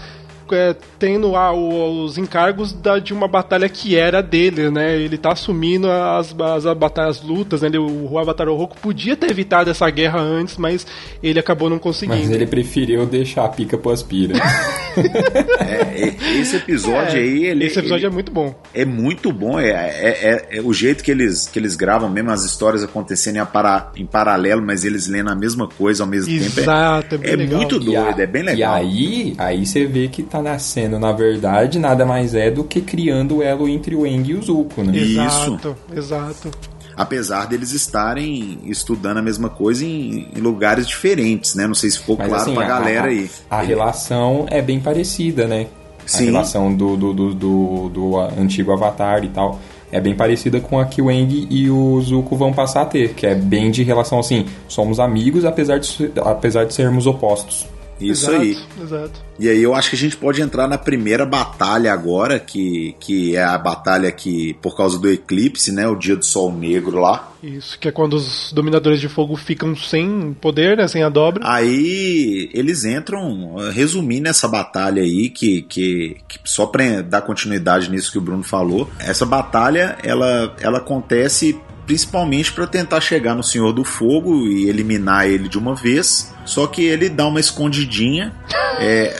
[0.53, 4.97] é, tendo os encargos da, de uma batalha que era dele, né?
[4.97, 7.69] Ele tá assumindo as, as, as lutas, né?
[7.69, 10.87] Ele, o Avatar Roku podia ter evitado essa guerra antes, mas
[11.23, 12.19] ele acabou não conseguindo.
[12.19, 14.35] Mas ele preferiu deixar a pica pro aspira.
[14.97, 18.55] É, e- esse episódio aí, ele, Esse episódio ele é muito bom.
[18.73, 19.59] é muito bom.
[19.59, 23.37] É, é, é- é o jeito que eles, que eles gravam mesmo, as histórias acontecendo
[23.37, 26.61] em, apara- em paralelo, mas eles lendo a mesma coisa ao mesmo tempo.
[26.61, 28.75] Exato, é É, bem é muito E a- doido, é bem E legal.
[28.75, 33.39] aí, aí você vê que tá nascendo, na verdade, nada mais é do que criando
[33.39, 34.97] o elo entre o Eng e o Zuko, né?
[34.97, 35.21] Isso.
[35.21, 36.51] Exato, exato.
[36.97, 41.67] Apesar deles estarem estudando a mesma coisa em, em lugares diferentes, né?
[41.67, 43.31] Não sei se ficou Mas claro assim, pra a, galera a- aí.
[43.51, 45.67] a relação é bem parecida, né?
[46.07, 46.25] Sim.
[46.29, 49.59] A relação do, do, do, do, do antigo Avatar e tal
[49.91, 53.15] é bem parecida com a que o Eng e o Zuko vão passar a ter,
[53.15, 57.67] que é bem de relação assim, somos amigos apesar de, apesar de sermos opostos.
[58.11, 58.59] Isso exato, aí.
[58.83, 59.25] Exato.
[59.39, 63.37] E aí eu acho que a gente pode entrar na primeira batalha agora, que, que
[63.37, 65.89] é a batalha que, por causa do eclipse, né?
[65.89, 67.33] O dia do sol negro lá.
[67.43, 70.87] Isso, que é quando os dominadores de fogo ficam sem poder, né?
[70.89, 71.43] Sem a dobra.
[71.47, 78.13] Aí eles entram, resumindo essa batalha aí, que, que, que só pra dar continuidade nisso
[78.13, 83.73] que o Bruno falou, essa batalha ela, ela acontece principalmente para tentar chegar no Senhor
[83.73, 86.34] do Fogo e eliminar ele de uma vez.
[86.45, 88.33] Só que ele dá uma escondidinha,
[88.79, 89.15] é,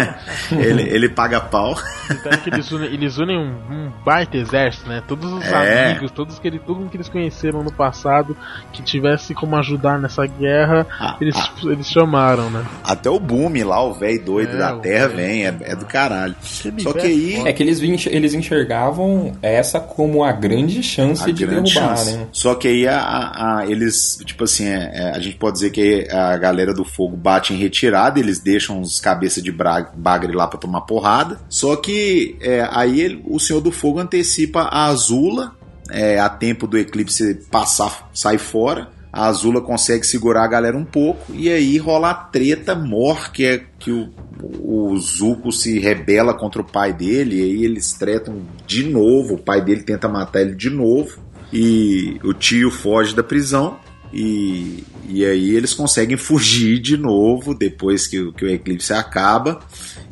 [0.52, 1.76] ele, ele paga pau.
[2.10, 5.02] Então é que eles unem, eles unem um, um baita exército, né?
[5.06, 5.90] Todos os É.
[5.90, 8.36] amigos, todos que ele, todo mundo que eles conheceram no passado,
[8.72, 11.50] que tivesse como ajudar nessa guerra, Ah, eles, ah.
[11.64, 12.64] eles chamaram, né?
[12.82, 16.34] Até o Boom lá, o velho doido É, da Terra, vem, é, é do caralho.
[16.60, 17.34] Aquele Só que aí.
[17.46, 22.16] É que eles, eles enxergavam essa como a grande chance a de grande derrubar, chance.
[22.16, 22.26] né?
[22.32, 25.70] Só que aí a, a- a- eles, tipo assim, é- é, a gente pode dizer
[25.70, 30.46] que a galera do fogo bate em retirada, eles deixam os cabeças de bagre lá
[30.46, 31.40] pra tomar porrada.
[31.48, 35.54] Só que é, aí ele- o Senhor do Fogo antecipa a Azula,
[35.90, 38.88] é, a tempo do eclipse passar, sai fora.
[39.12, 43.44] A Azula consegue segurar a galera um pouco e aí rola a treta mor, que
[43.44, 44.08] é que o,
[44.40, 49.38] o Zuko se rebela contra o pai dele, e aí eles tretam de novo, o
[49.38, 51.18] pai dele tenta matar ele de novo
[51.52, 53.78] e o tio foge da prisão
[54.12, 59.60] e, e aí eles conseguem fugir de novo depois que, o- que o eclipse acaba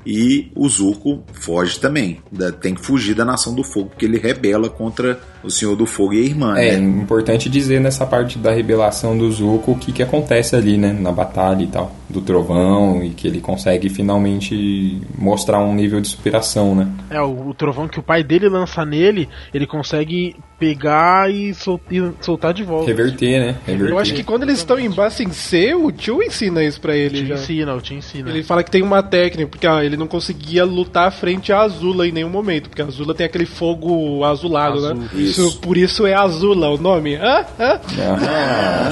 [0.07, 2.21] E o Zuko foge também.
[2.33, 5.85] Da- Tem que fugir da Nação do Fogo, porque ele rebela contra o Senhor do
[5.85, 7.03] Fogo e a irmã, É né?
[7.03, 10.95] importante dizer nessa parte da revelação do Zuko o que, que acontece ali, né?
[10.99, 11.95] Na batalha e tal.
[12.09, 16.89] Do trovão e que ele consegue finalmente mostrar um nível de superação, né?
[17.11, 21.81] É, o, o trovão que o pai dele lança nele, ele consegue pegar e, sol-
[21.91, 22.87] e soltar de volta.
[22.89, 23.57] Reverter, né?
[23.67, 23.93] Reverter.
[23.93, 27.19] Eu acho que quando eles estão em Bassin C, o tio ensina isso pra ele
[27.21, 27.35] Te já.
[27.37, 28.29] ensina, eu te ensina.
[28.31, 32.09] Ele fala que tem uma técnica, porque ah, ele não conseguia lutar frente à Azula
[32.09, 34.95] em nenhum momento, porque a Azula tem aquele fogo azulado, Azul.
[34.97, 35.09] né?
[35.15, 35.59] Isso.
[35.61, 37.15] por isso é Azula o nome.
[37.17, 37.45] Hã?
[37.59, 37.81] Hã?
[38.01, 38.91] Ah,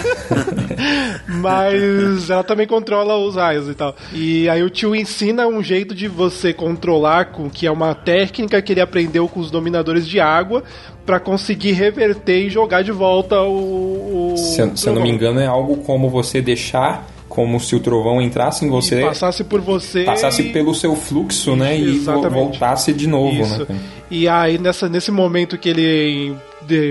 [1.29, 3.95] Mas ela também controla os raios e tal.
[4.13, 8.61] E aí o tio ensina um jeito de você controlar, com que é uma técnica
[8.63, 10.63] que ele aprendeu com os dominadores de água,
[11.07, 14.33] pra conseguir reverter e jogar de volta o.
[14.35, 17.75] o se, eu- se eu não me engano, é algo como você deixar como se
[17.77, 20.05] o trovão entrasse em você, E passasse por você.
[20.05, 21.79] passasse e- pelo seu fluxo, né?
[21.79, 22.33] E vo- Exatamente.
[22.33, 23.67] voltasse de novo, Isso.
[23.69, 23.79] né?
[24.11, 26.35] E aí, nessa, nesse momento que ele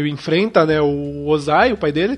[0.10, 2.18] enfrenta né, o Ozai, o pai dele,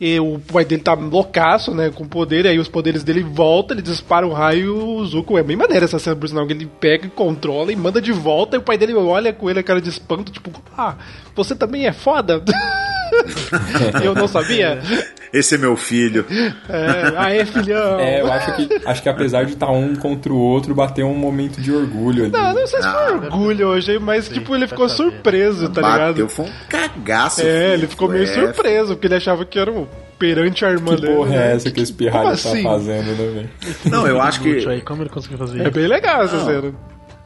[0.00, 3.76] e o pai dele tá loucaço, né, com poder, e aí os poderes dele voltam,
[3.76, 5.38] ele dispara um raio e o Zuko.
[5.38, 8.56] É bem maneira essa cena, por sinal, que ele pega, controla e manda de volta,
[8.56, 10.96] e o pai dele olha com ele a cara de espanto, tipo, ah,
[11.34, 12.42] você também é foda?
[14.02, 14.78] Eu não sabia?
[15.32, 16.24] Esse é meu filho.
[16.68, 17.98] É, aê, filhão!
[17.98, 21.14] É, eu acho que, acho que apesar de estar um contra o outro, bateu um
[21.14, 22.32] momento de orgulho ali.
[22.32, 26.08] Não, não sei se foi orgulho hoje, mas tipo, ele ficou surpreso, tá ligado?
[26.12, 27.40] Bateu, foi um cagaço.
[27.40, 27.72] É, filho.
[27.72, 29.86] ele ficou meio É, surpreso, porque ele achava que era um
[30.18, 31.14] perante a irmã Que dele.
[31.14, 31.52] porra né?
[31.52, 32.62] é essa que esse pirralho tá assim?
[32.62, 33.50] fazendo, né, velho?
[33.86, 36.44] Não, eu acho que Aí, como ele conseguiu fazer É bem legal essa Não.
[36.46, 36.74] cena.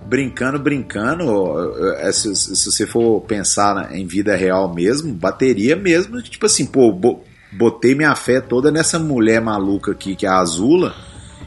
[0.09, 1.25] Brincando, brincando,
[1.99, 6.91] é, se, se você for pensar em vida real mesmo, bateria mesmo, tipo assim, pô,
[6.93, 7.23] bo-
[7.53, 10.95] botei minha fé toda nessa mulher maluca aqui, que é a Azula,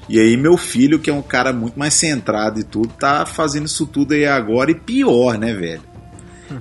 [0.07, 3.65] e aí meu filho, que é um cara muito mais centrado e tudo, tá fazendo
[3.65, 5.81] isso tudo aí agora e pior, né, velho?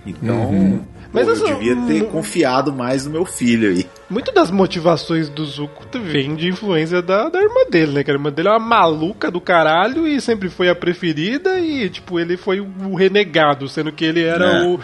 [0.07, 0.81] Então,
[1.13, 3.87] Mas pô, eu devia ter confiado mais no meu filho aí.
[4.09, 8.05] Muito das motivações do Zuko vem de influência da, da irmã dele, né?
[8.05, 11.89] Que a irmã dele é uma maluca do caralho e sempre foi a preferida e,
[11.91, 14.67] tipo, ele foi o renegado, sendo que ele era É.
[14.67, 14.81] o,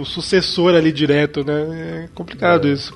[0.00, 2.04] o sucessor ali direto, né?
[2.04, 2.92] É complicado isso.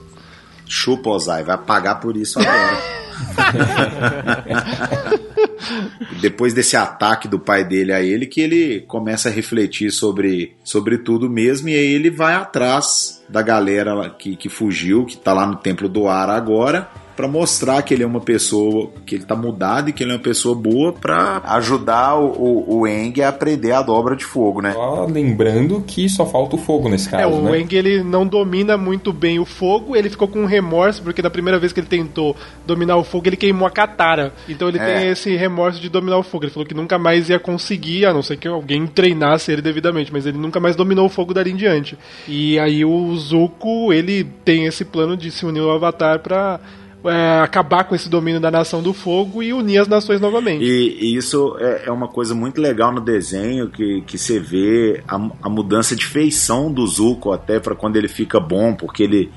[0.67, 2.99] Chupa, Ozai, vai pagar por isso agora.
[6.21, 10.99] Depois desse ataque do pai dele a ele, que ele começa a refletir sobre, sobre
[10.99, 15.47] tudo mesmo, e aí ele vai atrás da galera que, que fugiu, que tá lá
[15.47, 16.89] no Templo do Ar agora,
[17.19, 20.15] pra mostrar que ele é uma pessoa, que ele tá mudado e que ele é
[20.15, 24.63] uma pessoa boa pra ajudar o, o, o Eng a aprender a dobra de fogo,
[24.63, 24.73] né?
[24.73, 27.59] Só lembrando que só falta o fogo nesse caso, É, o né?
[27.59, 31.59] Eng ele não domina muito bem o fogo, ele ficou com remorso, porque da primeira
[31.59, 34.33] vez que ele tentou dominar o fogo, ele queimou a Katara.
[34.49, 34.85] Então ele É.
[35.01, 36.45] tem esse remorso de dominar o fogo.
[36.45, 40.13] Ele falou que nunca mais ia conseguir, a não ser que alguém treinasse ele devidamente,
[40.13, 41.99] mas ele nunca mais dominou o fogo dali em diante.
[42.29, 46.61] E aí o Zuko, ele tem esse plano de se unir ao Avatar pra
[47.05, 50.65] é, acabar com esse domínio da Nação do Fogo e unir as nações novamente.
[50.65, 55.03] E, e isso é, é uma coisa muito legal no desenho, que, que você vê
[55.07, 59.31] a, a mudança de feição do Zuko até para quando ele fica bom, porque ele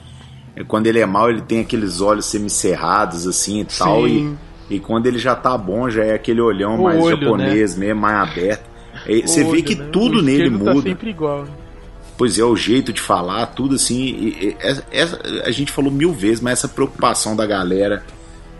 [0.67, 4.37] quando ele é mal ele tem aqueles olhos semicerrados assim e tal, e, Sim.
[4.69, 8.01] e quando ele já tá bom já é aquele olhão O mais olho, japonês mesmo,
[8.01, 8.69] mais aberto.
[9.07, 9.87] E você vê Olho, que né?
[9.91, 10.81] tudo nele Tá muda.
[10.89, 11.45] sempre igual.
[12.17, 14.03] Pois é, o jeito de falar, tudo assim.
[14.05, 18.03] e- e- a gente falou mil vezes, mas essa preocupação da galera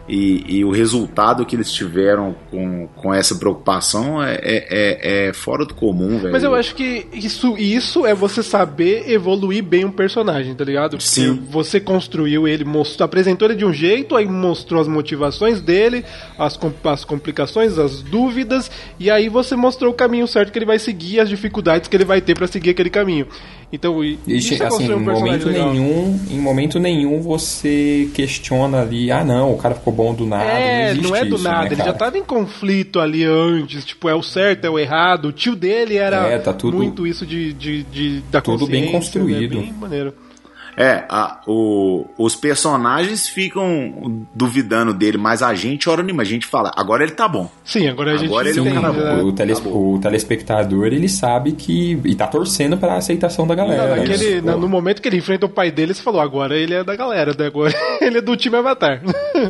[0.08, 5.34] e, e o resultado que eles tiveram com, com essa preocupação é, é- é- é
[5.34, 6.32] fora do comum, velho.
[6.32, 10.92] Mas eu acho que isso, isso é você saber evoluir bem um personagem, tá ligado?
[10.92, 11.42] Porque Sim.
[11.50, 16.04] Você construiu ele, mostrou, apresentou ele de um jeito, aí mostrou as motivações dele,
[16.38, 18.70] as, as complicações, as dúvidas,
[19.00, 22.06] e aí você mostrou o caminho certo que ele vai seguir, as dificuldades que ele
[22.06, 23.28] vai ter pra seguir aquele caminho.
[23.74, 25.74] Então, E, isso é assim, em um personagem momento legal.
[25.74, 30.44] nenhum, em momento nenhum você questiona ali, ah não, o cara ficou bom do nada,
[30.44, 33.24] É, não, existe não é do isso, nada, né, ele já tava em conflito ali
[33.24, 35.30] antes, tipo, é o certo, é o errado.
[35.30, 38.92] O tio dele era É, tá tudo- muito isso de, de, de da Tudo bem
[38.92, 39.56] consciência, construído.
[39.56, 39.62] Né?
[39.64, 40.14] Bem maneiro.
[40.78, 46.46] É, a- o- os personagens ficam duvidando dele, mas a gente, hora nenhuma, a gente
[46.46, 47.50] fala, agora ele tá bom.
[47.64, 49.24] Sim, agora a gente Agora ele Sim, é um cara bom.
[49.26, 49.94] o, teles- Tá bom.
[49.96, 52.00] o telespectador ele sabe que.
[52.06, 53.96] e tá torcendo pra aceitação da Não, galera.
[53.98, 54.42] naquele- né?
[54.52, 56.96] na- no momento que ele enfrenta o pai dele, você falou, agora ele é da
[56.96, 57.46] galera, né?
[57.48, 59.02] agora ele é do time Avatar.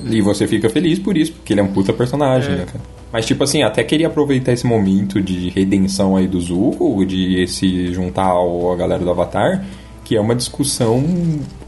[0.10, 2.58] E você fica feliz por isso, porque ele é um puta personagem, É.
[2.58, 2.84] né, cara?
[3.14, 7.94] Mas, tipo assim, até queria aproveitar esse momento de redenção aí do Zuko, de se
[7.94, 9.64] juntar ao, à galera do Avatar,
[10.04, 11.04] Que é uma discussão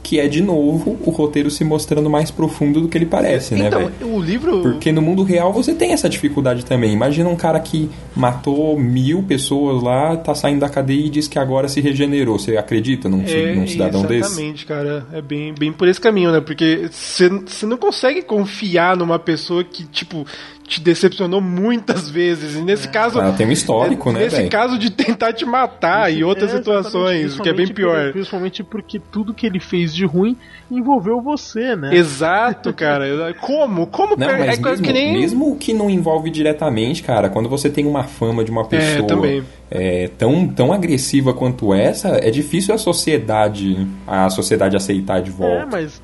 [0.04, 3.68] que é, de novo, o roteiro se mostrando mais profundo do que ele parece, né,
[3.68, 4.62] então, o livro.
[4.62, 6.92] Porque no mundo real você tem essa dificuldade também.
[6.92, 11.40] Imagina um cara que matou mil pessoas lá, tá saindo da cadeia e diz que
[11.40, 12.38] agora se regenerou.
[12.38, 14.28] Você acredita num, É, num cidadão desse?
[14.28, 15.08] exatamente, cara.
[15.14, 16.42] É bem, bem por esse caminho, né?
[16.42, 20.26] Porque você não consegue confiar numa pessoa que, tipo,
[20.74, 22.56] te decepcionou muitas vezes.
[22.56, 23.20] E nesse caso.
[23.20, 24.50] Ela tem um histórico, é- né, Nesse velho?
[24.50, 28.06] caso de tentar te matar e outras É, situações, o que é bem pior.
[28.06, 30.36] por- Principalmente porque tudo que ele fez de ruim
[30.72, 31.96] envolveu você, né?
[31.96, 33.34] Exato, cara.
[33.40, 33.88] Como?
[33.88, 35.14] Como Não, per- mas é mesmo, que nem.
[35.14, 39.08] mesmo o que não envolve diretamente, cara, quando você tem uma fama de uma pessoa
[39.08, 39.44] também.
[39.70, 45.34] é, tão, tão agressiva quanto essa, é difícil a sociedade a sociedade aceitar de É,
[45.34, 45.68] volta.
[45.72, 46.02] mas,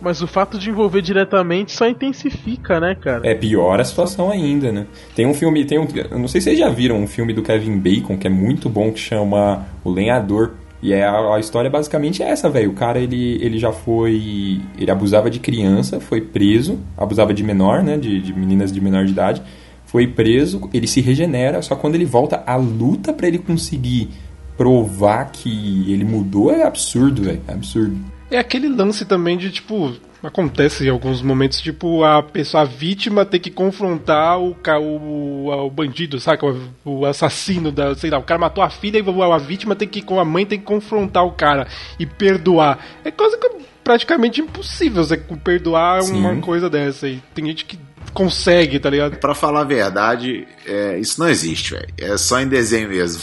[0.00, 3.26] mas o fato de envolver diretamente só intensifica, né, cara?
[3.26, 4.86] É pior a situação ainda, né?
[5.14, 7.42] Tem um filme, tem um, eu não sei se vocês já viram um filme do
[7.42, 10.52] Kevin Bacon que é muito bom que chama O Lenhador.
[10.80, 12.70] E é a, a história basicamente é essa, velho.
[12.70, 17.82] O cara ele, ele já foi, ele abusava de criança, foi preso, abusava de menor,
[17.82, 19.42] né, de, de meninas de menor de idade,
[19.86, 24.08] foi preso, ele se regenera, só quando ele volta a luta pra ele conseguir
[24.56, 27.96] provar que ele mudou é absurdo, velho, é absurdo.
[28.30, 33.24] É aquele lance também de, tipo, acontece em alguns momentos, tipo, a pessoa, a vítima
[33.24, 36.44] ter que confrontar o, ca- o, o bandido, saca?
[36.46, 39.88] O, o assassino da, sei lá, o cara matou a filha e a vítima tem
[39.88, 41.66] que, com a mãe tem que confrontar o cara
[41.98, 42.78] e perdoar.
[43.04, 43.48] É coisa que
[43.82, 46.18] praticamente impossível você perdoar Sim.
[46.18, 47.22] uma coisa dessa aí.
[47.34, 47.78] Tem gente que
[48.12, 49.16] consegue, tá ligado?
[49.16, 51.88] Pra falar a verdade, é, isso não existe, velho.
[51.96, 53.22] É só em desenho mesmo.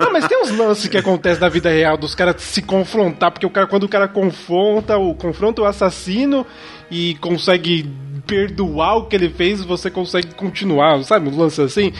[0.00, 3.46] Não, mas tem uns lances que acontecem na vida real dos caras se confrontar, porque
[3.46, 6.46] o cara, quando o cara confronta o, confronta o assassino
[6.90, 7.90] e consegue
[8.26, 11.28] perdoar o que ele fez, você consegue continuar, sabe?
[11.28, 11.92] Um lance assim.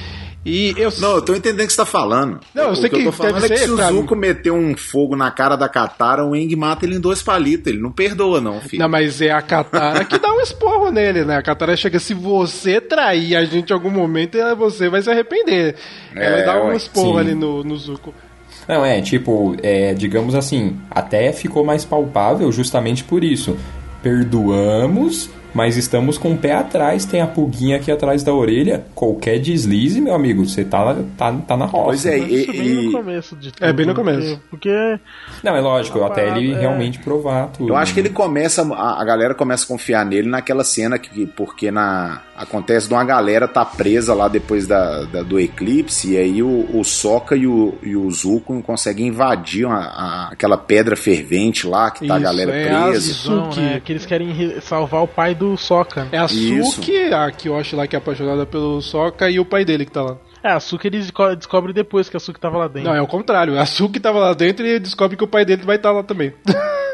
[0.49, 0.93] E eu.
[1.01, 2.39] Não, eu tô entendendo o que você tá falando.
[2.55, 3.77] Não, eu o sei que eu que tô falando deve é que ser se o
[3.77, 7.21] pra- Zuko meter um fogo na cara da Katara, o Eng mata ele em dois
[7.21, 7.67] palitos.
[7.67, 8.81] Ele não perdoa, não, filho.
[8.81, 11.37] Não, mas é a Katara que dá um esporro nele, né?
[11.37, 15.11] A Katara chega, se você trair a gente em algum momento, eh, você vai se
[15.11, 15.75] arrepender.
[16.15, 17.19] Ela É, dá um esporro sim.
[17.19, 18.15] ali no, no Zuko.
[18.69, 23.57] Não, é, tipo, é, digamos assim, até ficou mais palpável justamente por isso.
[24.03, 28.85] Perdoamos, mas estamos com o pé atrás, tem a pulguinha aqui atrás da orelha.
[28.95, 31.87] Qualquer deslize, meu amigo, você tá, tá, tá na roça.
[31.87, 34.11] Pois é, Mas e, isso bem e- no começo de tudo, É, bem no porque-
[34.13, 34.41] começo.
[34.51, 34.99] Porque,
[35.43, 37.71] Não, é lógico, A até ele é- realmente provar tudo.
[37.71, 41.27] eu acho que ele começa, a, a galera começa a confiar nele naquela cena que,
[41.27, 46.19] porque na acontece de uma galera tá presa lá depois da, da- do eclipse e
[46.19, 50.95] aí o, o Sokka e o, e o Zuko conseguem invadir uma- a- aquela pedra
[50.97, 53.15] fervente lá que tá a Isso, galera é presa.
[53.15, 53.61] Suki.
[53.61, 56.09] né, que eles querem re- salvar o pai do Sokka.
[56.11, 56.73] É a Isso.
[56.77, 60.03] Suki, a Kyoshi lá que é apaixonada pelo Sokka e o pai dele que tá
[60.03, 60.17] lá.
[60.43, 62.89] É, a Suki ele desco- descobre depois que a Suki tava lá dentro.
[62.89, 63.59] Não, é o contrário.
[63.61, 66.33] A Suki tava lá dentro e descobre que o pai dele vai estar lá também.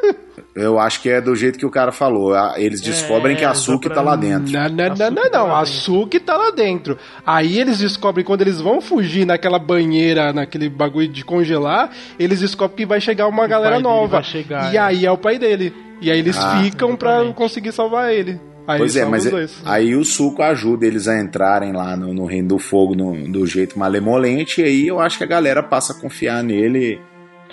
[0.54, 2.34] Eu acho que é do jeito que o cara falou.
[2.56, 4.52] Eles descobrem É, que a Suki tá lá dentro.
[4.52, 5.46] Não, não, não, não, tá não.
[5.48, 5.78] lá A dentro.
[5.80, 6.98] Suki tá lá dentro.
[7.26, 12.76] Aí eles descobrem, quando eles vão fugir naquela banheira, naquele bagulho de congelar, eles descobrem
[12.76, 14.06] que vai chegar uma galera pai dele nova.
[14.16, 14.80] vai chegar, e é.
[14.80, 15.72] aí é o pai dele.
[16.02, 17.34] E aí eles Ah, ficam pra exatamente.
[17.36, 18.38] conseguir salvar ele.
[18.66, 22.26] Aí Pois é, mas é- aí o suco ajuda eles a entrarem lá no, no
[22.26, 25.92] Reino do Fogo no- do jeito malemolente, e aí eu acho que a galera passa
[25.92, 27.00] a confiar nele.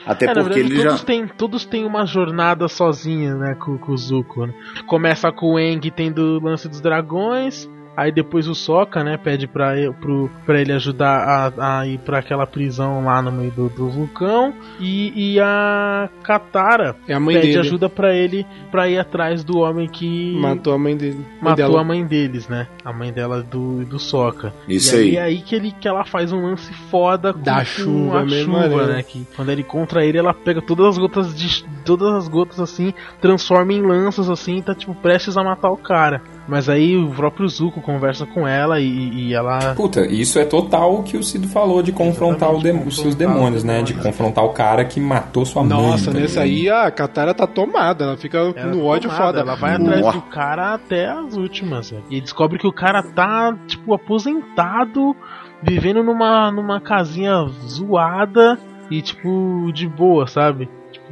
[0.05, 0.89] Até É, porque verdade, ele já.
[0.89, 4.45] todos, têm, todos têm uma jornada sozinha, né, com, com o Zuko.
[4.47, 4.53] né?
[4.87, 7.69] Começa com o Eng tendo o lance dos dragões.
[7.99, 11.97] Aí depois o Sokka, né, pede pra, ele- pro, pra ele ajudar a, a ir
[11.99, 14.53] pra aquela prisão lá no meio do, do vulcão.
[14.79, 17.59] E, e a Katara É a mãe pede dele.
[17.59, 21.25] ajuda pra ele pra ir atrás do homem que Matou a mãe dele.
[21.41, 21.81] Matou dela.
[21.81, 22.67] a mãe deles, né?
[22.85, 24.53] A mãe dela do, do Sokka.
[24.67, 25.15] Isso e aí.
[25.17, 28.25] é aí que, ele, que ela faz um lance foda com, Da com chuva a
[28.25, 28.93] mesmo, chuva, né?
[28.97, 29.03] né?
[29.03, 31.63] Que quando ele contra ele, ela pega todas as gotas de.
[31.85, 35.77] Todas as gotas assim, transforma em lanças assim, e tá tipo prestes a matar o
[35.77, 36.21] cara.
[36.47, 38.87] Mas aí o próprio Zuko conversa com ela e,
[39.27, 39.75] e ela.
[39.75, 42.95] Puta, isso é total o que o Cido falou de confrontar o Exatamente, dem- os
[42.95, 43.83] seus confrontar demônios, os né?
[43.83, 45.69] De confrontar o cara que matou sua mãe.
[45.77, 48.03] Nossa, tá nesse aí a Katara tá tomada.
[48.05, 49.39] Ela fica ela no tá ódio tomada, foda.
[49.41, 49.97] Ela vai Nossa.
[49.97, 51.91] atrás do cara até as últimas.
[51.91, 52.03] velho.
[52.09, 55.15] E descobre que o cara tá, tipo, aposentado,
[55.61, 58.57] vivendo numa, numa casinha zoada
[58.89, 60.67] e, tipo, de boa, sabe?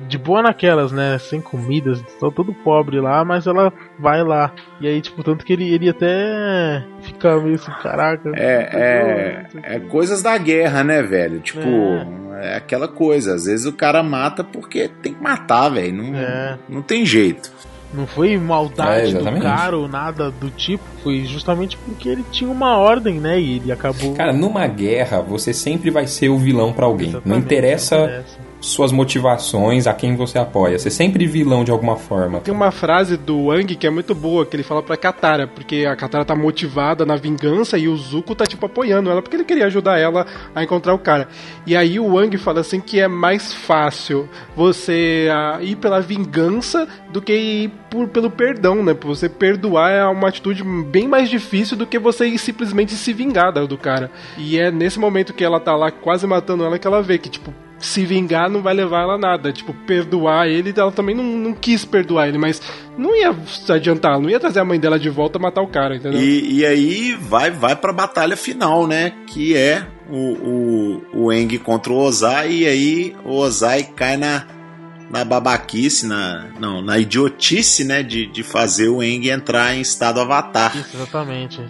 [0.08, 1.18] De boa naquelas, né?
[1.18, 4.52] Sem comidas, só todo pobre lá, mas ela vai lá.
[4.80, 8.32] E aí, tipo, tanto que ele, ele até fica meio assim, caraca.
[8.36, 11.40] É, é, é coisas da guerra, né, velho?
[11.40, 11.68] Tipo,
[12.42, 12.58] é.
[12.58, 13.34] aquela coisa.
[13.34, 15.94] Às vezes o cara mata porque tem que matar, velho.
[16.04, 16.58] Não, É.
[16.70, 17.52] não tem jeito.
[17.94, 19.44] Não foi É, maldade do exatamente.
[19.44, 23.40] cara ou nada do tipo, foi justamente porque ele tinha uma ordem, né?
[23.40, 24.14] E ele acabou.
[24.14, 27.16] Cara, numa guerra, você sempre vai ser o vilão pra alguém.
[27.26, 28.47] Não interessa não interessa.
[28.60, 30.78] Suas motivações, a quem você apoia.
[30.78, 32.40] Você é sempre vilão de alguma forma.
[32.40, 35.86] Tem uma frase do Wang que é muito boa, que ele fala pra Katara, porque
[35.86, 39.44] a Katara tá motivada na vingança e o Zuko tá, tipo, apoiando ela, porque ele
[39.44, 40.26] queria ajudar ela
[40.56, 41.28] a encontrar o cara.
[41.66, 46.88] E aí o Wang fala assim que é mais fácil você ah, ir pela vingança
[47.12, 48.96] do que ir por, pelo perdão, né?
[49.02, 53.48] Você perdoar é uma atitude bem mais difícil do que você ir simplesmente se vingar
[53.52, 54.12] do cara.
[54.38, 57.30] E é nesse momento que ela tá lá quase matando ela que ela vê que,
[57.30, 59.52] tipo, se vingar não vai levar ela a nada.
[59.52, 62.62] Tipo, perdoar ele, ela também não, não quis perdoar ele, mas
[62.98, 63.36] não ia
[63.70, 66.20] adiantar, não ia trazer a mãe dela de volta e matar o cara, entendeu?
[66.20, 69.14] E, e aí vai, vai pra batalha final, né?
[69.28, 74.46] Que é o, o, o Eng contra o Ozai, e aí o Ozai cai na,
[75.12, 78.02] na babaquice, na, não, na idiotice, né?
[78.02, 80.76] De, de fazer o Eng entrar em estado avatar.
[80.76, 81.62] Isso, exatamente.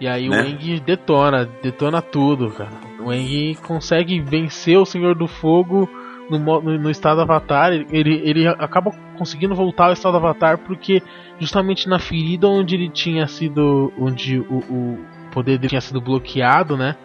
[0.00, 0.42] E aí Né?
[0.42, 2.72] o Eng detona, detona tudo, cara.
[3.04, 5.88] O Eng consegue vencer o Senhor do Fogo
[6.30, 7.72] no, no, no estado Avatar.
[7.72, 11.02] Ele, ele acaba conseguindo voltar ao estado Avatar porque
[11.38, 13.92] justamente na ferida onde ele tinha sido.
[13.98, 14.98] onde o, o
[15.32, 16.96] poder dele tinha sido bloqueado, né?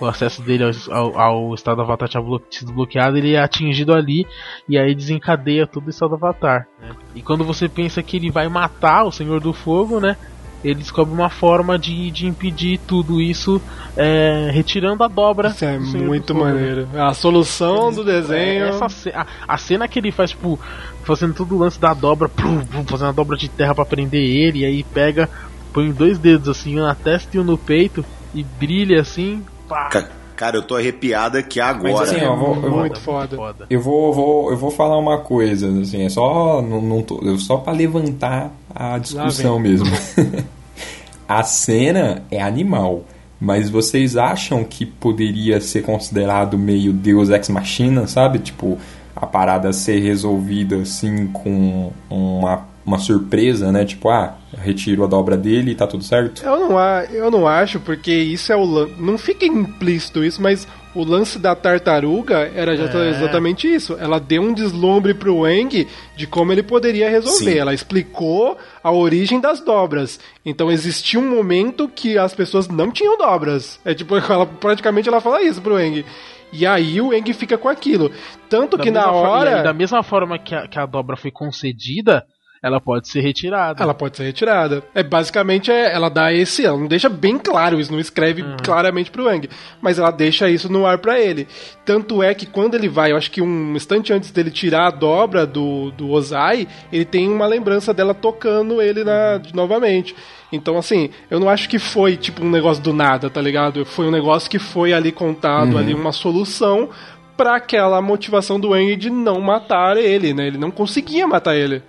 [0.00, 4.26] O acesso dele ao, ao, estado Avatar tinha sido bloqueado, ele é atingido ali
[4.68, 6.66] e aí desencadeia todo o estado Avatar.
[6.80, 6.90] né?
[7.14, 10.16] E quando você pensa que ele vai matar o Senhor do Fogo, né?
[10.64, 13.60] Ele descobre uma forma de, de impedir tudo isso
[13.96, 15.48] é, retirando a dobra.
[15.48, 16.88] Isso é muito maneiro.
[16.94, 18.64] A solução do desenho.
[18.64, 20.58] É, essa a, a cena que ele faz, tipo,
[21.04, 24.22] fazendo todo o lance da dobra, plum, plum, fazendo a dobra de terra pra prender
[24.22, 25.28] ele, e aí pega,
[25.72, 29.44] põe dois dedos assim, um na testa e um no peito, e brilha assim.
[29.68, 29.88] Pá.
[30.36, 31.92] Cara, eu tô arrepiado aqui agora.
[31.92, 32.28] Mas assim, né?
[32.28, 33.36] ó, vou- eu vou- Muito foda.
[33.70, 37.38] Eu vou, vou, eu vou falar uma coisa, assim, é só, não, não tô- eu-
[37.38, 39.86] só para levantar a discussão mesmo.
[41.28, 43.04] a cena é animal,
[43.40, 48.38] mas vocês acham que poderia ser considerado meio Deus Ex Machina, sabe?
[48.38, 48.78] Tipo,
[49.14, 53.84] a parada ser resolvida assim com uma, uma surpresa, né?
[53.84, 56.42] Tipo, ah, retiro a dobra dele e tá tudo certo?
[56.44, 58.94] Eu não, a- eu não acho, porque isso é o lance.
[58.98, 63.10] Não fica implícito isso, mas o lance da tartaruga era já É.
[63.10, 63.96] exatamente isso.
[63.98, 65.86] Ela deu um deslumbre pro Wang
[66.16, 67.52] de como ele poderia resolver.
[67.52, 67.58] Sim.
[67.58, 70.18] Ela explicou a origem das dobras.
[70.44, 73.80] Então existia um momento que as pessoas não tinham dobras.
[73.84, 76.04] É tipo, ela, praticamente ela fala isso pro Wang.
[76.52, 78.10] E aí o Wang fica com aquilo.
[78.50, 79.62] Tanto Da que na hora.
[79.62, 82.26] da mesma forma que a, que a dobra foi concedida,
[82.62, 83.82] ela pode ser retirada.
[83.82, 84.84] Ela pode ser retirada.
[84.94, 89.10] É basicamente é, ela dá esse, ela não deixa bem claro isso, não escreve claramente
[89.10, 89.48] pro Wang,
[89.80, 91.48] mas ela deixa isso no ar pra ele.
[91.84, 94.90] Tanto é que quando ele vai, eu acho que um instante antes dele tirar a
[94.90, 100.14] dobra do, do Ozai, ele tem uma lembrança dela tocando ele na, de- novamente.
[100.52, 103.84] Então, assim, eu não acho que foi tipo um negócio do nada, tá ligado?
[103.84, 106.90] Foi um negócio que foi ali contado, ali uma solução
[107.36, 110.46] pra aquela motivação do Wang de não matar ele, né?
[110.46, 111.82] Ele não conseguia matar ele.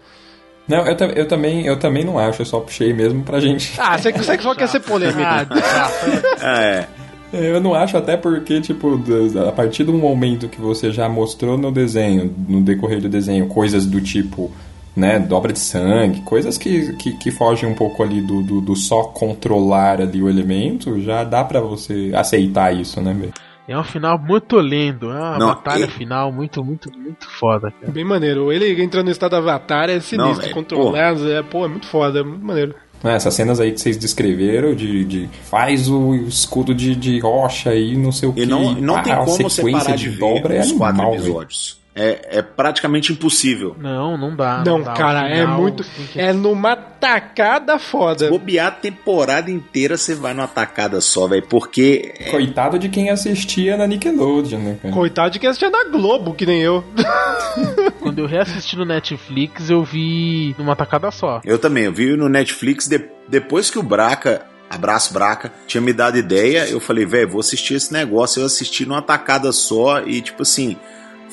[0.68, 3.74] Não, eu, eu também, eu também não acho, eu só puxei mesmo pra gente.
[3.78, 5.20] Ah, você, você só quer ser polêmico.
[6.42, 6.88] É.
[7.34, 9.02] Eu não acho até porque, tipo,
[9.48, 13.88] a partir do momento que você já mostrou no desenho, no decorrer do desenho, coisas
[13.88, 14.52] do tipo,
[14.96, 18.76] né, dobra de sangue, coisas que, que, que fogem um pouco ali do, do, do
[18.76, 23.34] só controlar ali o elemento, já dá pra você aceitar isso, né, velho?
[23.68, 27.72] É um final muito lindo, é uma Não, batalha e- final muito, muito, muito foda,
[27.72, 27.92] cara.
[27.92, 28.52] Bem maneiro.
[28.52, 30.42] Ele entrando no estado avatar é sinistro.
[30.42, 32.76] velho, controlar, é, pô, é muito foda, é muito maneiro.
[33.04, 37.98] Essas cenas aí que vocês descreveram de, de faz o escudo de, de rocha aí,
[37.98, 38.44] não sei o que.
[38.44, 41.12] E não, não tem como você sequência parar de, ver dobra é os quatro animal,
[41.12, 41.24] velho.
[41.26, 41.83] episódios.
[41.96, 43.76] É, é praticamente impossível.
[43.80, 44.64] Não, não dá.
[44.66, 44.94] Não, dá.
[44.94, 45.84] O cara, é final muito.
[45.84, 48.30] tem que- É numa tacada foda.
[48.30, 51.46] Bobear a temporada inteira, você vai numa tacada só, velho.
[51.48, 54.94] Porque é- Coitado de quem assistia na Nickelodeon, né, cara?
[54.94, 56.84] Coitado de quem assistia na Globo, que nem eu.
[58.02, 61.42] Quando eu reassisti no Netflix, eu vi numa tacada só.
[61.46, 65.94] eu também, eu vi no Netflix, de- depois que o Braca, abraço Braca, tinha me
[65.94, 68.42] dado ideia, eu falei, velho, vou assistir esse negócio.
[68.42, 70.76] Eu assisti numa tacada só e, tipo assim,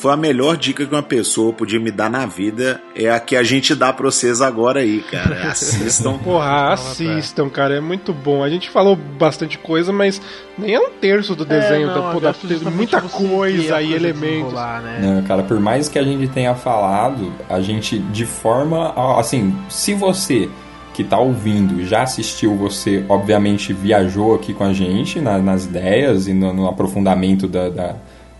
[0.01, 2.81] foi a melhor dica que uma pessoa podia me dar na vida.
[2.97, 5.48] É a que a gente dá pra vocês agora aí, cara.
[5.52, 6.16] Assistam.
[6.18, 8.43] Porra, assistam, cara, é muito bom.
[8.43, 10.20] A gente falou bastante coisa, mas
[10.56, 11.90] nem é um terço do desenho.
[11.90, 14.52] É, tá, não, pô, dá pra ter justamente muita coisa e elementos.
[14.55, 15.01] né?
[15.02, 18.94] Não, cara, por mais que a gente tenha falado, a gente de forma.
[19.18, 20.48] Assim, se você
[20.94, 26.27] que tá ouvindo já assistiu, você obviamente viajou aqui com a gente na- nas ideias
[26.27, 27.94] e no, no aprofundamento da, da,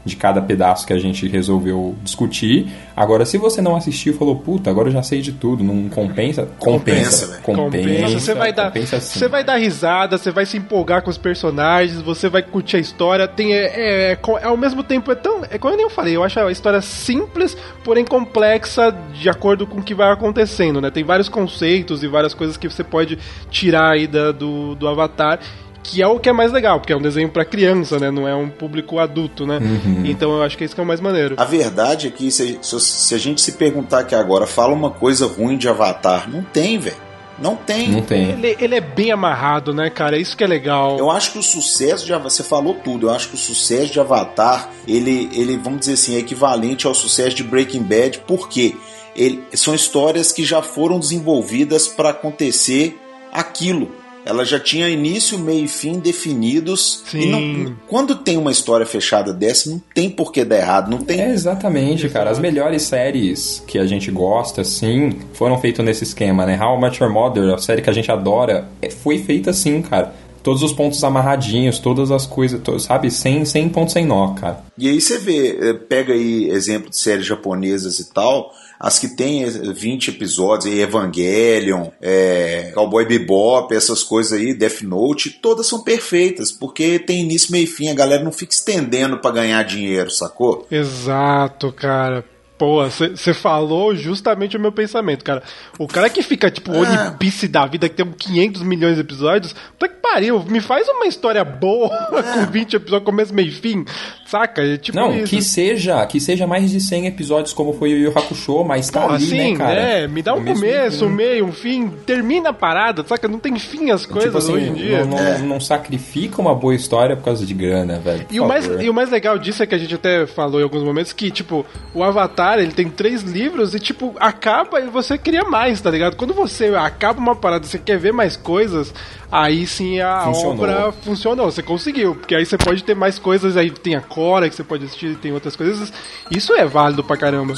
[0.05, 2.69] de cada pedaço que a gente resolveu discutir.
[2.97, 5.89] Agora, se você não assistiu e falou, puta, agora eu já sei de tudo, não
[5.89, 6.49] compensa?
[6.59, 7.43] Compensa, velho.
[7.43, 7.89] compensa.
[7.89, 9.19] Compensa, você vai dar, compensa sim.
[9.19, 12.81] você vai dar risada, você vai se empolgar com os personagens, você vai curtir a
[12.81, 13.29] história.
[13.29, 16.25] Tem é, é, é, ao mesmo tempo é tão, é como eu nem falei, eu
[16.25, 20.91] acho a história simples, porém complexa de acordo com o que vai acontecendo, né?
[20.91, 23.19] Tem vários conceitos e várias coisas que você pode
[23.51, 25.41] tirar aí da- do, do Avatar.
[25.83, 28.11] Que é o que é mais legal, porque é um desenho pra criança, né?
[28.11, 29.59] Não é um público adulto, né?
[30.05, 31.35] Então eu acho que é isso que é o mais maneiro.
[31.39, 34.91] A verdade é que se, se- se a gente se perguntar aqui agora, fala uma
[34.91, 36.97] coisa ruim de Avatar, não tem, velho.
[37.39, 37.89] Não tem.
[37.89, 38.33] Não tem.
[38.33, 40.19] Ele, ele é bem amarrado, né, cara?
[40.19, 40.99] Isso que é legal.
[40.99, 43.91] Eu acho que o sucesso de Avatar, você falou tudo, eu acho que o sucesso
[43.91, 48.77] de Avatar, ele, ele vamos dizer assim, é equivalente ao sucesso de Breaking Bad, porque
[49.17, 53.01] ele, são histórias que já foram desenvolvidas para acontecer
[53.33, 53.91] aquilo.
[54.25, 57.03] Ela já tinha início, meio e fim definidos.
[57.15, 57.31] E Sim.
[57.31, 60.91] não- quando tem uma história fechada dessa, não tem por que dar errado.
[60.91, 61.21] Não tem.
[61.21, 62.31] É exatamente, cara.
[62.31, 66.59] As melhores séries que a gente gosta, assim, foram feitas nesse esquema, né?
[66.63, 69.81] How I Met Your Mother, a série que a gente adora, é- foi feita assim,
[69.83, 70.15] cara.
[70.43, 73.11] Todos os pontos amarradinhos, todas as coisas, sabe?
[73.11, 74.65] Sem, sem ponto sem nó, cara.
[74.79, 78.51] E aí você vê, eh, pega aí exemplo de séries japonesas e tal,
[78.81, 79.09] as que
[79.45, 85.85] eh, 20 episódios, aí Evangelion, é, Cowboy Bebop, essas coisas aí, Death Note, todas são
[85.85, 90.11] perfeitas, porque tem início, meio e fim, a galera não fica estendendo pra ganhar dinheiro,
[90.11, 90.67] sacou?
[90.71, 92.25] Exato, cara.
[92.61, 95.43] Pô, você falou justamente o meu pensamento, cara.
[95.79, 99.55] O cara que fica, tipo, One Piece da vida, que tem 500 milhões de episódios,
[99.79, 103.83] puta que pariu, me faz uma história boa com 20 episódios, começo, meio e fim,
[104.27, 104.61] saca?
[104.63, 105.29] É tipo Não, isso.
[105.29, 109.07] que seja, que seja mais de 100 episódios como foi o Yu Hakusho, mas tá
[109.07, 109.75] Pô, ali, assim, né, cara?
[109.81, 110.07] né?
[110.07, 113.27] Me dá um No mesmo começo, um meio, um fim, termina a parada, saca?
[113.27, 115.05] Não tem fim as coisas Tipo assim, hoje em dia.
[115.07, 118.27] não, não- não sacrifica uma boa história por causa de grana, velho.
[118.31, 120.65] E o, mais, e o mais legal disso é que a gente até falou em
[120.65, 121.65] alguns momentos que, tipo,
[121.95, 126.17] o Avatar, ele tem três livros e, tipo, acaba e você cria mais, tá ligado?
[126.17, 128.93] Quando você acaba uma parada e você quer ver mais coisas,
[129.31, 130.53] aí sim a Funcionou.
[130.53, 132.15] obra funcionou, você conseguiu.
[132.15, 135.17] Porque aí você pode ter mais coisas, aí tem a Cora que você pode assistir,
[135.17, 135.93] tem outras coisas.
[136.31, 137.55] Isso é válido pra caramba.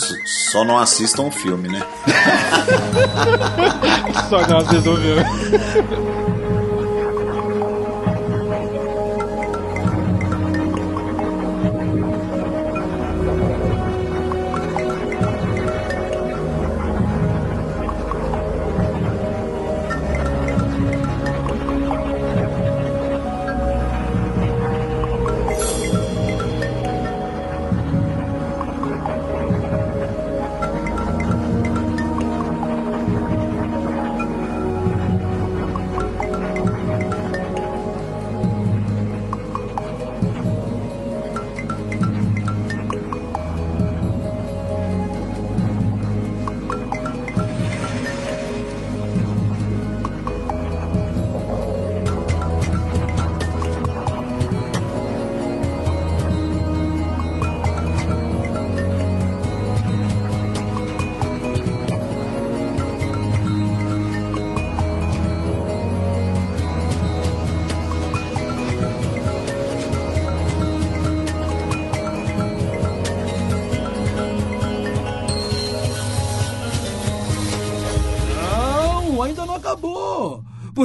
[0.50, 1.82] Só não assistam o filme, né?
[4.28, 5.24] Só nós resolvemos.
[5.90, 6.41] Não,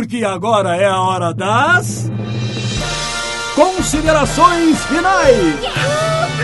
[0.09, 2.09] Porque agora é a hora das.
[3.53, 5.59] Considerações finais!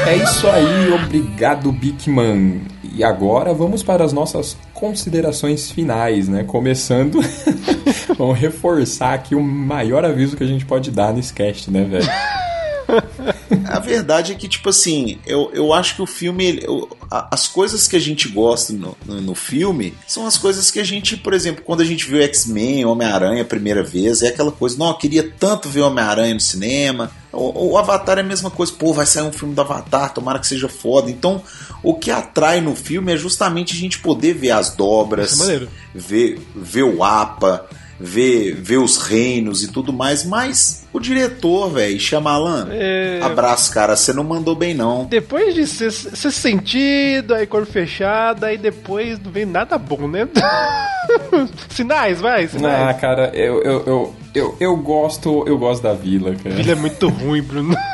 [0.06, 2.64] É isso aí, obrigado, Bigman.
[2.94, 6.44] E agora vamos para as nossas considerações finais, né?
[6.44, 7.22] Começando,
[8.18, 12.10] vamos reforçar aqui o maior aviso que a gente pode dar nesse cast, né, velho?
[13.66, 16.60] A verdade é que, tipo assim, eu, eu acho que o filme.
[16.64, 20.72] eu- a- as coisas que a gente gosta no, no, no filme são as coisas
[20.72, 24.30] que a gente, por exemplo, quando a gente viu X-Men, Homem-Aranha a primeira vez, é
[24.30, 27.12] aquela coisa, não, eu queria tanto ver Homem-Aranha no cinema.
[27.32, 30.40] O, o Avatar é a mesma coisa, pô, vai sair um filme do Avatar, tomara
[30.40, 31.10] que seja foda.
[31.10, 31.42] Então,
[31.82, 36.40] o que atrai no filme é justamente a gente poder ver as dobras, é ver,
[36.56, 37.66] ver o APA,
[38.00, 43.20] ver, ver os reinos e tudo mais, mas o diretor, velho, Shyamalan, É.
[43.24, 45.06] abraço, cara, você não mandou bem não.
[45.06, 50.28] Depois de ser, ser sentido, aí cor fechada, aí depois não vem nada bom, né?
[51.70, 53.00] sinais, vai, Ah, sinais.
[53.00, 56.56] cara, eu, eu, eu, eu, eu gosto, eu gosto da vila, cara.
[56.60, 57.76] Ele é muito ruim, Bruno.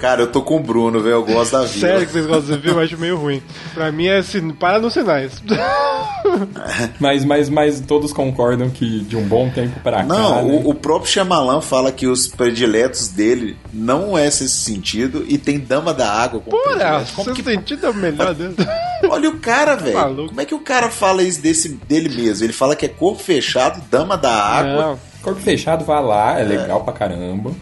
[0.00, 1.14] Cara, eu tô com o Bruno, velho.
[1.14, 1.86] Eu gosto da vida.
[1.86, 2.76] Sério que vocês gostam desse filme?
[2.80, 3.40] Eu acho meio ruim.
[3.72, 5.40] Pra mim é assim, para nos sinais.
[6.98, 10.02] Mas, mas, mas todos concordam que de um bom tempo pra cá.
[10.02, 10.62] Não, né?
[10.64, 15.58] o, o próprio Shyamalan fala que os prediletos dele não é esse sentido e tem
[15.60, 17.12] Dama da Água como Porra, predileto.
[17.14, 17.42] Como que...
[17.44, 18.56] sentido é o melhor dele.
[19.08, 19.96] Olha o cara, velho.
[19.96, 20.28] maluco.
[20.30, 22.44] Como é que o cara fala isso desse, dele mesmo?
[22.44, 24.98] Ele fala que é corpo fechado, Dama da Água.
[25.22, 27.52] Corpo fechado, vai lá, é legal pra caramba.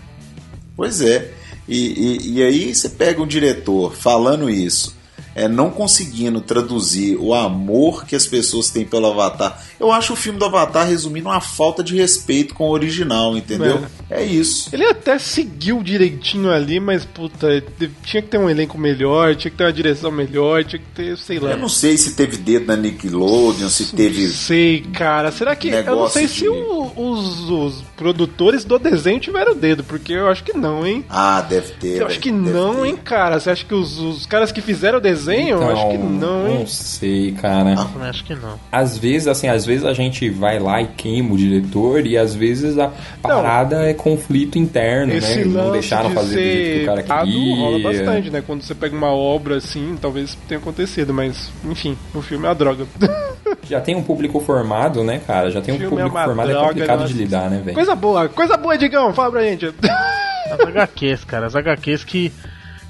[0.76, 1.31] Pois é.
[1.68, 4.94] E, e, e aí você pega um diretor falando isso,
[5.35, 9.61] é, não conseguindo traduzir o amor que as pessoas têm pelo Avatar.
[9.81, 13.85] Eu acho o filme do Avatar resumindo uma falta de respeito com o original, entendeu?
[14.11, 14.69] É, isso.
[14.73, 17.62] Ele até seguiu direitinho ali, mas puta,
[18.05, 21.16] tinha que ter um elenco melhor, tinha que ter uma direção melhor, tinha que ter,
[21.19, 21.51] sei lá.
[21.51, 24.23] Eu não sei se teve dedo na Nickelodeon, se teve.
[24.27, 25.32] Não sei, cara.
[25.32, 25.69] Será que.
[25.69, 30.28] Eu não sei se de- o- os, os produtores do desenho tiveram dedo, porque eu
[30.28, 31.05] acho que não, hein?
[31.09, 32.01] Ah, deve ter.
[32.01, 32.89] Eu acho que não, ter.
[32.89, 33.40] hein, cara?
[33.40, 35.23] Você acha que os, os caras que fizeram o desenho?
[35.32, 36.59] Eu acho que não, hein?
[36.60, 37.74] Não sei, cara.
[37.74, 38.59] Também acho que não.
[38.70, 42.34] Às vezes, assim, às vezes a gente vai lá e queima o diretor e às
[42.34, 42.92] vezes a
[43.22, 45.44] parada é conflito interno, Esse né?
[45.44, 47.92] Não deixaram de fazer do jeito que o cara dado rola queria.
[47.92, 48.42] bastante, né?
[48.46, 52.55] Quando você pega uma obra assim, talvez tenha acontecido, mas enfim, o filme é uma
[52.55, 52.86] droga.
[53.64, 55.51] Já tem um público formado, né, cara?
[55.51, 57.12] Já tem um é público uma formado, é droga, complicado nossa.
[57.12, 57.74] de lidar, né, velho?
[57.74, 59.66] coisa boa, coisa boa, Digão, fala pra gente.
[59.66, 62.32] As HQs, cara, as HQs que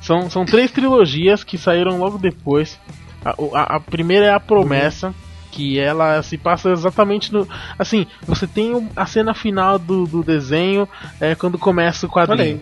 [0.04, 2.78] são, são três trilogias que saíram logo depois.
[3.24, 5.14] A, a- a primeira é a Promessa,
[5.50, 7.48] que ela se passa exatamente no.
[7.78, 10.88] Assim, você tem a cena final do, do desenho
[11.20, 12.60] é, quando começa o quadrinho.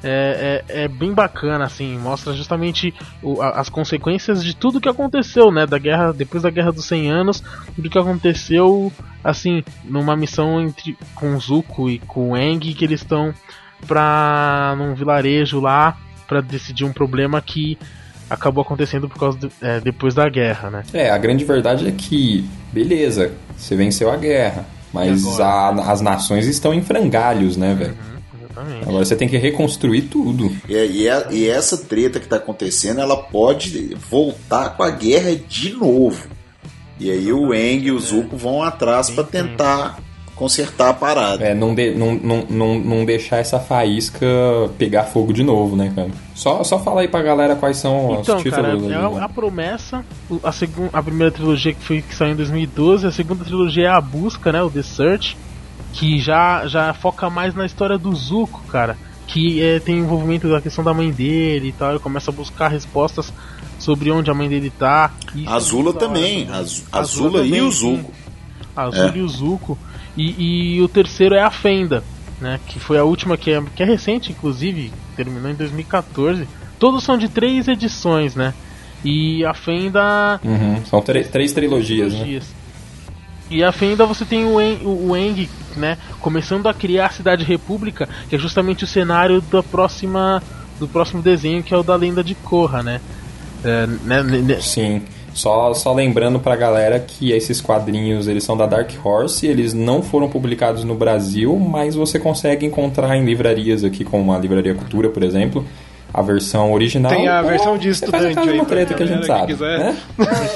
[0.00, 4.88] É, é, é bem bacana, assim, mostra justamente o- a- as consequências de tudo que
[4.88, 5.66] aconteceu, né?
[5.66, 7.42] Da guerra, depois da guerra dos 100 anos,
[7.74, 8.92] tudo que aconteceu,
[9.24, 13.34] assim, numa missão entre com Zuko e com Eng, que eles estão
[13.88, 15.96] pra num vilarejo lá
[16.28, 17.76] pra decidir um problema que
[18.30, 20.82] acabou acontecendo por causa do- é, depois da guerra, né?
[20.92, 26.46] É, a grande verdade é que, beleza, você venceu a guerra, mas a- as nações
[26.46, 27.96] estão em frangalhos, né, velho?
[28.40, 28.82] Exatamente.
[28.88, 30.54] Agora você tem que reconstruir tudo.
[30.68, 35.34] E, e, a- e essa treta que tá acontecendo, ela pode voltar com a guerra
[35.48, 36.28] de novo.
[37.00, 39.98] E aí o Eng e o Zuko vão atrás pra tentar
[40.38, 41.44] consertar a parada.
[41.44, 44.26] É, não, de- não, não, não, não deixar essa faísca
[44.78, 46.10] pegar fogo de novo, né, cara?
[46.34, 48.50] Só, só fala aí pra galera quais são Então, os títulos.
[48.66, 49.20] cara, ali, é a, né?
[49.20, 50.04] a promessa,
[50.42, 53.90] a, segun, a primeira trilogia que foi que saiu em 2012, a segunda trilogia é
[53.90, 55.36] a busca, né, o The Search,
[55.92, 58.96] que já já foca mais na história do Zuko, cara,
[59.26, 62.68] que é, tem envolvimento da questão da mãe dele e tal, ele começa a buscar
[62.68, 63.32] respostas
[63.78, 65.10] sobre onde a mãe dele tá.
[65.34, 66.48] Isso A Azula é hora também.
[66.50, 67.96] a Azula e também, o sim.
[67.96, 68.12] Zuko.
[68.76, 69.18] A Azula É.
[69.18, 69.78] e o Zuko.
[70.18, 72.02] E, e o terceiro é a Fenda,
[72.40, 72.58] né?
[72.66, 76.46] Que foi a última que é, que é recente, inclusive, terminou em 2014.
[76.78, 78.52] Todos são de três edições, né?
[79.04, 80.40] E a Fenda.
[80.44, 82.18] Uhum, São três, três trilogias, né?
[82.18, 82.54] trilogias.
[83.50, 85.96] E a Fenda você tem o Eng, o Eng, né?
[86.20, 90.42] Começando a criar a Cidade República, que é justamente o cenário da próxima.
[90.78, 93.00] Do próximo desenho, que é o da lenda de Korra, né?
[93.64, 95.02] É, né, né- Sim.
[95.38, 100.02] Só, só lembrando pra galera que esses quadrinhos eles são da Dark Horse, eles não
[100.02, 105.08] foram publicados no Brasil, mas você consegue encontrar em livrarias aqui, como a Livraria Cultura,
[105.10, 105.64] por exemplo,
[106.12, 107.10] a versão original.
[107.12, 109.52] Tem a ou versão de estudante aí uma treta que a gente sabe.
[109.52, 109.78] quiser.
[109.78, 109.96] né?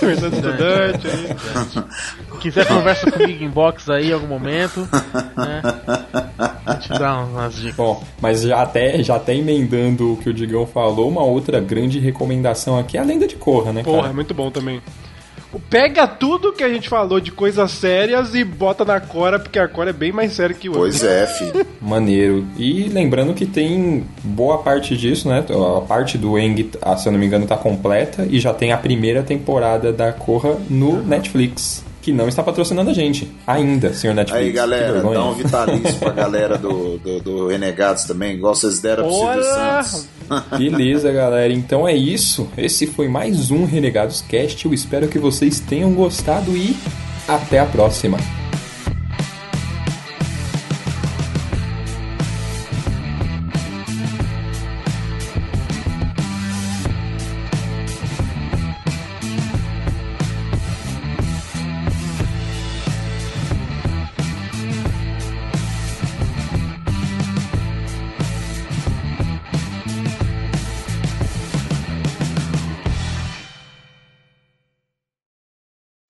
[0.01, 1.85] Versão de estudante aí.
[2.41, 4.89] quiser conversa comigo em box aí em algum momento,
[5.37, 5.63] né?
[6.67, 7.77] Vou te dar umas dicas.
[7.77, 11.99] Bom, mas já até, já até emendando o que o Digão falou, uma outra grande
[11.99, 14.15] recomendação aqui é a Lenda de Korra, né, Porra, é cara?
[14.15, 14.83] muito bom também.
[15.71, 19.69] Pega tudo que a gente falou de coisas sérias e bota na Cora, porque a
[19.69, 20.83] Cora é bem mais séria que o outro.
[20.83, 21.67] Pois é, filho.
[21.81, 22.47] Maneiro.
[22.57, 25.45] E lembrando que tem boa parte disso, né?
[25.77, 28.27] A parte do Eng, ah, se eu não me engano, tá completa.
[28.29, 31.85] E já tem a primeira temporada da Korra no Netflix.
[32.03, 33.31] Que não está patrocinando a gente.
[33.47, 34.45] Ainda, senhor Netflix.
[34.45, 39.05] Aí, galera, dá um vitalício pra galera do, do, do Renegados também, igual vocês deram
[39.05, 39.45] pro Silvio!
[39.45, 40.09] Santos.
[40.59, 41.53] Beleza, galera.
[41.53, 42.49] Então é isso.
[42.59, 44.67] Esse foi mais um Renegados Cast.
[44.67, 46.77] Eu espero que vocês tenham gostado e
[47.29, 48.19] até a próxima.